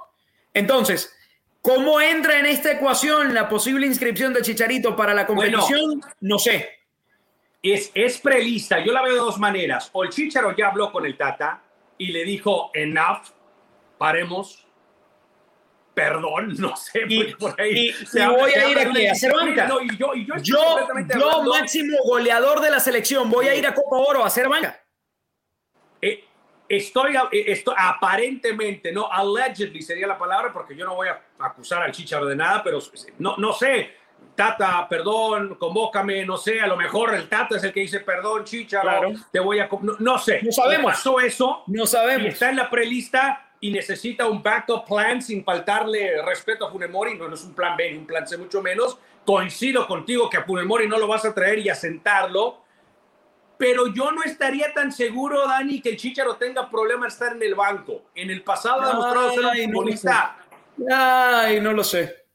Entonces, 0.54 1.16
¿cómo 1.62 2.00
entra 2.02 2.40
en 2.40 2.46
esta 2.46 2.72
ecuación 2.72 3.34
la 3.34 3.50
posible 3.50 3.86
inscripción 3.88 4.34
de 4.34 4.42
Chicharito 4.42 4.96
para 4.96 5.14
la 5.14 5.26
Bueno. 5.26 5.60
competición? 5.60 6.02
no 6.22 6.40
sé. 6.40 6.70
Es, 7.62 7.92
es 7.96 8.20
prelista, 8.20 8.84
yo 8.86 8.94
la 8.94 9.02
veo 9.02 9.14
de 9.14 9.20
dos 9.20 9.40
maneras. 9.40 9.90
O 9.94 10.04
el 10.04 10.12
Chicharo 10.12 10.56
ya 10.56 10.68
habló 10.68 10.92
con 10.92 11.04
el 11.06 11.18
Tata 11.18 11.64
y 11.98 12.12
le 12.12 12.24
dijo, 12.24 12.70
enough, 12.76 13.24
paremos, 13.98 14.66
perdón, 15.94 16.56
no 16.60 16.76
sé, 16.76 17.02
porque 17.02 17.36
por 17.40 17.60
ahí 17.62 17.90
Y, 17.90 17.94
se 18.06 18.20
y 18.20 18.22
habla- 18.22 18.38
voy 18.38 18.52
se 18.52 18.60
a 18.60 18.70
ir 18.70 18.80
aquí 18.80 19.08
a 19.08 19.12
hacer 19.12 19.34
banca. 19.34 19.68
No, 19.68 19.82
y 19.82 19.98
yo, 19.98 20.14
y 20.14 20.26
yo, 20.26 20.36
Yo, 20.42 20.88
yo, 21.14 21.44
máximo 21.44 21.98
goleador 22.06 22.60
de 22.62 22.72
la 22.72 22.80
selección, 22.80 23.30
voy 23.30 23.48
a 23.48 23.56
ir 23.56 23.66
a 23.66 23.74
Copa 23.74 23.98
Oro 23.98 24.24
a 24.24 24.28
hacer 24.28 24.48
banca. 24.50 24.82
Eh, 26.02 26.24
estoy, 26.68 27.16
eh, 27.32 27.46
estoy 27.48 27.74
aparentemente, 27.78 28.92
no, 28.92 29.10
allegedly 29.12 29.82
sería 29.82 30.08
la 30.08 30.18
palabra, 30.18 30.52
porque 30.52 30.76
yo 30.76 30.86
no 30.86 30.96
voy 30.96 31.08
a 31.08 31.22
acusar 31.40 31.82
al 31.84 31.92
Chicharo 31.92 32.26
de 32.26 32.36
nada, 32.36 32.62
pero 32.64 32.80
no, 33.20 33.38
no 33.38 33.54
sé. 33.54 33.94
Tata, 34.36 34.86
perdón, 34.90 35.56
convócame, 35.56 36.26
no 36.26 36.36
sé, 36.36 36.60
a 36.60 36.68
lo 36.68 36.76
mejor 36.76 37.14
el 37.14 37.30
Tata 37.30 37.56
es 37.56 37.64
el 37.64 37.72
que 37.72 37.80
dice 37.82 38.02
perdón, 38.02 38.44
Chicharo, 38.44 38.84
Claro. 38.90 39.12
te 39.32 39.40
voy 39.40 39.60
a... 39.60 39.70
co-". 39.70 39.80
No, 39.82 39.94
no 40.00 40.18
sé. 40.18 40.42
No 40.44 40.52
sabemos. 40.52 40.92
Pasó 40.92 41.20
eso. 41.22 41.64
No 41.68 41.86
sabemos. 41.86 42.28
Está 42.28 42.50
en 42.50 42.58
la 42.58 42.70
prelista 42.70 43.45
y 43.60 43.72
necesita 43.72 44.28
un 44.28 44.44
backup 44.44 44.86
plan 44.86 45.22
sin 45.22 45.44
faltarle 45.44 46.22
respeto 46.24 46.68
a 46.68 46.72
Funemori. 46.72 47.18
No, 47.18 47.28
no 47.28 47.36
es 47.36 47.44
un 47.44 47.54
plan 47.54 47.76
B 47.76 47.92
ni 47.92 47.98
un 47.98 48.06
plan 48.06 48.28
C, 48.28 48.38
mucho 48.38 48.62
menos. 48.62 48.98
Coincido 49.26 49.88
contigo 49.88 50.30
que 50.30 50.38
a 50.38 50.44
Funemori 50.44 50.88
no 50.88 50.98
lo 50.98 51.08
vas 51.08 51.26
a 51.26 51.34
traer 51.34 51.60
y 51.60 51.70
a 51.70 51.76
sentarlo. 51.76 52.62
Pero 53.58 53.88
yo 53.88 54.12
no 54.12 54.24
estaría 54.24 54.74
tan 54.74 54.92
seguro, 54.92 55.48
Dani, 55.48 55.82
que 55.82 55.90
el 55.90 55.98
Chicharo 55.98 56.36
tenga 56.36 56.70
problema 56.70 57.08
estar 57.08 57.34
en 57.34 57.42
el 57.42 57.56
banco. 57.56 58.04
En 58.14 58.30
el 58.30 58.44
pasado 58.44 58.82
ha 58.82 58.88
demostrado 58.90 59.32
ser 59.32 59.40
un 59.40 59.72
no 59.72 59.80
futbolista. 59.80 60.38
Ay, 60.92 61.62
no 61.62 61.72
lo 61.72 61.84
sé. 61.84 62.26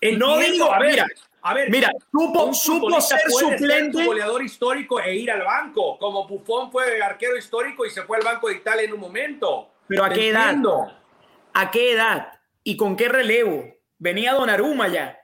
no 0.00 0.08
Entiendo, 0.08 0.38
digo, 0.38 0.72
a 0.72 0.78
ver, 0.78 0.90
mira, 0.90 1.06
a 1.42 1.54
ver, 1.54 1.70
mira, 1.70 1.92
supo, 2.10 2.54
supo 2.54 3.00
ser 3.00 3.20
suplente. 3.28 4.04
goleador 4.04 4.42
histórico 4.42 5.00
e 5.00 5.14
ir 5.14 5.30
al 5.30 5.42
banco, 5.42 5.98
como 5.98 6.26
Buffon 6.26 6.72
fue 6.72 7.02
arquero 7.02 7.36
histórico 7.36 7.84
y 7.84 7.90
se 7.90 8.02
fue 8.02 8.16
al 8.16 8.24
banco 8.24 8.48
de 8.48 8.54
Italia 8.54 8.84
en 8.84 8.94
un 8.94 9.00
momento. 9.00 9.71
Pero 9.96 10.04
¿a 10.04 10.10
qué 10.10 10.28
edad? 10.28 10.44
entiendo. 10.50 10.92
¿A 11.54 11.70
qué 11.70 11.92
edad? 11.92 12.32
¿Y 12.64 12.76
con 12.76 12.96
qué 12.96 13.08
relevo? 13.08 13.66
Venía 13.98 14.32
Donnarumma 14.34 14.88
ya 14.88 15.18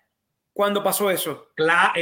cuando 0.53 0.83
pasó 0.83 1.11
eso. 1.11 1.49
Claro, 1.55 1.93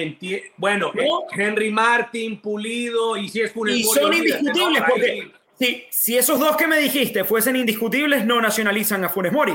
bueno, 0.56 0.90
¿No? 0.94 1.02
eh, 1.02 1.08
Henry 1.32 1.70
Martin, 1.70 2.40
Pulido, 2.40 3.16
y 3.16 3.28
si 3.28 3.42
es 3.42 3.52
Y 3.66 3.84
son 3.84 4.12
indiscutibles 4.14 4.82
porque 4.88 5.32
si, 5.58 5.84
si 5.90 6.16
esos 6.16 6.38
dos 6.40 6.56
que 6.56 6.66
me 6.66 6.78
dijiste 6.78 7.24
fuesen 7.24 7.56
indiscutibles, 7.56 8.24
no 8.24 8.40
nacionalizan 8.40 9.04
a 9.04 9.08
Funes 9.10 9.32
Mori. 9.32 9.52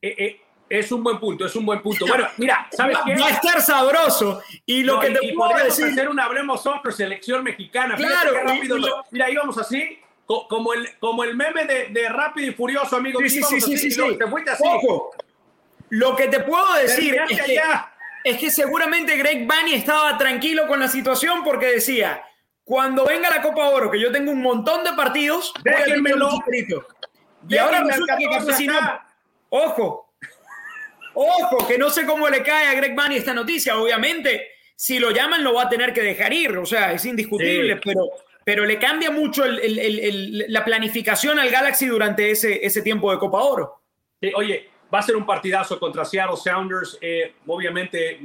eh, 0.00 0.14
eh, 0.18 0.40
es 0.70 0.92
un 0.92 1.02
buen 1.02 1.18
punto, 1.18 1.46
es 1.46 1.56
un 1.56 1.64
buen 1.64 1.80
punto. 1.80 2.06
Bueno, 2.06 2.28
mira, 2.36 2.68
¿sabes 2.70 2.96
va, 2.98 3.04
qué? 3.04 3.16
va 3.18 3.26
a 3.26 3.30
estar 3.30 3.62
sabroso. 3.62 4.42
Y 4.66 4.82
lo 4.82 4.94
No, 4.96 5.00
que 5.00 5.10
te 5.10 5.26
y 5.26 5.32
puedo 5.32 5.56
decir. 5.64 5.86
hacer 5.86 6.08
un 6.10 6.20
Hablemos 6.20 6.62
Soccer, 6.62 6.92
selección 6.92 7.42
mexicana. 7.42 7.96
Fíjate 7.96 8.14
Claro, 8.14 8.32
qué 8.32 8.40
rápido 8.54 8.76
y- 8.76 8.80
lo- 8.82 9.04
Mira, 9.10 9.30
íbamos 9.30 9.56
así, 9.56 9.98
como 10.48 10.74
el, 10.74 10.98
como 10.98 11.24
el 11.24 11.34
meme 11.34 11.64
de, 11.64 11.88
de 11.88 12.08
Rápido 12.08 12.50
y 12.50 12.54
Furioso, 12.54 12.96
amigo. 12.96 13.18
Sí, 13.20 13.42
sí, 13.42 13.60
sí, 13.60 13.90
sí. 13.90 14.16
Te 14.18 14.26
fuiste 14.26 14.50
así. 14.50 14.62
Ojo, 14.66 15.10
lo 15.88 16.14
que 16.14 16.28
te 16.28 16.40
puedo 16.40 16.74
decir 16.74 17.16
es 17.30 17.42
que, 17.42 17.58
allá. 17.58 17.92
es 18.24 18.38
que 18.38 18.50
seguramente 18.50 19.16
Greg 19.16 19.46
Bunny 19.46 19.72
estaba 19.74 20.18
tranquilo 20.18 20.66
con 20.66 20.80
la 20.80 20.88
situación 20.88 21.42
porque 21.42 21.66
decía, 21.66 22.22
cuando 22.62 23.06
venga 23.06 23.30
la 23.30 23.40
Copa 23.40 23.70
Oro, 23.70 23.90
que 23.90 23.98
yo 23.98 24.12
tengo 24.12 24.30
un 24.30 24.42
montón 24.42 24.84
de 24.84 24.92
partidos, 24.92 25.54
Déjenmelo. 25.64 26.28
Y 27.48 27.56
ahora 27.56 27.82
resulta 27.84 28.16
que 28.18 28.24
14 28.26 28.50
casi 28.50 28.66
no. 28.66 28.76
acá. 28.76 29.06
Ojo, 29.48 30.12
ojo, 31.14 31.66
que 31.66 31.78
no 31.78 31.88
sé 31.88 32.04
cómo 32.04 32.28
le 32.28 32.42
cae 32.42 32.66
a 32.66 32.74
Greg 32.74 32.94
Bunny 32.94 33.16
esta 33.16 33.32
noticia. 33.32 33.78
Obviamente, 33.78 34.48
si 34.76 34.98
lo 34.98 35.10
llaman, 35.10 35.42
lo 35.42 35.54
va 35.54 35.62
a 35.62 35.68
tener 35.70 35.94
que 35.94 36.02
dejar 36.02 36.34
ir. 36.34 36.58
O 36.58 36.66
sea, 36.66 36.92
es 36.92 37.04
indiscutible, 37.06 37.74
Sí. 37.76 37.80
pero, 37.82 38.02
pero 38.48 38.64
le 38.64 38.78
cambia 38.78 39.10
mucho 39.10 39.44
la 39.46 40.64
planificación 40.64 41.38
al 41.38 41.50
Galaxy 41.50 41.84
durante 41.84 42.30
ese, 42.30 42.64
ese 42.64 42.80
tiempo 42.80 43.12
de 43.12 43.18
Copa 43.18 43.42
Oro. 43.42 43.82
Oye, 44.34 44.70
va 44.92 45.00
a 45.00 45.02
ser 45.02 45.16
un 45.16 45.26
partidazo 45.26 45.78
contra 45.78 46.02
Seattle 46.06 46.34
Sounders, 46.38 46.96
eh, 47.02 47.34
obviamente 47.46 48.12
eh, 48.12 48.20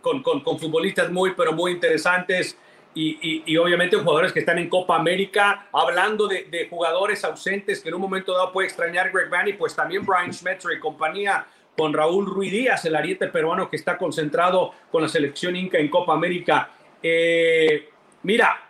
con, 0.00 0.22
con- 0.22 0.40
con 0.40 0.58
futbolistas 0.58 1.10
muy, 1.10 1.34
pero 1.36 1.52
muy 1.52 1.72
interesantes 1.72 2.56
y, 2.94 3.42
y- 3.44 3.56
obviamente 3.58 3.98
jugadores 3.98 4.32
que 4.32 4.38
están 4.38 4.56
en 4.58 4.70
Copa 4.70 4.96
América. 4.96 5.68
Hablando 5.70 6.26
de, 6.28 6.44
de 6.44 6.66
jugadores 6.70 7.22
ausentes 7.22 7.80
que 7.82 7.90
en 7.90 7.96
un 7.96 8.00
momento 8.00 8.32
dado 8.32 8.50
puede 8.50 8.68
extrañar 8.68 9.10
Greg 9.12 9.28
Vanny, 9.28 9.52
pues 9.52 9.76
también 9.76 10.06
Brian 10.06 10.32
Schmetzer 10.32 10.72
y 10.78 10.80
compañía 10.80 11.46
con 11.76 11.92
Raúl 11.92 12.24
Ruiz 12.24 12.52
Díaz, 12.52 12.86
el 12.86 12.96
ariete 12.96 13.26
peruano 13.28 13.68
que 13.68 13.76
está 13.76 13.98
concentrado 13.98 14.72
con 14.90 15.02
la 15.02 15.08
selección 15.10 15.56
Inca 15.56 15.76
en 15.76 15.90
Copa 15.90 16.14
América. 16.14 16.70
Eh, 17.02 17.90
mira, 18.22 18.62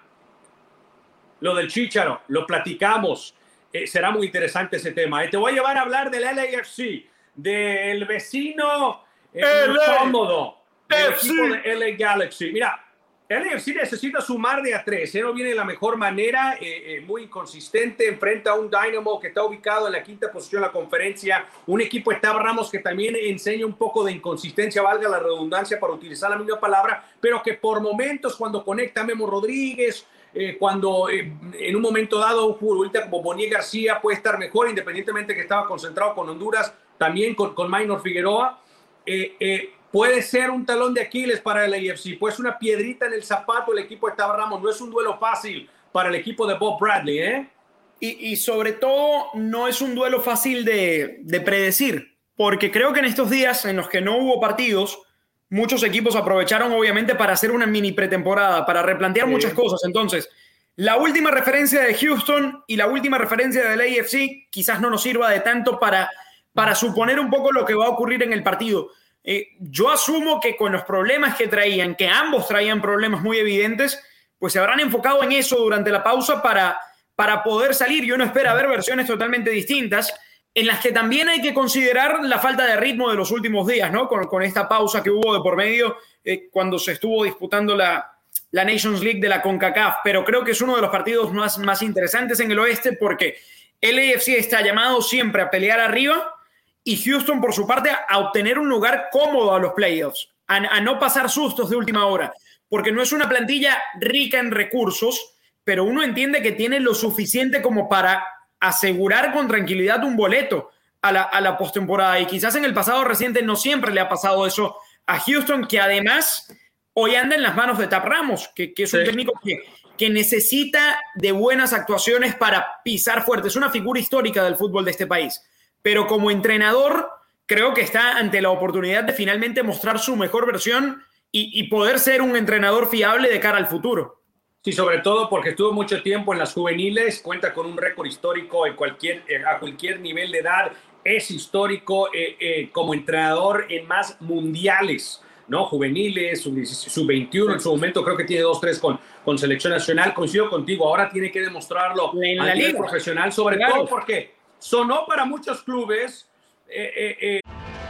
lo 1.47 1.55
del 1.55 1.69
Chicharo, 1.69 2.23
lo 2.29 2.45
platicamos. 2.45 3.35
Eh, 3.73 3.87
será 3.87 4.11
muy 4.11 4.27
interesante 4.27 4.77
ese 4.77 4.91
tema. 4.91 5.25
Eh, 5.25 5.29
te 5.29 5.37
voy 5.37 5.53
a 5.53 5.55
llevar 5.55 5.77
a 5.77 5.83
hablar 5.83 6.11
del 6.11 6.23
LAFC, 6.23 7.07
del 7.35 8.05
vecino 8.05 9.05
eh, 9.33 9.43
LA. 9.69 9.99
cómodo, 9.99 10.59
del 10.89 11.13
equipo 11.13 11.43
de 11.49 11.77
LA 11.77 11.97
Galaxy. 11.97 12.51
Mira, 12.51 12.83
LAFC 13.29 13.77
necesita 13.77 14.21
sumar 14.21 14.61
de 14.61 14.75
a 14.75 14.83
tres. 14.83 15.15
¿eh? 15.15 15.21
No 15.21 15.33
viene 15.33 15.51
de 15.51 15.57
la 15.57 15.65
mejor 15.65 15.97
manera, 15.97 16.59
muy 17.07 17.25
inconsistente. 17.25 18.09
Enfrenta 18.09 18.51
a 18.51 18.55
un 18.55 18.69
Dynamo 18.69 19.21
que 19.21 19.29
está 19.29 19.45
ubicado 19.45 19.87
en 19.87 19.93
la 19.93 20.03
quinta 20.03 20.33
posición 20.33 20.63
de 20.63 20.67
la 20.67 20.73
conferencia. 20.73 21.47
Un 21.67 21.81
equipo 21.81 22.13
Tab 22.21 22.39
Ramos 22.39 22.71
que 22.71 22.81
también 22.81 23.15
enseña 23.15 23.67
un 23.67 23.75
poco 23.75 24.03
de 24.03 24.13
inconsistencia, 24.13 24.83
valga 24.83 25.09
la 25.09 25.21
redundancia 25.21 25.79
para 25.79 25.93
utilizar 25.93 26.31
la 26.31 26.39
misma 26.39 26.59
palabra, 26.59 27.05
pero 27.21 27.41
que 27.41 27.55
por 27.55 27.81
momentos, 27.81 28.35
cuando 28.35 28.65
conecta 28.65 29.05
Memo 29.05 29.29
Rodríguez, 29.29 30.07
eh, 30.39 30.57
cuando 30.59 31.09
eh, 31.09 31.33
en 31.59 31.77
un 31.77 31.81
momento 31.81 32.19
dado 32.19 32.47
un 32.47 32.59
futbolista 32.59 33.03
como 33.05 33.23
Bonier 33.23 33.49
García 33.49 34.01
puede 34.03 34.19
estar 34.19 34.39
mejor, 34.39 34.69
independientemente 34.69 35.35
que 35.35 35.41
estaba 35.41 35.67
concentrado 35.67 36.15
con 36.15 36.29
Honduras, 36.29 36.75
también 36.99 37.35
con, 37.35 37.55
con 37.55 37.71
Minor 37.71 38.03
Figueroa, 38.03 38.61
eh, 39.07 39.35
eh, 39.41 39.71
puede 39.91 40.21
ser 40.21 40.51
un 40.51 40.67
talón 40.67 40.93
de 40.93 41.01
Aquiles 41.01 41.41
para 41.41 41.65
el 41.65 41.73
AFC, 41.73 42.19
pues 42.19 42.39
una 42.39 42.59
piedrita 42.59 43.07
en 43.07 43.15
el 43.15 43.23
zapato 43.23 43.73
el 43.73 43.79
equipo 43.79 44.11
de 44.11 44.17
Tab 44.17 44.37
Ramos, 44.37 44.63
no 44.63 44.69
es 44.69 44.79
un 44.83 44.91
duelo 44.91 45.19
fácil 45.19 45.71
para 45.91 46.11
el 46.11 46.15
equipo 46.17 46.47
de 46.47 46.55
Bob 46.55 46.79
Bradley, 46.79 47.19
¿eh? 47.19 47.51
Y, 47.99 48.33
y 48.33 48.37
sobre 48.37 48.73
todo 48.73 49.29
no 49.33 49.69
es 49.69 49.81
un 49.81 49.95
duelo 49.95 50.21
fácil 50.21 50.67
de, 50.67 51.21
de 51.23 51.41
predecir, 51.41 52.19
porque 52.37 52.71
creo 52.71 52.93
que 52.93 52.99
en 52.99 53.07
estos 53.07 53.31
días 53.31 53.65
en 53.65 53.77
los 53.77 53.89
que 53.89 54.03
no 54.03 54.19
hubo 54.19 54.39
partidos, 54.39 55.01
muchos 55.51 55.83
equipos 55.83 56.17
aprovecharon 56.17 56.73
obviamente 56.73 57.15
para 57.15 57.33
hacer 57.35 57.51
una 57.51 57.67
mini 57.67 57.93
pretemporada, 57.93 58.67
para 58.67 58.83
replantear 58.83 59.27
Sí. 59.27 59.33
muchas 59.33 59.55
cosas. 59.55 59.81
Entonces, 59.85 60.29
la 60.77 60.97
última 60.97 61.31
referencia 61.31 61.83
de 61.83 61.95
Houston 61.95 62.65
y 62.67 62.77
la 62.77 62.87
última 62.87 63.17
referencia 63.19 63.69
del 63.69 63.81
AFC 63.81 64.49
quizás 64.51 64.81
no 64.81 64.91
nos 64.91 65.03
sirva 65.03 65.31
de 65.31 65.41
tanto 65.41 65.79
para, 65.79 66.11
para 66.53 66.75
suponer 66.75 67.19
un 67.19 67.31
poco 67.31 67.53
lo 67.53 67.65
que 67.65 67.75
va 67.75 67.87
a 67.87 67.91
ocurrir 67.91 68.23
en 68.23 68.33
el 68.33 68.43
partido. 68.43 68.91
Eh, 69.25 69.49
yo 69.59 69.91
asumo 69.91 70.39
que 70.41 70.55
con 70.57 70.73
los 70.73 70.83
problemas 70.85 71.37
que 71.37 71.49
traían, 71.49 71.95
que 71.95 72.09
ambos 72.09 72.47
traían 72.47 72.81
problemas 72.83 73.23
muy 73.23 73.39
evidentes, 73.39 74.01
pues 74.39 74.53
se 74.53 74.59
habrán 74.59 74.81
enfocado 74.81 75.23
en 75.23 75.33
eso 75.33 75.57
durante 75.57 75.91
la 75.91 76.05
pausa 76.05 76.43
para, 76.43 76.79
para 77.15 77.43
poder 77.43 77.75
salir. 77.75 78.05
Y 78.05 78.13
uno 78.13 78.25
espera 78.25 78.55
ver 78.55 78.69
versiones 78.69 79.07
totalmente 79.07 79.51
distintas, 79.51 80.13
en 80.57 80.67
las 80.67 80.81
que 80.81 80.91
también 80.91 81.29
hay 81.29 81.43
que 81.43 81.53
considerar 81.53 82.25
la 82.25 82.39
falta 82.39 82.65
de 82.65 82.79
ritmo 82.79 83.11
de 83.11 83.17
los 83.17 83.31
últimos 83.31 83.67
días, 83.67 83.93
¿no? 83.93 84.09
Con, 84.09 84.43
esta 84.43 84.67
pausa 84.67 85.03
que 85.03 85.11
hubo 85.11 85.35
de 85.35 85.41
por 85.41 85.55
medio 85.55 85.99
eh, 86.25 86.49
cuando 86.51 86.79
se 86.79 86.93
estuvo 86.93 87.25
disputando 87.25 87.77
la, 87.77 88.17
la 88.53 88.65
Nations 88.65 89.03
League 89.03 89.21
de 89.21 89.29
la 89.29 89.43
CONCACAF. 89.43 89.97
Pero 90.03 90.25
creo 90.25 90.43
que 90.43 90.53
es 90.53 90.61
uno 90.63 90.75
de 90.75 90.81
los 90.81 90.91
partidos 90.91 91.31
más, 91.31 91.59
más 91.59 91.83
interesantes 91.83 92.41
en 92.41 92.51
el 92.51 92.59
oeste 92.59 92.95
porque 92.95 93.37
el 93.83 93.99
AFC 93.99 94.29
está 94.29 94.63
llamado 94.63 95.03
siempre 95.03 95.43
a 95.43 95.51
pelear 95.51 95.79
arriba 95.79 96.35
y 96.83 96.97
Houston, 97.05 97.39
por 97.39 97.53
su 97.53 97.67
parte, 97.67 97.91
a 97.91 98.19
obtener 98.19 98.59
un 98.59 98.71
lugar 98.71 99.09
cómodo 99.13 99.55
a 99.55 99.59
los 99.59 99.75
playoffs, 99.75 100.31
a, 100.47 100.57
a 100.57 100.81
no 100.81 100.99
pasar 100.99 101.29
sustos 101.29 101.69
de 101.69 101.77
última 101.77 102.07
hora, 102.07 102.33
porque 102.71 102.93
no 102.93 103.03
es 103.03 103.13
una 103.13 103.29
plantilla 103.29 103.77
rica 104.01 104.39
en 104.39 104.51
recursos, 104.51 105.35
pero 105.65 105.85
uno 105.85 106.03
entiende 106.03 106.41
que 106.41 106.53
tiene 106.53 106.81
lo 106.81 106.95
suficiente 106.95 107.61
como 107.61 107.91
para 107.91 108.25
asegurar 108.69 109.33
con 109.33 109.49
tranquilidad 109.49 110.05
un 110.05 110.17
boleto 110.17 110.71
a 111.03 111.13
la, 111.13 111.23
a 111.23 111.41
la 111.41 111.57
postemporada. 111.57 112.19
Y 112.21 112.27
quizás 112.27 112.55
en 112.57 112.65
el 112.65 112.75
pasado 112.75 113.05
reciente 113.05 113.43
no 113.43 113.57
siempre 113.57 113.93
le 113.93 114.01
ha 114.01 114.09
pasado 114.09 114.47
eso 114.47 114.77
a 115.07 115.21
Houston, 115.21 115.67
que 115.67 115.81
además 115.81 116.53
hoy 116.95 117.15
anda 117.15 117.37
en 117.37 117.43
las 117.43 117.55
manos 117.55 117.79
de 117.79 117.87
Tap 117.87 118.05
Ramos, 118.05 118.51
que, 118.55 118.73
que 118.75 118.85
es 118.85 118.95
un 118.95 119.05
técnico 119.05 119.33
que, 119.45 119.59
que 119.97 120.11
necesita 120.11 120.99
de 121.15 121.33
buenas 121.33 121.73
actuaciones 121.73 122.35
para 122.35 122.83
pisar 122.85 123.25
fuerte. 123.25 123.49
Es 123.49 123.57
una 123.57 123.71
figura 123.71 124.01
histórica 124.01 124.43
del 124.43 124.57
fútbol 124.57 124.85
de 124.85 124.91
este 124.93 125.07
país, 125.07 125.43
pero 125.83 126.07
como 126.07 126.31
entrenador 126.31 127.11
creo 127.47 127.75
que 127.75 127.83
está 127.83 128.19
ante 128.19 128.41
la 128.41 128.51
oportunidad 128.51 129.05
de 129.05 129.13
finalmente 129.13 129.63
mostrar 129.63 129.99
su 129.99 130.17
mejor 130.17 130.47
versión 130.47 131.03
y, 131.31 131.61
y 131.61 131.69
poder 131.69 131.99
ser 131.99 132.23
un 132.23 132.35
entrenador 132.37 132.89
fiable 132.89 133.29
de 133.29 133.41
cara 133.41 133.59
al 133.59 133.69
futuro. 133.69 134.23
Sí, 134.67 134.73
sobre 134.73 134.99
todo 134.99 135.29
porque 135.29 135.51
estuvo 135.51 135.73
mucho 135.73 136.03
tiempo 136.03 136.33
en 136.33 136.41
las 136.41 136.53
juveniles, 136.53 137.21
cuenta 137.21 137.55
con 137.55 137.67
un 137.67 137.77
récord 137.77 138.05
histórico 138.05 138.67
en 138.67 138.75
cualquier, 138.75 139.23
eh, 139.29 139.41
a 139.47 139.61
cualquier 139.61 140.01
nivel 140.01 140.33
de 140.33 140.41
edad, 140.41 140.73
es 141.05 141.31
histórico 141.31 142.09
eh, 142.13 142.37
eh, 142.41 142.71
como 142.73 142.93
entrenador 142.93 143.67
en 143.69 143.87
más 143.87 144.21
mundiales. 144.21 145.23
¿no? 145.47 145.67
Juveniles, 145.67 146.41
sub-21, 146.43 147.53
en 147.53 147.61
su 147.61 147.71
momento 147.71 148.03
creo 148.03 148.17
que 148.17 148.25
tiene 148.25 148.43
dos, 148.43 148.61
tres 148.61 148.81
con, 148.81 148.99
con 149.25 149.39
selección 149.39 149.73
nacional. 149.73 150.13
Coincido 150.13 150.51
contigo, 150.51 150.89
ahora 150.89 151.09
tiene 151.11 151.31
que 151.31 151.43
demostrarlo 151.43 152.11
en 152.21 152.39
la 152.39 152.53
liga 152.53 152.77
profesional, 152.77 153.33
sobre 153.33 153.59
todo 153.59 153.87
porque 153.87 154.35
sonó 154.59 155.07
para 155.07 155.25
muchos 155.25 155.63
clubes. 155.63 156.29
Eh, 156.69 157.41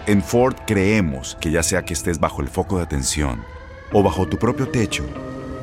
en 0.06 0.22
Ford 0.22 0.54
creemos 0.66 1.38
que 1.40 1.50
ya 1.50 1.62
sea 1.62 1.86
que 1.86 1.94
estés 1.94 2.20
bajo 2.20 2.42
el 2.42 2.48
foco 2.48 2.76
de 2.76 2.82
atención 2.82 3.42
o 3.94 4.02
bajo 4.02 4.28
tu 4.28 4.36
propio 4.36 4.68
techo, 4.68 5.06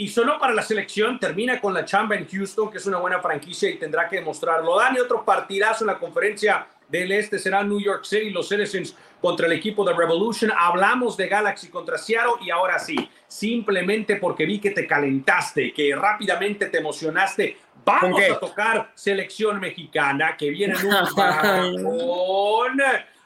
Y 0.00 0.08
solo 0.08 0.38
para 0.38 0.54
la 0.54 0.62
selección, 0.62 1.20
termina 1.20 1.60
con 1.60 1.74
la 1.74 1.84
chamba 1.84 2.16
en 2.16 2.26
Houston, 2.26 2.70
que 2.70 2.78
es 2.78 2.86
una 2.86 2.96
buena 2.96 3.20
franquicia 3.20 3.68
y 3.68 3.74
tendrá 3.76 4.08
que 4.08 4.16
demostrarlo. 4.16 4.78
Dani, 4.78 4.98
otro 4.98 5.22
partidazo 5.26 5.84
en 5.84 5.88
la 5.88 5.98
conferencia 5.98 6.66
del 6.88 7.12
Este 7.12 7.38
será 7.38 7.62
New 7.62 7.78
York 7.78 8.06
City, 8.06 8.30
los 8.30 8.48
Citizens 8.48 8.96
contra 9.20 9.44
el 9.44 9.52
equipo 9.52 9.84
de 9.84 9.92
Revolution. 9.92 10.50
Hablamos 10.56 11.18
de 11.18 11.28
Galaxy 11.28 11.68
contra 11.68 11.98
Seattle 11.98 12.36
y 12.40 12.48
ahora 12.48 12.78
sí, 12.78 13.10
simplemente 13.28 14.16
porque 14.16 14.46
vi 14.46 14.58
que 14.58 14.70
te 14.70 14.86
calentaste, 14.86 15.70
que 15.74 15.94
rápidamente 15.94 16.68
te 16.68 16.78
emocionaste. 16.78 17.58
Vamos 17.84 18.22
a 18.22 18.38
tocar 18.38 18.92
selección 18.94 19.60
mexicana 19.60 20.34
que 20.34 20.48
viene 20.48 20.76
en 20.80 20.86
un 20.86 20.94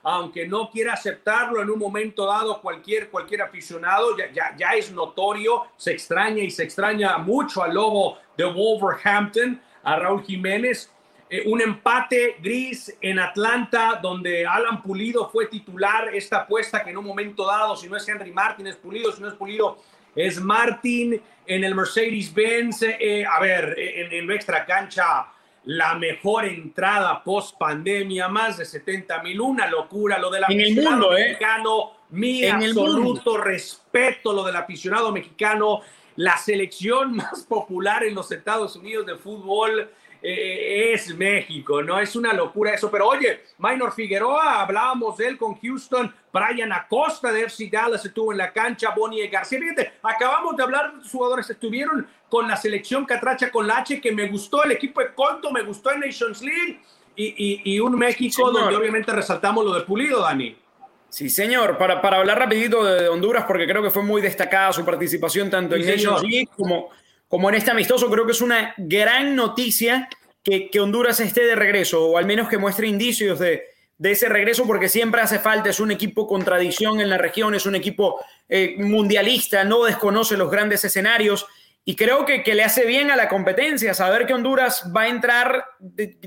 aunque 0.05 0.46
no 0.46 0.70
quiera 0.70 0.92
aceptarlo 0.92 1.62
en 1.62 1.70
un 1.70 1.78
momento 1.78 2.26
dado 2.26 2.61
cualquier, 2.61 3.09
cualquier 3.09 3.42
aficionado, 3.42 4.16
ya, 4.16 4.30
ya, 4.30 4.55
ya 4.57 4.70
es 4.70 4.92
notorio, 4.92 5.64
se 5.76 5.92
extraña 5.92 6.42
y 6.42 6.50
se 6.50 6.62
extraña 6.62 7.16
mucho 7.18 7.62
al 7.62 7.74
lobo 7.74 8.18
de 8.36 8.44
Wolverhampton, 8.44 9.61
a 9.82 9.96
Raúl 9.96 10.22
Jiménez, 10.22 10.90
eh, 11.30 11.42
un 11.46 11.61
empate 11.61 12.36
gris 12.40 12.94
en 13.00 13.18
Atlanta, 13.18 13.98
donde 14.00 14.46
Alan 14.46 14.82
Pulido 14.82 15.28
fue 15.30 15.46
titular. 15.46 16.14
Esta 16.14 16.40
apuesta 16.40 16.84
que 16.84 16.90
en 16.90 16.98
un 16.98 17.05
momento 17.07 17.46
dado, 17.46 17.74
si 17.76 17.88
no 17.88 17.96
es 17.96 18.07
Henry 18.07 18.30
Martin, 18.30 18.66
es 18.66 18.76
Pulido, 18.76 19.11
si 19.11 19.22
no 19.22 19.28
es 19.28 19.34
Pulido, 19.34 19.78
es 20.14 20.38
Martin 20.40 21.20
en 21.46 21.64
el 21.64 21.74
Mercedes-Benz. 21.74 22.82
Eh, 22.82 23.24
a 23.24 23.40
ver, 23.40 23.74
en, 23.78 24.12
en 24.12 24.26
nuestra 24.26 24.66
cancha, 24.66 25.26
la 25.66 25.94
mejor 25.94 26.44
entrada 26.44 27.22
post 27.24 27.56
pandemia, 27.58 28.28
más 28.28 28.58
de 28.58 28.64
70 28.64 29.22
mil, 29.22 29.40
una 29.40 29.66
locura. 29.66 30.18
Lo 30.18 30.30
del 30.30 30.44
aficionado 30.44 30.96
mundo, 30.96 31.16
¿eh? 31.16 31.28
mexicano, 31.28 31.92
mi 32.10 32.44
En 32.44 32.62
el 32.62 32.70
absoluto 32.70 33.38
respeto, 33.38 34.32
lo 34.32 34.44
del 34.44 34.56
aficionado 34.56 35.10
mexicano, 35.10 35.80
la 36.16 36.36
selección 36.36 37.16
más 37.16 37.44
popular 37.44 38.04
en 38.04 38.14
los 38.14 38.30
Estados 38.30 38.76
Unidos 38.76 39.06
de 39.06 39.16
fútbol 39.16 39.90
eh, 40.27 40.95
es 40.95 41.14
México, 41.14 41.83
¿no? 41.83 41.99
Es 42.01 42.16
una 42.16 42.33
locura 42.33 42.72
eso. 42.72 42.91
Pero 42.91 43.09
oye, 43.09 43.43
Minor 43.59 43.93
Figueroa, 43.93 44.62
hablábamos 44.62 45.18
de 45.18 45.29
él 45.29 45.37
con 45.37 45.61
Houston, 45.61 46.14
Brian 46.33 46.72
Acosta 46.72 47.31
de 47.31 47.43
FC 47.43 47.68
Dallas 47.70 48.07
estuvo 48.07 48.33
en 48.33 48.39
la 48.39 48.51
cancha, 48.51 48.95
Bonnie 48.97 49.29
García. 49.29 49.59
Fíjate, 49.59 49.93
acabamos 50.03 50.57
de 50.57 50.62
hablar, 50.62 50.95
los 50.95 51.11
jugadores 51.11 51.51
estuvieron 51.51 52.09
con 52.31 52.49
la 52.49 52.57
selección 52.57 53.05
Catracha 53.05 53.51
con 53.51 53.66
la 53.66 53.77
H, 53.79 54.01
que 54.01 54.12
me 54.12 54.27
gustó 54.29 54.64
el 54.64 54.72
equipo 54.72 55.03
de 55.03 55.12
Conto, 55.12 55.51
me 55.51 55.62
gustó 55.62 55.93
en 55.93 56.01
Nations 56.01 56.41
League, 56.41 56.81
y, 57.14 57.27
y, 57.27 57.75
y 57.75 57.81
un 57.81 57.95
México 57.99 58.51
donde 58.51 58.75
obviamente 58.75 59.12
resaltamos 59.12 59.62
lo 59.62 59.75
de 59.75 59.83
Pulido, 59.83 60.22
Dani. 60.22 60.57
Sí, 61.11 61.29
señor. 61.29 61.77
Para, 61.77 62.01
para 62.01 62.16
hablar 62.16 62.39
rapidito 62.39 62.83
de 62.83 63.09
Honduras, 63.09 63.45
porque 63.47 63.68
creo 63.68 63.83
que 63.83 63.91
fue 63.91 64.03
muy 64.03 64.22
destacada 64.22 64.72
su 64.72 64.85
participación 64.85 65.51
tanto 65.51 65.77
Sí, 65.77 65.83
en 65.83 65.89
Nations. 65.89 66.22
League 66.22 66.49
como, 66.57 66.91
como 67.29 67.49
en 67.49 67.57
este 67.57 67.70
amistoso. 67.70 68.11
Creo 68.11 68.27
que 68.27 68.33
es 68.33 68.41
una 68.41 68.75
gran 68.77 69.35
noticia 69.37 70.09
que, 70.43 70.70
que 70.70 70.81
Honduras 70.81 71.20
esté 71.20 71.45
de 71.45 71.55
regreso, 71.55 72.05
o 72.07 72.18
al 72.18 72.27
menos 72.27 72.49
que 72.49 72.59
muestre 72.59 72.87
indicios 72.87 73.39
de, 73.39 73.64
de 73.99 74.11
ese 74.11 74.29
regreso, 74.29 74.66
porque 74.66 74.89
siempre 74.89 75.20
hace 75.20 75.39
falta. 75.39 75.70
Es 75.70 75.81
un 75.81 75.91
equipo 75.91 76.27
con 76.27 76.45
tradición 76.45 77.01
en 77.01 77.09
la 77.09 77.18
región, 77.18 77.55
es 77.55 77.66
un 77.66 77.75
equipo 77.75 78.22
eh, 78.49 78.75
mundialista, 78.79 79.64
no 79.64 79.85
desconoce 79.85 80.37
los 80.37 80.51
grandes 80.51 80.85
escenarios. 80.85 81.47
Y 81.87 81.97
creo 81.97 82.25
que, 82.25 82.43
que 82.43 82.55
le 82.55 82.64
hace 82.64 82.87
bien 82.87 83.11
a 83.11 83.16
la 83.16 83.29
competencia 83.29 83.93
saber 83.93 84.27
que 84.27 84.33
Honduras 84.33 84.91
va 84.97 85.03
a 85.03 85.09
entrar 85.09 85.64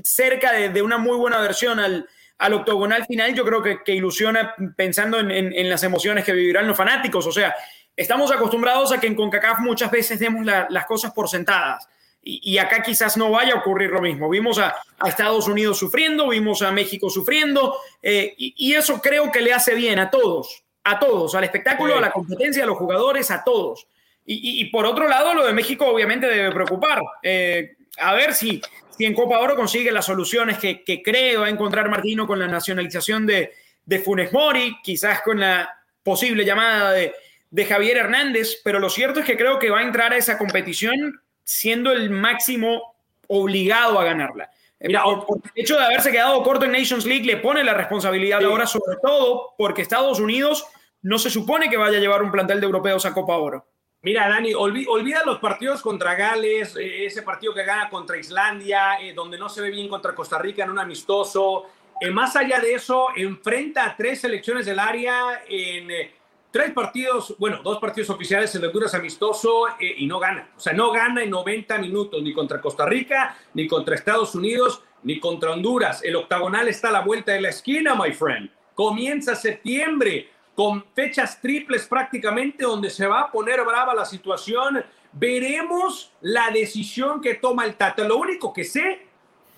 cerca 0.04 0.52
de, 0.52 0.68
de 0.68 0.82
una 0.82 0.98
muy 0.98 1.16
buena 1.16 1.40
versión 1.40 1.80
al, 1.80 2.08
al 2.38 2.54
octogonal 2.54 3.04
final. 3.06 3.34
Yo 3.34 3.44
creo 3.44 3.60
que, 3.60 3.82
que 3.84 3.92
ilusiona 3.92 4.54
pensando 4.76 5.18
en, 5.18 5.32
en- 5.32 5.52
en 5.52 5.68
las 5.68 5.82
emociones 5.82 6.24
que 6.24 6.32
vivirán 6.32 6.68
los 6.68 6.76
fanáticos. 6.76 7.26
O 7.26 7.32
sea, 7.32 7.56
estamos 7.98 8.30
acostumbrados 8.30 8.92
a 8.92 9.00
que 9.00 9.08
en 9.08 9.14
CONCACAF 9.16 9.58
muchas 9.58 9.90
veces 9.90 10.18
demos 10.20 10.46
la- 10.46 10.66
las 10.70 10.86
cosas 10.86 11.12
por 11.12 11.28
sentadas. 11.28 11.88
Y, 12.22 12.52
y 12.52 12.58
acá 12.58 12.82
quizás 12.82 13.16
no 13.16 13.30
vaya 13.30 13.54
a 13.54 13.58
ocurrir 13.58 13.90
lo 13.90 14.00
mismo. 14.00 14.28
Vimos 14.28 14.58
a, 14.58 14.74
a 14.98 15.08
Estados 15.08 15.48
Unidos 15.48 15.78
sufriendo, 15.78 16.28
vimos 16.28 16.62
a 16.62 16.70
México 16.72 17.10
sufriendo, 17.10 17.76
eh, 18.02 18.34
y, 18.38 18.54
y 18.56 18.74
eso 18.74 19.00
creo 19.00 19.30
que 19.32 19.40
le 19.40 19.52
hace 19.52 19.74
bien 19.74 19.98
a 19.98 20.10
todos, 20.10 20.62
a 20.84 20.98
todos, 20.98 21.34
al 21.34 21.44
espectáculo, 21.44 21.96
a 21.96 22.00
la 22.00 22.10
competencia, 22.10 22.64
a 22.64 22.66
los 22.66 22.78
jugadores, 22.78 23.30
a 23.30 23.42
todos. 23.44 23.86
Y, 24.30 24.66
por 24.66 24.84
otro 24.84 25.08
lado, 25.08 25.32
lo 25.32 25.46
de 25.46 25.54
México 25.54 25.86
obviamente 25.86 26.26
debe 26.26 26.52
preocupar. 26.52 27.00
Eh, 27.22 27.76
a 27.98 28.12
ver 28.12 28.34
si, 28.34 28.60
si 28.90 29.06
en 29.06 29.14
Copa 29.14 29.38
Oro 29.38 29.56
consigue 29.56 29.90
las 29.90 30.04
soluciones 30.04 30.58
que, 30.58 30.84
que 30.84 31.02
cree 31.02 31.38
va 31.38 31.46
a 31.46 31.48
encontrar 31.48 31.88
Martino 31.88 32.26
con 32.26 32.38
la 32.38 32.46
nacionalización 32.46 33.24
de, 33.24 33.54
de 33.86 33.98
Funes 34.00 34.30
Mori, 34.30 34.76
quizás 34.82 35.22
con 35.22 35.40
la 35.40 35.74
posible 36.02 36.44
llamada 36.44 36.92
de, 36.92 37.14
de 37.50 37.64
Javier 37.64 37.96
Hernández, 37.96 38.60
pero 38.62 38.78
lo 38.78 38.90
cierto 38.90 39.20
es 39.20 39.26
que 39.26 39.36
creo 39.36 39.58
que 39.58 39.70
va 39.70 39.80
a 39.80 39.82
entrar 39.82 40.12
a 40.12 40.16
esa 40.16 40.36
competición 40.38 41.20
siendo 41.44 41.92
el 41.92 42.10
máximo 42.10 42.94
obligado 43.26 43.98
a 43.98 44.04
ganarla. 44.04 44.50
Mira, 44.80 45.02
por 45.02 45.40
el 45.42 45.62
hecho 45.62 45.76
de 45.76 45.84
haberse 45.84 46.12
quedado 46.12 46.42
corto 46.42 46.64
en 46.64 46.72
Nations 46.72 47.04
League 47.04 47.24
le 47.24 47.38
pone 47.38 47.64
la 47.64 47.74
responsabilidad 47.74 48.44
ahora, 48.44 48.66
sobre 48.66 48.96
todo 49.02 49.54
porque 49.58 49.82
Estados 49.82 50.20
Unidos 50.20 50.66
no 51.02 51.18
se 51.18 51.30
supone 51.30 51.68
que 51.68 51.76
vaya 51.76 51.98
a 51.98 52.00
llevar 52.00 52.22
un 52.22 52.30
plantel 52.30 52.60
de 52.60 52.66
europeos 52.66 53.04
a 53.04 53.12
Copa 53.12 53.36
Oro. 53.36 53.66
Mira, 54.02 54.28
Dani, 54.28 54.52
olvi- 54.52 54.86
olvida 54.88 55.22
los 55.26 55.40
partidos 55.40 55.82
contra 55.82 56.14
Gales, 56.14 56.76
eh, 56.76 57.06
ese 57.06 57.22
partido 57.22 57.52
que 57.52 57.64
gana 57.64 57.90
contra 57.90 58.16
Islandia, 58.16 59.00
eh, 59.00 59.12
donde 59.12 59.36
no 59.36 59.48
se 59.48 59.60
ve 59.60 59.70
bien 59.70 59.88
contra 59.88 60.14
Costa 60.14 60.38
Rica 60.38 60.62
en 60.62 60.70
un 60.70 60.78
amistoso. 60.78 61.64
Eh, 62.00 62.10
más 62.10 62.36
allá 62.36 62.60
de 62.60 62.74
eso, 62.74 63.08
enfrenta 63.16 63.84
a 63.84 63.96
tres 63.96 64.20
selecciones 64.20 64.66
del 64.66 64.78
área 64.78 65.42
en 65.48 65.90
eh, 65.90 66.12
tres 66.50 66.72
partidos, 66.72 67.34
bueno, 67.38 67.60
dos 67.62 67.78
partidos 67.78 68.10
oficiales 68.10 68.54
en 68.54 68.64
Honduras 68.64 68.94
amistoso 68.94 69.68
eh, 69.78 69.94
y 69.98 70.06
no 70.06 70.18
gana. 70.18 70.50
O 70.56 70.60
sea, 70.60 70.72
no 70.72 70.90
gana 70.90 71.22
en 71.22 71.30
90 71.30 71.78
minutos, 71.78 72.22
ni 72.22 72.32
contra 72.32 72.60
Costa 72.60 72.86
Rica, 72.86 73.36
ni 73.54 73.66
contra 73.66 73.94
Estados 73.94 74.34
Unidos, 74.34 74.82
ni 75.02 75.20
contra 75.20 75.52
Honduras. 75.52 76.02
El 76.02 76.16
octagonal 76.16 76.68
está 76.68 76.88
a 76.88 76.92
la 76.92 77.00
vuelta 77.00 77.32
de 77.32 77.40
la 77.40 77.50
esquina, 77.50 77.94
my 77.94 78.12
friend. 78.12 78.50
Comienza 78.74 79.34
septiembre 79.34 80.30
con 80.54 80.84
fechas 80.94 81.40
triples 81.40 81.86
prácticamente 81.86 82.64
donde 82.64 82.90
se 82.90 83.06
va 83.06 83.20
a 83.20 83.30
poner 83.30 83.64
brava 83.64 83.94
la 83.94 84.04
situación. 84.04 84.84
Veremos 85.12 86.12
la 86.20 86.50
decisión 86.50 87.20
que 87.20 87.34
toma 87.34 87.64
el 87.64 87.76
Tata. 87.76 88.06
Lo 88.06 88.16
único 88.16 88.52
que 88.52 88.64
sé, 88.64 89.06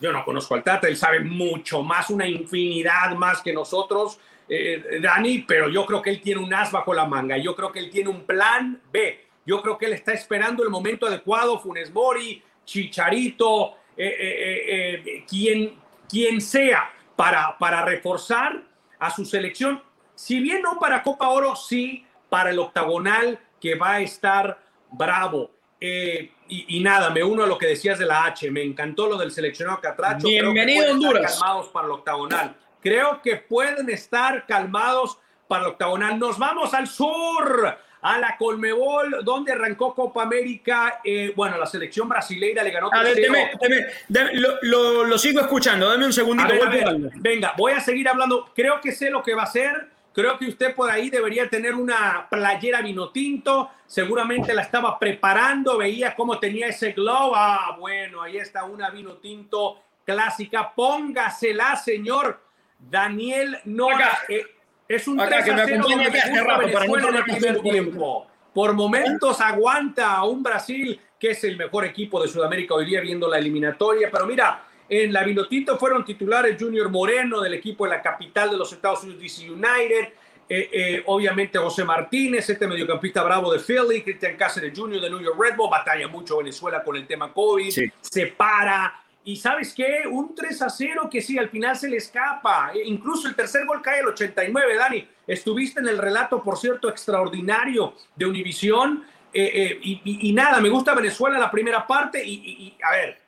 yo 0.01 0.12
no 0.12 0.24
conozco 0.24 0.55
al 0.55 0.62
Tata, 0.62 0.88
él 0.88 0.97
sabe 0.97 1.20
mucho 1.20 1.82
más, 1.82 2.11
una 2.11 2.26
infinidad 2.26 3.14
más 3.14 3.41
que 3.43 3.53
nosotros, 3.53 4.18
eh, 4.51 5.01
Dani, 5.01 5.44
pero 5.46 5.68
yo 5.68 5.86
creo 5.86 6.03
que 6.03 6.11
él 6.11 6.20
tiene 6.20 6.40
un 6.40 6.53
as 6.53 6.72
bajo 6.72 6.92
la 6.92 7.07
manga. 7.07 7.38
Yo 7.38 7.55
creo 7.55 7.70
que 7.70 7.78
él 7.78 7.88
tiene 7.88 8.11
un 8.11 8.26
plan 8.26 8.82
B. 8.92 9.28
Yo 9.46 9.62
creo 9.62 9.78
que 9.78 9.86
él 9.86 9.92
está 9.92 10.12
esperando 10.12 10.64
el 10.64 10.70
momento 10.70 11.07
adecuado, 11.07 11.59
Funes 11.61 11.92
Mori, 11.92 12.42
Chicharito, 12.64 13.76
eh, 13.96 15.03
eh, 15.05 15.24
quien, 15.28 15.78
quien 16.09 16.40
sea, 16.40 16.90
para, 17.16 17.57
para 17.59 17.84
reforzar 17.84 18.62
a 18.98 19.11
su 19.11 19.24
selección. 19.24 19.82
Si 20.14 20.40
bien 20.40 20.62
no 20.62 20.78
para 20.78 21.03
Copa 21.03 21.28
Oro, 21.28 21.57
sí 21.57 22.05
para 22.28 22.51
el 22.51 22.59
octagonal 22.59 23.38
que 23.61 23.74
va 23.74 23.92
a 23.92 24.01
estar 24.01 24.59
bravo. 24.90 25.51
Eh, 25.80 26.32
y, 26.48 26.76
y, 26.76 26.80
nada, 26.80 27.11
me 27.11 27.22
uno 27.22 27.44
a 27.44 27.46
lo 27.46 27.57
que 27.57 27.66
decías 27.66 27.98
de 27.98 28.07
la 28.07 28.24
H. 28.24 28.51
Me 28.51 28.62
encantó 28.62 29.07
lo 29.07 29.16
del 29.16 29.30
seleccionado 29.30 29.80
Catracho. 29.80 30.26
Bienvenido 30.26 30.92
Honduras. 30.92 31.38
calmados 31.38 31.68
para 31.68 31.86
el 31.86 31.92
octagonal. 31.92 32.57
Creo 32.80 33.20
que 33.22 33.36
pueden 33.36 33.90
estar 33.90 34.46
calmados 34.46 35.18
para 35.48 35.64
el 35.64 35.70
octagonal. 35.70 36.18
Nos 36.18 36.38
vamos 36.38 36.72
al 36.74 36.86
sur, 36.86 37.76
a 38.02 38.18
la 38.18 38.36
Colmebol, 38.36 39.24
donde 39.24 39.52
arrancó 39.52 39.94
Copa 39.94 40.22
América. 40.22 41.00
Eh, 41.04 41.32
bueno, 41.36 41.58
la 41.58 41.66
selección 41.66 42.08
brasileira 42.08 42.62
le 42.62 42.70
ganó. 42.70 42.90
A 42.92 43.02
ver, 43.02 43.16
deme, 43.16 43.50
deme, 43.60 43.86
deme, 44.08 44.34
lo, 44.34 44.58
lo, 44.62 45.04
lo, 45.04 45.18
sigo 45.18 45.40
escuchando. 45.40 45.88
Dame 45.88 46.06
un 46.06 46.12
segundito. 46.12 46.52
A 46.52 46.68
ver, 46.68 46.88
a 46.88 46.92
ver, 46.92 47.10
venga, 47.16 47.54
voy 47.56 47.72
a 47.72 47.80
seguir 47.80 48.08
hablando. 48.08 48.50
Creo 48.54 48.80
que 48.80 48.92
sé 48.92 49.10
lo 49.10 49.22
que 49.22 49.34
va 49.34 49.42
a 49.42 49.46
hacer 49.46 49.90
Creo 50.12 50.38
que 50.38 50.48
usted 50.48 50.74
por 50.74 50.90
ahí 50.90 51.08
debería 51.08 51.48
tener 51.48 51.74
una 51.74 52.26
playera 52.28 52.82
vino 52.82 53.10
tinto. 53.10 53.70
Seguramente 53.86 54.52
la 54.54 54.62
estaba 54.62 54.98
preparando, 54.98 55.78
veía 55.78 56.16
cómo 56.16 56.38
tenía 56.40 56.66
ese 56.66 56.92
glow. 56.92 57.32
Ah, 57.34 57.76
bueno, 57.78 58.22
ahí 58.22 58.36
está 58.36 58.64
una 58.64 58.90
vino 58.90 59.14
tinto 59.18 59.80
clásica. 60.04 60.74
Póngasela, 60.74 61.76
señor 61.76 62.40
Daniel 62.80 63.58
Nora. 63.64 64.20
Eh, 64.28 64.44
es 64.88 65.06
un 65.06 65.20
Acá, 65.20 65.42
3 65.44 65.50
a 65.50 65.66
0 65.66 65.86
que 65.88 65.96
me 65.96 66.18
hace 66.18 66.42
rato 66.42 66.72
para 66.72 66.86
no 66.86 67.08
en 67.08 67.14
el 67.14 67.24
primer 67.24 67.60
tiempo. 67.60 68.26
Por 68.52 68.72
momentos 68.72 69.40
aguanta 69.40 70.16
a 70.16 70.24
un 70.24 70.42
Brasil 70.42 71.00
que 71.18 71.30
es 71.30 71.44
el 71.44 71.56
mejor 71.56 71.84
equipo 71.84 72.20
de 72.20 72.28
Sudamérica 72.28 72.74
hoy 72.74 72.86
día 72.86 73.00
viendo 73.00 73.28
la 73.28 73.38
eliminatoria. 73.38 74.10
Pero 74.10 74.26
mira, 74.26 74.64
en 74.88 75.12
la 75.12 75.22
Vinotinto 75.22 75.78
fueron 75.78 76.04
titulares 76.04 76.56
Junior 76.58 76.88
Moreno 76.88 77.40
del 77.40 77.54
equipo 77.54 77.84
de 77.84 77.90
la 77.90 78.02
capital 78.02 78.50
de 78.50 78.56
los 78.56 78.72
Estados 78.72 79.04
Unidos, 79.04 79.22
DC 79.22 79.50
United. 79.50 80.12
Eh, 80.48 80.68
eh, 80.72 81.02
obviamente 81.06 81.58
José 81.58 81.84
Martínez, 81.84 82.50
este 82.50 82.66
mediocampista 82.66 83.22
bravo 83.22 83.52
de 83.52 83.60
Philly, 83.60 84.02
Cristian 84.02 84.36
Cáceres 84.36 84.76
Jr. 84.76 85.00
de 85.00 85.08
New 85.08 85.20
York 85.20 85.38
Red 85.40 85.54
Bull, 85.54 85.70
batalla 85.70 86.08
mucho 86.08 86.38
Venezuela 86.38 86.82
con 86.82 86.96
el 86.96 87.06
tema 87.06 87.32
COVID, 87.32 87.70
sí. 87.70 87.84
se 88.00 88.26
para. 88.26 89.00
Y 89.24 89.36
sabes 89.36 89.74
qué, 89.74 90.04
un 90.10 90.34
3 90.34 90.62
a 90.62 90.70
0 90.70 91.08
que 91.10 91.20
sí, 91.20 91.38
al 91.38 91.50
final 91.50 91.76
se 91.76 91.88
le 91.88 91.98
escapa. 91.98 92.72
E 92.74 92.86
incluso 92.86 93.28
el 93.28 93.34
tercer 93.34 93.66
gol 93.66 93.82
cae 93.82 94.00
al 94.00 94.08
89, 94.08 94.76
Dani. 94.76 95.08
Estuviste 95.26 95.80
en 95.80 95.88
el 95.88 95.98
relato, 95.98 96.42
por 96.42 96.56
cierto, 96.56 96.88
extraordinario 96.88 97.94
de 98.16 98.26
Univisión. 98.26 99.04
Eh, 99.32 99.78
eh, 99.82 100.00
y, 100.04 100.32
nada, 100.32 100.60
me 100.60 100.70
gusta 100.70 100.94
Venezuela 100.94 101.36
en 101.36 101.42
la 101.42 101.50
primera 101.50 101.86
parte. 101.86 102.24
Y, 102.24 102.74
a 102.82 102.92
ver, 102.92 103.20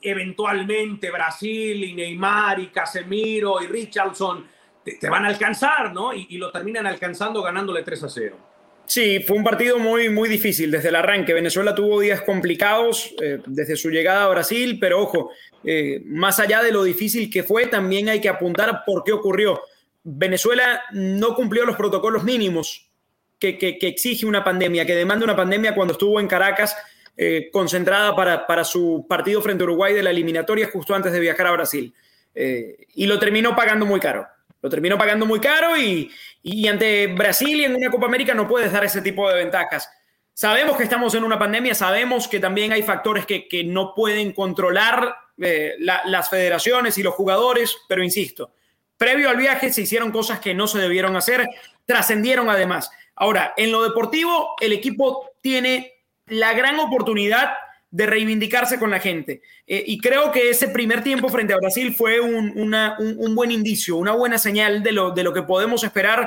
eventualmente 0.00 1.10
Brasil 1.10 1.84
y 1.84 1.94
Neymar 1.94 2.60
y 2.60 2.68
Casemiro 2.68 3.60
y 3.62 3.66
Richardson 3.66 4.46
te, 4.84 4.94
te 4.94 5.10
van 5.10 5.24
a 5.24 5.28
alcanzar, 5.28 5.92
¿no? 5.92 6.14
Y, 6.14 6.38
lo 6.38 6.52
terminan 6.52 6.86
alcanzando 6.86 7.42
ganándole 7.42 7.82
3 7.82 8.04
a 8.04 8.08
0. 8.08 8.51
Sí, 8.92 9.20
fue 9.20 9.38
un 9.38 9.42
partido 9.42 9.78
muy, 9.78 10.10
muy 10.10 10.28
difícil 10.28 10.70
desde 10.70 10.90
el 10.90 10.96
arranque. 10.96 11.32
Venezuela 11.32 11.74
tuvo 11.74 12.00
días 12.00 12.20
complicados 12.20 13.14
eh, 13.22 13.38
desde 13.46 13.74
su 13.74 13.88
llegada 13.88 14.24
a 14.24 14.28
Brasil, 14.28 14.76
pero 14.78 15.00
ojo, 15.00 15.30
eh, 15.64 16.02
más 16.04 16.38
allá 16.38 16.62
de 16.62 16.72
lo 16.72 16.84
difícil 16.84 17.30
que 17.30 17.42
fue, 17.42 17.68
también 17.68 18.10
hay 18.10 18.20
que 18.20 18.28
apuntar 18.28 18.82
por 18.84 19.02
qué 19.02 19.12
ocurrió. 19.12 19.62
Venezuela 20.04 20.82
no 20.92 21.34
cumplió 21.34 21.64
los 21.64 21.74
protocolos 21.74 22.22
mínimos 22.22 22.90
que, 23.38 23.56
que, 23.56 23.78
exige 23.80 24.26
una 24.26 24.44
pandemia, 24.44 24.84
que 24.84 24.94
demanda 24.94 25.24
una 25.24 25.36
pandemia 25.36 25.74
cuando 25.74 25.92
estuvo 25.92 26.20
en 26.20 26.28
Caracas 26.28 26.76
eh, 27.16 27.48
concentrada 27.50 28.14
para, 28.14 28.46
para, 28.46 28.62
su 28.62 29.06
partido 29.08 29.40
frente 29.40 29.62
a 29.62 29.68
Uruguay 29.68 29.94
de 29.94 30.02
la 30.02 30.10
eliminatoria 30.10 30.68
justo 30.70 30.94
antes 30.94 31.14
de 31.14 31.20
viajar 31.20 31.46
a 31.46 31.52
Brasil. 31.52 31.94
Y 32.34 33.06
lo 33.06 33.18
terminó 33.18 33.56
pagando 33.56 33.86
muy 33.86 34.00
caro. 34.00 34.26
Lo 34.62 34.70
terminó 34.70 34.96
pagando 34.96 35.26
muy 35.26 35.40
caro 35.40 35.76
y, 35.76 36.10
y, 36.42 36.68
ante 36.68 37.08
Brasil 37.08 37.60
y 37.60 37.64
en 37.64 37.74
una 37.74 37.90
Copa 37.90 38.06
América 38.06 38.32
no 38.32 38.48
puedes 38.48 38.72
dar 38.72 38.84
ese 38.84 39.02
tipo 39.02 39.28
de 39.28 39.34
ventajas. 39.34 39.90
Sabemos 40.32 40.76
que 40.76 40.84
estamos 40.84 41.14
en 41.14 41.24
una 41.24 41.38
pandemia, 41.38 41.74
sabemos 41.74 42.28
que 42.28 42.40
también 42.40 42.72
hay 42.72 42.82
factores 42.82 43.26
que, 43.26 43.48
que 43.48 43.64
no 43.64 43.92
pueden 43.94 44.32
controlar 44.32 45.14
eh, 45.38 45.74
la, 45.80 46.02
las 46.06 46.30
federaciones 46.30 46.96
y 46.96 47.02
los 47.02 47.14
jugadores, 47.14 47.76
pero 47.88 48.02
insisto, 48.02 48.54
previo 48.96 49.28
al 49.28 49.36
viaje 49.36 49.72
se 49.72 49.82
hicieron 49.82 50.12
cosas 50.12 50.38
que 50.38 50.54
no 50.54 50.68
se 50.68 50.78
debieron 50.78 51.16
hacer, 51.16 51.46
trascendieron 51.84 52.48
además. 52.48 52.90
Ahora, 53.16 53.52
en 53.56 53.72
lo 53.72 53.82
deportivo, 53.82 54.54
el 54.60 54.72
equipo 54.72 55.30
tiene 55.40 56.04
la 56.26 56.54
gran 56.54 56.78
oportunidad 56.78 57.50
de 57.92 58.06
reivindicarse 58.06 58.78
con 58.78 58.90
la 58.90 58.98
gente. 58.98 59.42
Eh, 59.66 59.84
y 59.86 60.00
creo 60.00 60.32
que 60.32 60.50
ese 60.50 60.68
primer 60.68 61.04
tiempo 61.04 61.28
frente 61.28 61.52
a 61.52 61.58
Brasil 61.58 61.94
fue 61.94 62.20
un, 62.20 62.58
una, 62.58 62.96
un, 62.98 63.16
un, 63.18 63.34
buen 63.34 63.50
indicio, 63.50 63.96
una 63.96 64.12
buena 64.12 64.38
señal 64.38 64.82
de 64.82 64.92
lo, 64.92 65.10
de 65.10 65.22
lo 65.22 65.32
que 65.32 65.42
podemos 65.42 65.84
esperar 65.84 66.26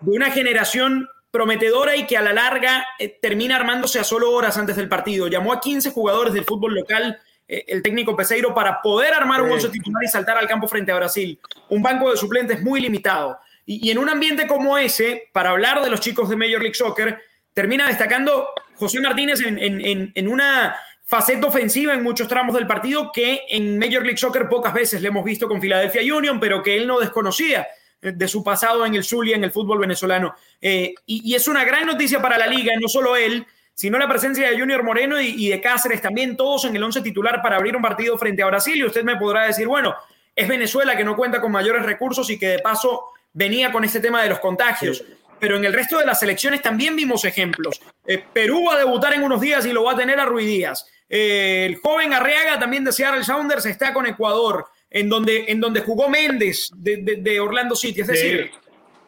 de 0.00 0.10
una 0.10 0.30
generación 0.30 1.06
prometedora 1.30 1.96
y 1.96 2.06
que 2.06 2.16
a 2.16 2.22
la 2.22 2.32
larga 2.32 2.86
eh, 2.98 3.18
termina 3.20 3.56
armándose 3.56 4.00
a 4.00 4.04
solo 4.04 4.32
horas 4.32 4.56
antes 4.56 4.74
del 4.74 4.88
partido. 4.88 5.28
Llamó 5.28 5.52
a 5.52 5.60
15 5.60 5.90
jugadores 5.90 6.32
del 6.32 6.46
fútbol 6.46 6.74
local 6.74 7.20
eh, 7.46 7.64
el 7.68 7.82
técnico 7.82 8.16
Peseiro 8.16 8.54
para 8.54 8.80
poder 8.80 9.12
armar 9.12 9.42
un 9.42 9.52
once 9.52 9.68
titular 9.68 10.02
y 10.02 10.08
saltar 10.08 10.38
al 10.38 10.48
campo 10.48 10.66
frente 10.66 10.92
a 10.92 10.96
Brasil. 10.96 11.38
Un 11.68 11.82
banco 11.82 12.10
de 12.10 12.16
suplentes 12.16 12.62
muy 12.62 12.80
limitado. 12.80 13.38
Y, 13.66 13.86
y 13.86 13.90
en 13.90 13.98
un 13.98 14.08
ambiente 14.08 14.46
como 14.46 14.78
ese, 14.78 15.28
para 15.32 15.50
hablar 15.50 15.82
de 15.82 15.90
los 15.90 16.00
chicos 16.00 16.30
de 16.30 16.36
Major 16.36 16.62
League 16.62 16.74
Soccer, 16.74 17.20
termina 17.52 17.86
destacando 17.86 18.48
José 18.76 19.00
Martínez 19.00 19.40
en, 19.40 19.58
en, 19.58 20.12
en, 20.14 20.28
una 20.28 20.74
faceta 21.12 21.46
ofensiva 21.46 21.92
en 21.92 22.02
muchos 22.02 22.26
tramos 22.26 22.54
del 22.54 22.66
partido 22.66 23.12
que 23.12 23.42
en 23.50 23.78
Major 23.78 24.02
League 24.02 24.16
Soccer 24.16 24.48
pocas 24.48 24.72
veces 24.72 25.02
le 25.02 25.08
hemos 25.08 25.22
visto 25.22 25.46
con 25.46 25.60
Philadelphia 25.60 26.00
Union, 26.16 26.40
pero 26.40 26.62
que 26.62 26.74
él 26.74 26.86
no 26.86 26.98
desconocía 27.00 27.68
de 28.00 28.28
su 28.28 28.42
pasado 28.42 28.86
en 28.86 28.94
el 28.94 29.04
Zulia, 29.04 29.36
en 29.36 29.44
el 29.44 29.50
fútbol 29.50 29.78
venezolano. 29.78 30.34
Eh, 30.58 30.94
y, 31.04 31.30
y, 31.30 31.34
es 31.34 31.46
una 31.48 31.66
gran 31.66 31.84
noticia 31.84 32.22
para 32.22 32.38
la 32.38 32.46
liga, 32.46 32.72
no 32.80 32.88
solo 32.88 33.14
él, 33.14 33.46
sino 33.74 33.98
la 33.98 34.08
presencia 34.08 34.48
de 34.48 34.58
Junior 34.58 34.82
Moreno 34.84 35.20
y, 35.20 35.34
y 35.36 35.50
de 35.50 35.60
Cáceres 35.60 36.00
también, 36.00 36.34
todos 36.34 36.64
en 36.64 36.76
el 36.76 36.82
once 36.82 37.02
titular 37.02 37.42
para 37.42 37.56
abrir 37.56 37.76
un 37.76 37.82
partido 37.82 38.16
frente 38.16 38.42
a 38.42 38.46
Brasil. 38.46 38.76
Y 38.76 38.84
usted 38.84 39.04
me 39.04 39.16
podrá 39.16 39.44
decir, 39.44 39.66
bueno, 39.68 39.94
es 40.34 40.48
Venezuela 40.48 40.96
que 40.96 41.04
no 41.04 41.14
cuenta 41.14 41.42
con 41.42 41.52
mayores 41.52 41.84
recursos 41.84 42.30
y 42.30 42.38
que 42.38 42.48
de 42.48 42.58
paso 42.60 43.10
venía 43.34 43.70
con 43.70 43.84
este 43.84 44.00
tema 44.00 44.22
de 44.22 44.30
los 44.30 44.38
contagios. 44.38 44.96
Sí 44.96 45.04
pero 45.42 45.56
en 45.56 45.64
el 45.64 45.72
resto 45.72 45.98
de 45.98 46.06
las 46.06 46.20
selecciones 46.20 46.62
también 46.62 46.94
vimos 46.94 47.24
ejemplos. 47.24 47.82
Eh, 48.06 48.22
Perú 48.32 48.66
va 48.68 48.74
a 48.74 48.78
debutar 48.78 49.12
en 49.14 49.24
unos 49.24 49.40
días 49.40 49.66
y 49.66 49.72
lo 49.72 49.82
va 49.82 49.94
a 49.94 49.96
tener 49.96 50.20
a 50.20 50.24
Ruiz 50.24 50.46
Díaz. 50.46 50.86
Eh, 51.14 51.66
el 51.66 51.76
joven 51.76 52.14
Arriaga 52.14 52.58
también 52.58 52.84
de 52.84 52.90
Seattle 52.90 53.22
Sounders 53.22 53.66
está 53.66 53.92
con 53.92 54.06
Ecuador, 54.06 54.64
en 54.88 55.10
donde, 55.10 55.44
en 55.46 55.60
donde 55.60 55.82
jugó 55.82 56.08
Méndez 56.08 56.70
de, 56.74 56.96
de, 57.02 57.16
de 57.16 57.38
Orlando 57.38 57.76
City. 57.76 58.00
Es 58.00 58.06
decir, 58.06 58.50
sí. 58.50 58.58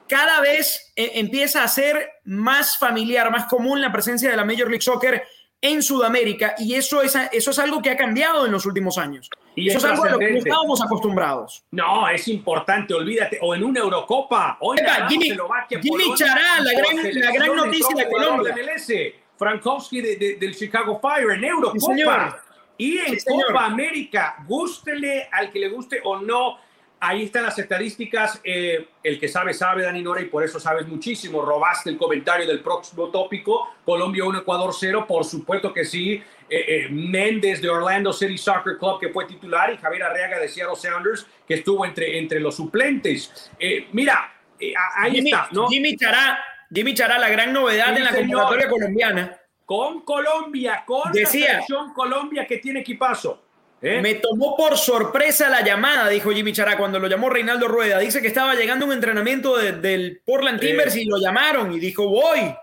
cada 0.06 0.42
vez 0.42 0.92
eh, 0.96 1.12
empieza 1.14 1.64
a 1.64 1.68
ser 1.68 2.10
más 2.24 2.76
familiar, 2.76 3.30
más 3.30 3.46
común 3.46 3.80
la 3.80 3.90
presencia 3.90 4.30
de 4.30 4.36
la 4.36 4.44
Major 4.44 4.68
League 4.68 4.82
Soccer 4.82 5.22
en 5.62 5.82
Sudamérica 5.82 6.54
y 6.58 6.74
eso 6.74 7.00
es, 7.00 7.16
eso 7.32 7.50
es 7.50 7.58
algo 7.58 7.80
que 7.80 7.88
ha 7.88 7.96
cambiado 7.96 8.44
en 8.44 8.52
los 8.52 8.66
últimos 8.66 8.98
años. 8.98 9.30
Y 9.54 9.70
eso 9.70 9.78
es, 9.78 9.84
es 9.84 9.90
algo 9.92 10.04
a 10.04 10.10
lo 10.10 10.18
que 10.18 10.30
no 10.30 10.38
estábamos 10.40 10.82
acostumbrados. 10.82 11.64
No, 11.70 12.06
es 12.10 12.28
importante, 12.28 12.92
olvídate. 12.92 13.38
O 13.40 13.54
en 13.54 13.64
una 13.64 13.80
Eurocopa. 13.80 14.58
Oiga, 14.60 15.08
Jimmy, 15.08 15.30
Jimmy 15.80 16.14
Chará, 16.16 16.60
la 16.60 16.72
gran, 16.72 17.14
la 17.14 17.32
gran 17.32 17.56
noticia 17.56 17.96
de 17.96 18.10
Colombia. 18.10 18.54
MLS, 18.54 18.92
Frankowski 19.36 20.00
de, 20.00 20.16
de, 20.16 20.36
del 20.36 20.54
Chicago 20.54 21.00
Fire 21.00 21.30
en 21.32 21.44
Eurocopa. 21.44 21.94
Sí, 21.94 22.02
y 22.76 22.98
en 22.98 23.20
sí, 23.20 23.26
Copa 23.28 23.66
América, 23.66 24.36
gústele 24.46 25.28
al 25.30 25.50
que 25.50 25.60
le 25.60 25.68
guste 25.68 26.00
o 26.02 26.18
no, 26.18 26.58
ahí 27.00 27.24
están 27.24 27.44
las 27.44 27.58
estadísticas. 27.58 28.40
Eh, 28.42 28.88
el 29.02 29.20
que 29.20 29.28
sabe, 29.28 29.54
sabe, 29.54 29.84
Dani 29.84 30.02
Nora, 30.02 30.20
y 30.20 30.26
por 30.26 30.42
eso 30.42 30.58
sabes 30.58 30.86
muchísimo. 30.86 31.42
Robaste 31.42 31.90
el 31.90 31.96
comentario 31.96 32.46
del 32.46 32.60
próximo 32.60 33.08
tópico. 33.08 33.68
Colombia 33.84 34.24
1, 34.24 34.40
Ecuador 34.40 34.72
0. 34.78 35.04
Por 35.06 35.24
supuesto 35.24 35.72
que 35.72 35.84
sí. 35.84 36.22
Eh, 36.48 36.64
eh, 36.68 36.88
Méndez 36.90 37.62
de 37.62 37.68
Orlando 37.68 38.12
City 38.12 38.36
Soccer 38.36 38.76
Club, 38.78 39.00
que 39.00 39.08
fue 39.08 39.24
titular, 39.24 39.72
y 39.72 39.78
Javier 39.78 40.02
Arriaga 40.02 40.38
de 40.38 40.48
Seattle 40.48 40.76
Sounders, 40.76 41.26
que 41.46 41.54
estuvo 41.54 41.86
entre, 41.86 42.18
entre 42.18 42.40
los 42.40 42.56
suplentes. 42.56 43.50
Mira, 43.92 44.32
ahí 44.96 45.12
Jimmy, 45.12 45.30
está, 45.30 45.48
¿no? 45.52 45.68
Jimmy 45.68 45.96
Chará, 45.96 46.38
Jimmy 46.74 46.94
Chará, 46.94 47.18
la 47.18 47.28
gran 47.28 47.52
novedad 47.52 47.94
sí, 47.94 47.98
en 47.98 48.04
la 48.04 48.12
convocatoria 48.12 48.68
colombiana. 48.68 49.40
Con 49.64 50.02
Colombia, 50.02 50.82
con 50.84 51.12
Decía, 51.12 51.46
la 51.46 51.52
selección 51.52 51.94
Colombia 51.94 52.46
que 52.46 52.58
tiene 52.58 52.80
equipazo. 52.80 53.42
¿Eh? 53.80 54.00
Me 54.00 54.14
tomó 54.14 54.56
por 54.56 54.76
sorpresa 54.76 55.48
la 55.48 55.62
llamada, 55.62 56.08
dijo 56.08 56.30
Jimmy 56.30 56.52
Chará 56.52 56.76
cuando 56.76 56.98
lo 56.98 57.06
llamó 57.06 57.30
Reinaldo 57.30 57.68
Rueda. 57.68 57.98
Dice 57.98 58.20
que 58.20 58.28
estaba 58.28 58.54
llegando 58.54 58.86
un 58.86 58.92
entrenamiento 58.92 59.56
de, 59.56 59.72
del 59.72 60.22
Portland 60.24 60.58
Timbers 60.58 60.96
eh. 60.96 61.02
y 61.02 61.04
lo 61.04 61.18
llamaron 61.18 61.72
y 61.72 61.78
dijo, 61.78 62.08
voy. 62.08 62.54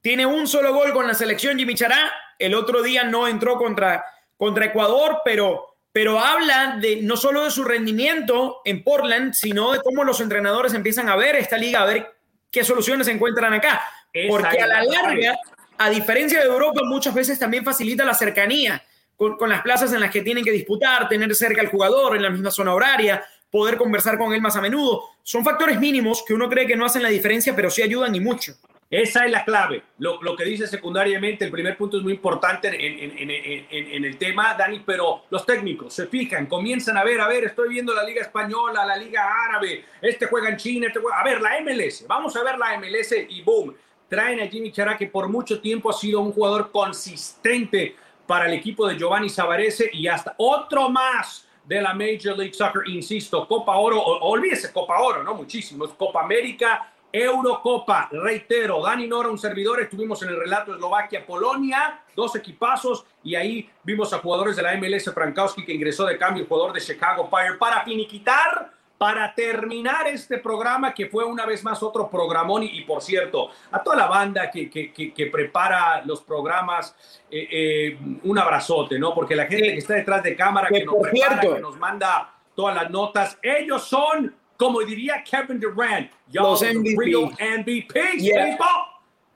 Tiene 0.00 0.24
un 0.24 0.46
solo 0.46 0.72
gol 0.72 0.92
con 0.92 1.06
la 1.06 1.14
selección 1.14 1.58
Jimmy 1.58 1.74
Chará. 1.74 2.10
El 2.38 2.54
otro 2.54 2.82
día 2.82 3.04
no 3.04 3.28
entró 3.28 3.56
contra, 3.56 4.04
contra 4.36 4.66
Ecuador, 4.66 5.20
pero, 5.24 5.76
pero 5.92 6.18
habla 6.18 6.78
de 6.80 7.02
no 7.02 7.16
solo 7.16 7.44
de 7.44 7.50
su 7.50 7.64
rendimiento 7.64 8.62
en 8.64 8.82
Portland, 8.82 9.34
sino 9.34 9.72
de 9.72 9.80
cómo 9.80 10.02
los 10.02 10.20
entrenadores 10.20 10.72
empiezan 10.72 11.10
a 11.10 11.16
ver 11.16 11.36
esta 11.36 11.58
liga, 11.58 11.82
a 11.82 11.86
ver 11.86 12.19
qué 12.50 12.64
soluciones 12.64 13.06
se 13.06 13.12
encuentran 13.12 13.52
acá. 13.52 13.80
Porque 14.28 14.60
a 14.60 14.66
la 14.66 14.82
larga, 14.84 15.38
a 15.78 15.90
diferencia 15.90 16.40
de 16.40 16.46
Europa, 16.46 16.80
muchas 16.84 17.14
veces 17.14 17.38
también 17.38 17.64
facilita 17.64 18.04
la 18.04 18.14
cercanía 18.14 18.82
con, 19.16 19.36
con, 19.36 19.48
las 19.48 19.62
plazas 19.62 19.92
en 19.92 20.00
las 20.00 20.10
que 20.10 20.22
tienen 20.22 20.44
que 20.44 20.50
disputar, 20.50 21.08
tener 21.08 21.34
cerca 21.34 21.60
al 21.60 21.68
jugador 21.68 22.16
en 22.16 22.22
la 22.22 22.30
misma 22.30 22.50
zona 22.50 22.74
horaria, 22.74 23.24
poder 23.50 23.76
conversar 23.76 24.18
con 24.18 24.32
él 24.32 24.40
más 24.40 24.56
a 24.56 24.60
menudo. 24.60 25.04
Son 25.22 25.44
factores 25.44 25.78
mínimos 25.78 26.24
que 26.26 26.34
uno 26.34 26.48
cree 26.48 26.66
que 26.66 26.76
no 26.76 26.86
hacen 26.86 27.02
la 27.02 27.08
diferencia, 27.08 27.54
pero 27.54 27.70
sí 27.70 27.82
ayudan 27.82 28.14
y 28.14 28.20
mucho. 28.20 28.54
Esa 28.90 29.24
es 29.24 29.30
la 29.30 29.44
clave. 29.44 29.84
Lo, 29.98 30.20
lo, 30.20 30.34
que 30.34 30.44
dice 30.44 30.66
secundariamente, 30.66 31.44
el 31.44 31.52
primer 31.52 31.76
punto 31.76 31.98
es 31.98 32.02
muy 32.02 32.14
importante 32.14 32.66
en, 32.66 32.74
en, 32.98 33.30
en, 33.30 33.70
en, 33.70 34.04
el 34.04 34.18
tema, 34.18 34.52
Dani, 34.54 34.82
pero 34.84 35.22
los 35.30 35.46
técnicos 35.46 35.94
se 35.94 36.08
fijan, 36.08 36.46
comienzan 36.46 36.96
a 36.96 37.04
ver, 37.04 37.20
a 37.20 37.28
ver, 37.28 37.44
estoy 37.44 37.68
viendo 37.68 37.94
la 37.94 38.02
Liga 38.02 38.22
Española, 38.22 38.84
la 38.84 38.96
Liga 38.96 39.28
Árabe, 39.48 39.84
este 40.02 40.26
juega 40.26 40.48
en 40.48 40.56
China, 40.56 40.88
este 40.88 40.98
juega... 40.98 41.20
A 41.20 41.22
ver, 41.22 41.40
la 41.40 41.60
MLS, 41.60 42.04
vamos 42.08 42.34
a 42.34 42.42
ver 42.42 42.58
la 42.58 42.76
MLS 42.78 43.14
y 43.28 43.42
boom, 43.42 43.76
traen 44.08 44.40
a 44.40 44.48
Jimmy 44.48 44.72
Chará, 44.72 44.98
que 44.98 45.06
por 45.06 45.28
mucho 45.28 45.60
tiempo 45.60 45.88
ha 45.88 45.92
sido 45.92 46.18
un 46.20 46.32
jugador 46.32 46.72
consistente 46.72 47.94
para 48.26 48.46
el 48.46 48.54
equipo 48.54 48.88
de 48.88 48.98
Giovanni 48.98 49.28
Savarese 49.28 49.88
y 49.92 50.08
hasta 50.08 50.34
otro 50.36 50.88
más 50.88 51.46
de 51.64 51.80
la 51.80 51.94
Major 51.94 52.36
League 52.36 52.54
Soccer, 52.54 52.82
insisto, 52.88 53.46
Copa 53.46 53.76
Oro, 53.76 54.02
olvídese 54.02 54.72
Copa 54.72 54.98
Oro, 55.00 55.22
¿no? 55.22 55.34
Muchísimos, 55.34 55.92
Copa 55.92 56.22
América 56.22 56.92
Eurocopa, 57.12 58.08
reitero, 58.12 58.82
Dani 58.82 59.06
Nora, 59.06 59.28
un 59.28 59.38
servidor, 59.38 59.80
estuvimos 59.80 60.22
en 60.22 60.28
el 60.28 60.36
relato 60.36 60.74
Eslovaquia-Polonia, 60.74 62.04
dos 62.14 62.36
equipazos, 62.36 63.04
y 63.24 63.34
ahí 63.34 63.68
vimos 63.82 64.12
a 64.12 64.18
jugadores 64.18 64.56
de 64.56 64.62
la 64.62 64.76
MLS 64.76 65.12
Frankowski 65.12 65.64
que 65.64 65.72
ingresó 65.72 66.06
de 66.06 66.16
cambio, 66.16 66.46
jugador 66.46 66.72
de 66.72 66.80
Chicago 66.80 67.28
Fire, 67.28 67.58
para 67.58 67.82
finiquitar, 67.82 68.70
para 68.96 69.34
terminar 69.34 70.06
este 70.06 70.38
programa 70.38 70.92
que 70.92 71.06
fue 71.06 71.24
una 71.24 71.46
vez 71.46 71.64
más 71.64 71.82
otro 71.82 72.08
programón, 72.08 72.62
y, 72.62 72.82
por 72.82 73.02
cierto, 73.02 73.50
a 73.72 73.82
toda 73.82 73.96
la 73.96 74.06
banda 74.06 74.50
que, 74.50 74.70
que, 74.70 74.92
que, 74.92 75.26
prepara 75.26 76.02
los 76.04 76.20
programas, 76.20 76.94
eh, 77.30 77.48
eh, 77.50 77.98
un 78.22 78.38
abrazote, 78.38 78.98
¿no? 78.98 79.14
Porque 79.14 79.34
la 79.34 79.46
gente 79.46 79.72
que 79.72 79.78
está 79.78 79.94
detrás 79.94 80.22
de 80.22 80.36
cámara, 80.36 80.68
que 80.68 80.84
nos, 80.84 80.96
prepara, 80.96 81.40
que 81.40 81.60
nos 81.60 81.76
manda 81.78 82.34
todas 82.54 82.74
las 82.74 82.90
notas, 82.90 83.38
ellos 83.42 83.82
son 83.82 84.34
como 84.60 84.82
diría 84.82 85.24
Kevin 85.24 85.58
Durant, 85.58 86.10
los 86.32 86.60
MVP. 86.60 88.18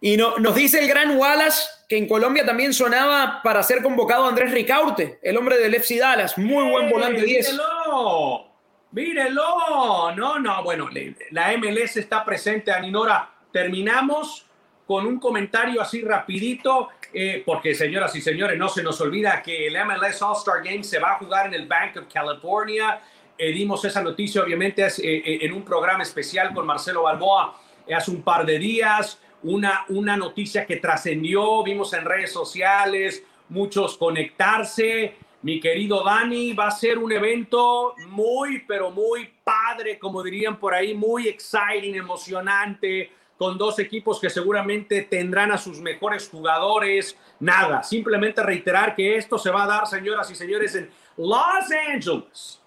Y 0.03 0.19
no, 0.19 0.37
nos 0.37 0.55
dice 0.55 0.81
el 0.81 0.87
gran 0.87 1.17
Wallace 1.17 1.67
que 1.89 1.97
en 1.97 2.07
Colombia 2.07 2.45
también 2.45 2.75
sonaba 2.75 3.41
para 3.43 3.63
ser 3.63 3.83
convocado 3.83 4.27
Andrés 4.27 4.51
Ricaurte, 4.51 5.19
el 5.23 5.39
hombre 5.39 5.57
del 5.57 5.73
FC 5.77 5.99
Dallas. 5.99 6.37
Muy 6.37 6.71
buen 6.71 6.91
volante 6.91 7.23
10. 7.23 7.53
Mírelo, 7.53 8.51
mírelo. 8.91 10.13
No, 10.15 10.39
no, 10.39 10.63
bueno, 10.63 10.91
la 11.31 11.57
MLS 11.57 11.97
está 11.97 12.23
presente, 12.23 12.71
Aninora. 12.71 13.31
Terminamos 13.51 14.45
con 14.87 15.07
un 15.07 15.19
comentario 15.19 15.81
así 15.81 16.03
rapidito, 16.03 16.91
eh, 17.15 17.43
porque 17.47 17.75
señoras 17.75 18.15
y 18.15 18.21
señores, 18.21 18.59
no 18.59 18.69
se 18.69 18.83
nos 18.83 19.01
olvida 19.01 19.41
que 19.43 19.69
el 19.69 19.77
MLS 19.87 20.21
All-Star 20.21 20.63
Game 20.63 20.85
se 20.85 20.99
va 20.99 21.13
a 21.13 21.17
jugar 21.17 21.47
en 21.47 21.55
el 21.55 21.67
Bank 21.67 21.97
of 21.97 22.13
California 22.13 23.01
eh, 23.37 23.53
dimos 23.53 23.85
esa 23.85 24.03
noticia, 24.03 24.43
obviamente, 24.43 24.83
eh, 24.85 24.93
eh, 25.03 25.39
en 25.43 25.53
un 25.53 25.65
programa 25.65 26.03
especial 26.03 26.55
con 26.55 26.67
Marcelo 26.67 27.03
Balboa 27.03 27.61
hace 27.95 28.11
un 28.11 28.23
par 28.23 28.47
de 28.47 28.59
días. 28.59 29.21
Una, 29.43 29.85
una 29.89 30.17
noticia 30.17 30.65
que 30.65 30.77
trascendió, 30.77 31.63
vimos 31.63 31.93
en 31.93 32.05
redes 32.05 32.33
sociales, 32.33 33.25
muchos 33.49 33.99
conectarse. 33.99 35.17
Mi 35.43 35.61
querido 35.61 36.03
Dani, 36.03 36.55
va 36.55 36.69
a 36.69 36.71
ser 36.71 36.97
un 36.97 37.13
evento 37.13 37.95
muy, 38.09 38.61
pero 38.67 38.91
muy 38.91 39.29
padre, 39.45 39.99
como 39.99 40.23
dirían 40.23 40.59
por 40.59 40.73
ahí, 40.73 40.95
muy 40.95 41.29
exciting, 41.29 41.95
emocionante, 41.97 43.11
con 43.37 43.59
dos 43.59 43.79
equipos 43.79 44.19
que 44.19 44.31
seguramente 44.31 45.03
tendrán 45.03 45.53
a 45.53 45.59
sus 45.59 45.81
mejores 45.81 46.31
jugadores. 46.31 47.19
Nada, 47.41 47.83
simplemente 47.83 48.43
reiterar 48.43 48.95
que 48.95 49.17
esto 49.17 49.37
se 49.37 49.51
va 49.51 49.65
a 49.65 49.67
dar, 49.67 49.87
señoras 49.87 50.31
y 50.31 50.35
señores, 50.35 50.75
en 50.77 50.89
Los 51.19 51.71
Angeles. 51.93 52.64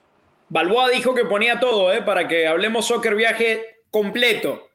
Balboa 0.49 0.89
dijo 0.89 1.13
que 1.13 1.25
ponía 1.25 1.59
todo, 1.59 1.93
¿eh? 1.93 2.01
Para 2.01 2.27
que 2.27 2.47
hablemos 2.47 2.85
soccer 2.85 3.15
viaje 3.15 3.81
completo. 3.91 4.69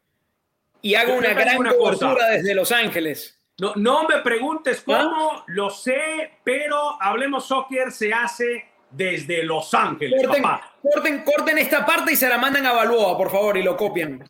Y 0.80 0.94
hago 0.96 1.14
una 1.14 1.32
gran 1.32 1.56
cobertura 1.58 2.28
desde 2.28 2.54
Los 2.54 2.72
Ángeles. 2.72 3.38
No, 3.58 3.74
no 3.76 4.08
me 4.08 4.18
preguntes 4.18 4.82
¿Ah? 4.88 5.04
cómo, 5.04 5.44
lo 5.46 5.70
sé, 5.70 6.32
pero 6.42 7.00
Hablemos 7.00 7.46
Soccer 7.46 7.92
se 7.92 8.12
hace 8.12 8.66
desde 8.90 9.44
Los 9.44 9.72
Ángeles. 9.74 10.20
Corten, 10.26 10.44
corten, 10.82 11.24
corten, 11.24 11.58
esta 11.58 11.86
parte 11.86 12.12
y 12.12 12.16
se 12.16 12.28
la 12.28 12.38
mandan 12.38 12.66
a 12.66 12.72
Balboa, 12.72 13.16
por 13.16 13.30
favor, 13.30 13.56
y 13.56 13.62
lo 13.62 13.76
copian. 13.76 14.28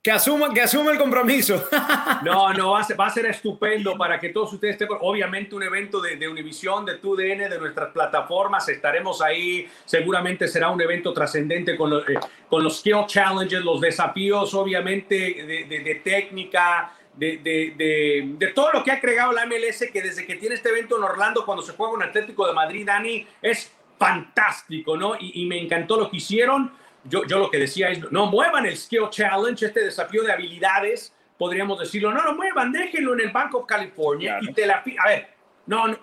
Que 0.00 0.12
asuma, 0.12 0.54
que 0.54 0.60
asuma 0.60 0.92
el 0.92 0.98
compromiso. 0.98 1.68
No, 2.22 2.52
no, 2.52 2.72
va 2.72 2.80
a, 2.80 2.84
ser, 2.84 2.98
va 2.98 3.06
a 3.06 3.10
ser 3.10 3.26
estupendo 3.26 3.96
para 3.96 4.18
que 4.18 4.30
todos 4.30 4.52
ustedes 4.52 4.72
estén. 4.74 4.88
Obviamente, 5.00 5.54
un 5.54 5.62
evento 5.62 6.00
de, 6.00 6.16
de 6.16 6.28
Univisión, 6.28 6.84
de 6.84 6.96
TUDN, 6.96 7.48
de 7.48 7.58
nuestras 7.58 7.90
plataformas. 7.92 8.68
Estaremos 8.68 9.22
ahí. 9.22 9.68
Seguramente 9.84 10.48
será 10.48 10.70
un 10.70 10.80
evento 10.80 11.12
trascendente 11.12 11.76
con, 11.76 11.90
los, 11.90 12.08
eh, 12.08 12.18
con 12.48 12.64
los 12.64 12.78
skill 12.78 13.06
challenges, 13.06 13.62
los 13.62 13.80
desafíos, 13.80 14.52
obviamente, 14.54 15.14
de, 15.14 15.64
de, 15.68 15.80
de 15.80 15.94
técnica. 15.96 16.92
De, 17.14 17.38
de, 17.38 18.34
de, 18.38 18.46
todo 18.48 18.72
lo 18.72 18.84
que 18.84 18.92
ha 18.92 19.00
creado 19.00 19.32
la 19.32 19.44
MLS, 19.44 19.90
que 19.92 20.02
desde 20.02 20.24
que 20.24 20.36
tiene 20.36 20.54
este 20.54 20.68
evento 20.68 20.96
en 20.98 21.02
Orlando, 21.02 21.44
cuando 21.44 21.64
se 21.64 21.72
juega 21.72 21.92
un 21.92 22.02
Atlético 22.02 22.46
de 22.46 22.52
Madrid, 22.52 22.86
Dani, 22.86 23.26
es 23.42 23.72
fantástico, 23.98 24.96
¿no? 24.96 25.14
Y 25.18 25.44
me 25.46 25.58
encantó 25.58 25.98
lo 25.98 26.08
que 26.08 26.18
hicieron 26.18 26.72
yo, 27.08 27.24
yo 27.26 27.38
lo 27.38 27.50
que 27.50 27.58
decía 27.58 27.90
es, 27.90 28.10
no 28.10 28.26
muevan 28.26 28.66
el 28.66 28.76
Skill 28.76 29.10
Challenge, 29.10 29.66
este 29.66 29.84
desafío 29.84 30.22
de 30.22 30.32
habilidades, 30.32 31.12
podríamos 31.36 31.78
decirlo, 31.78 32.12
no 32.12 32.22
lo 32.22 32.34
muevan, 32.34 32.72
déjenlo 32.72 33.14
en 33.14 33.20
el 33.20 33.30
Bank 33.30 33.54
of 33.54 33.66
California 33.66 34.38
y 34.40 34.52
te 34.52 34.66
la... 34.66 34.82
A 35.04 35.08
ver, 35.08 35.28
no, 35.66 35.88
no, 35.88 35.98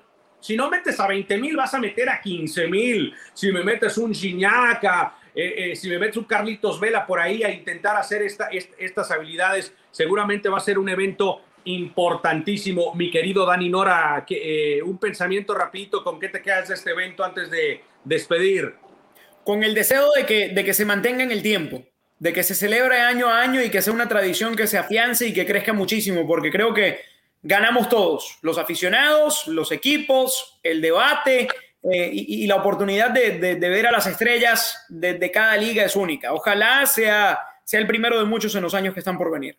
si 0.45 0.55
no 0.55 0.69
metes 0.69 0.99
a 0.99 1.07
20 1.07 1.37
mil, 1.37 1.55
vas 1.55 1.73
a 1.73 1.79
meter 1.79 2.07
a 2.07 2.21
15 2.21 2.67
mil. 2.67 3.13
Si 3.33 3.51
me 3.51 3.63
metes 3.63 3.97
un 3.97 4.13
Giñaca, 4.13 5.15
eh, 5.33 5.71
eh, 5.71 5.75
si 5.75 5.89
me 5.89 5.97
metes 5.97 6.17
un 6.17 6.25
Carlitos 6.25 6.79
Vela 6.79 7.05
por 7.05 7.19
ahí 7.19 7.43
a 7.43 7.49
intentar 7.49 7.97
hacer 7.97 8.21
esta, 8.21 8.49
estas 8.49 9.09
habilidades, 9.09 9.73
seguramente 9.89 10.47
va 10.47 10.57
a 10.57 10.61
ser 10.61 10.77
un 10.77 10.87
evento 10.87 11.41
importantísimo. 11.63 12.93
Mi 12.93 13.09
querido 13.09 13.43
Dani 13.43 13.69
Nora, 13.69 14.23
que, 14.27 14.77
eh, 14.77 14.83
un 14.83 14.99
pensamiento 14.99 15.55
rapidito, 15.55 16.03
¿con 16.03 16.19
qué 16.19 16.29
te 16.29 16.43
quedas 16.43 16.67
de 16.67 16.75
este 16.75 16.91
evento 16.91 17.23
antes 17.23 17.49
de 17.49 17.81
despedir? 18.03 18.75
Con 19.45 19.63
el 19.63 19.73
deseo 19.73 20.11
de 20.13 20.25
que, 20.25 20.49
de 20.49 20.63
que 20.65 20.73
se 20.73 20.85
mantenga 20.85 21.23
en 21.23 21.31
el 21.31 21.43
tiempo, 21.43 21.83
de 22.19 22.33
que 22.33 22.43
se 22.43 22.55
celebre 22.55 22.99
año 22.99 23.29
a 23.29 23.41
año 23.41 23.61
y 23.61 23.69
que 23.69 23.81
sea 23.81 23.93
una 23.93 24.09
tradición 24.09 24.55
que 24.55 24.67
se 24.67 24.77
afiance 24.77 25.27
y 25.27 25.33
que 25.33 25.45
crezca 25.45 25.71
muchísimo, 25.71 26.27
porque 26.27 26.51
creo 26.51 26.73
que 26.73 26.99
ganamos 27.43 27.87
todos, 27.87 28.39
los 28.41 28.57
aficionados, 28.57 29.47
los 29.47 29.71
equipos, 29.71 30.59
el 30.63 30.81
debate 30.81 31.47
eh, 31.83 32.09
y, 32.11 32.47
la 32.47 32.55
oportunidad 32.55 33.11
de, 33.11 33.55
ver 33.59 33.85
a 33.85 33.91
las 33.91 34.07
estrellas 34.07 34.83
de, 34.89 35.31
cada 35.31 35.55
liga 35.55 35.85
es 35.85 35.95
única. 35.95 36.33
Ojalá 36.33 36.83
sea, 36.87 37.39
sea 37.63 37.79
el 37.79 37.85
primero 37.85 38.17
de 38.17 38.25
muchos 38.25 38.55
en 38.55 38.63
los 38.63 38.73
años 38.73 38.95
que 38.95 39.01
están 39.01 39.17
por 39.19 39.31
venir. 39.31 39.55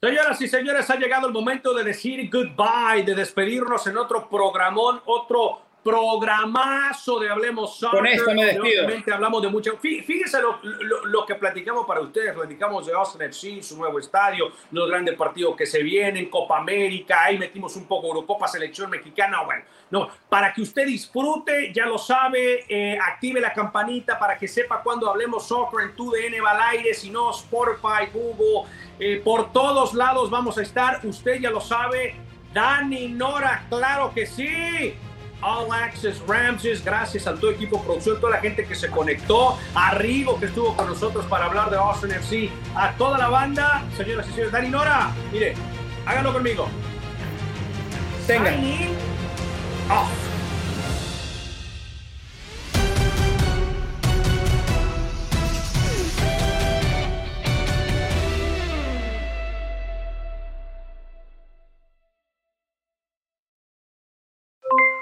Señoras 0.00 0.40
y 0.40 0.48
señores, 0.48 0.88
ha 0.88 0.96
llegado 0.96 1.26
el 1.26 1.34
momento 1.34 1.74
de 1.74 1.84
decir 1.84 2.30
goodbye, 2.30 3.04
de 3.04 3.14
despedirnos 3.14 3.86
en 3.86 3.98
otro 3.98 4.30
programón, 4.30 5.02
otro 5.04 5.65
programazo 5.86 7.20
de 7.20 7.30
Hablemos 7.30 7.78
Soccer. 7.78 8.00
Con 8.00 8.06
esto 8.08 8.34
me 8.34 8.46
despido. 8.46 9.14
hablamos 9.14 9.40
de 9.40 9.48
mucho. 9.48 9.78
Fíjense 9.78 10.42
lo, 10.42 10.58
lo, 11.04 11.24
que 11.24 11.36
platicamos 11.36 11.86
para 11.86 12.00
ustedes. 12.00 12.34
Platicamos 12.34 12.86
de 12.86 12.92
Austin 12.92 13.22
FC, 13.22 13.62
su 13.62 13.76
nuevo 13.76 14.00
estadio, 14.00 14.50
los 14.72 14.88
grandes 14.88 15.14
partidos 15.14 15.54
que 15.54 15.64
se 15.64 15.84
vienen, 15.84 16.28
Copa 16.28 16.58
América. 16.58 17.22
Ahí 17.22 17.38
metimos 17.38 17.76
un 17.76 17.86
poco 17.86 18.08
Eurocopa, 18.08 18.48
selección 18.48 18.90
mexicana. 18.90 19.44
Bueno, 19.44 19.62
no, 19.90 20.08
para 20.28 20.52
que 20.52 20.62
usted 20.62 20.86
disfrute, 20.86 21.72
ya 21.72 21.86
lo 21.86 21.98
sabe, 21.98 22.64
eh, 22.68 22.98
active 23.00 23.40
la 23.40 23.52
campanita 23.52 24.18
para 24.18 24.36
que 24.36 24.48
sepa 24.48 24.82
cuando 24.82 25.08
Hablemos 25.08 25.46
Soccer 25.46 25.88
en 25.88 25.94
tu 25.94 26.10
DN 26.10 26.40
va 26.40 26.50
al 26.50 26.76
aire. 26.76 26.94
Si 26.94 27.10
no, 27.10 27.30
Spotify, 27.30 28.10
Google, 28.12 28.68
eh, 28.98 29.20
por 29.24 29.52
todos 29.52 29.94
lados 29.94 30.30
vamos 30.30 30.58
a 30.58 30.62
estar. 30.62 30.98
Usted 31.04 31.38
ya 31.38 31.50
lo 31.50 31.60
sabe. 31.60 32.16
Dani 32.52 33.08
Nora, 33.08 33.66
claro 33.68 34.12
que 34.12 34.26
sí. 34.26 34.94
All 35.42 35.70
Access 35.72 36.20
Ramses, 36.26 36.84
gracias 36.84 37.26
a 37.26 37.34
todo 37.34 37.50
equipo 37.50 37.82
producción, 37.82 38.20
toda 38.20 38.32
la 38.32 38.40
gente 38.40 38.64
que 38.64 38.74
se 38.74 38.90
conectó, 38.90 39.58
a 39.74 39.92
Rigo 39.94 40.38
que 40.40 40.46
estuvo 40.46 40.74
con 40.76 40.88
nosotros 40.88 41.24
para 41.26 41.46
hablar 41.46 41.70
de 41.70 41.76
Austin 41.76 42.10
FC, 42.12 42.50
a 42.74 42.92
toda 42.92 43.18
la 43.18 43.28
banda, 43.28 43.84
señoras 43.96 44.26
y 44.28 44.30
señores, 44.30 44.52
Dani 44.52 44.68
Nora, 44.68 45.10
mire, 45.32 45.54
háganlo 46.06 46.32
conmigo. 46.32 46.68
Tenga. 48.26 48.50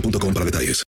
boostmobile.com 0.00 0.32
para 0.32 0.44
detalles. 0.44 0.87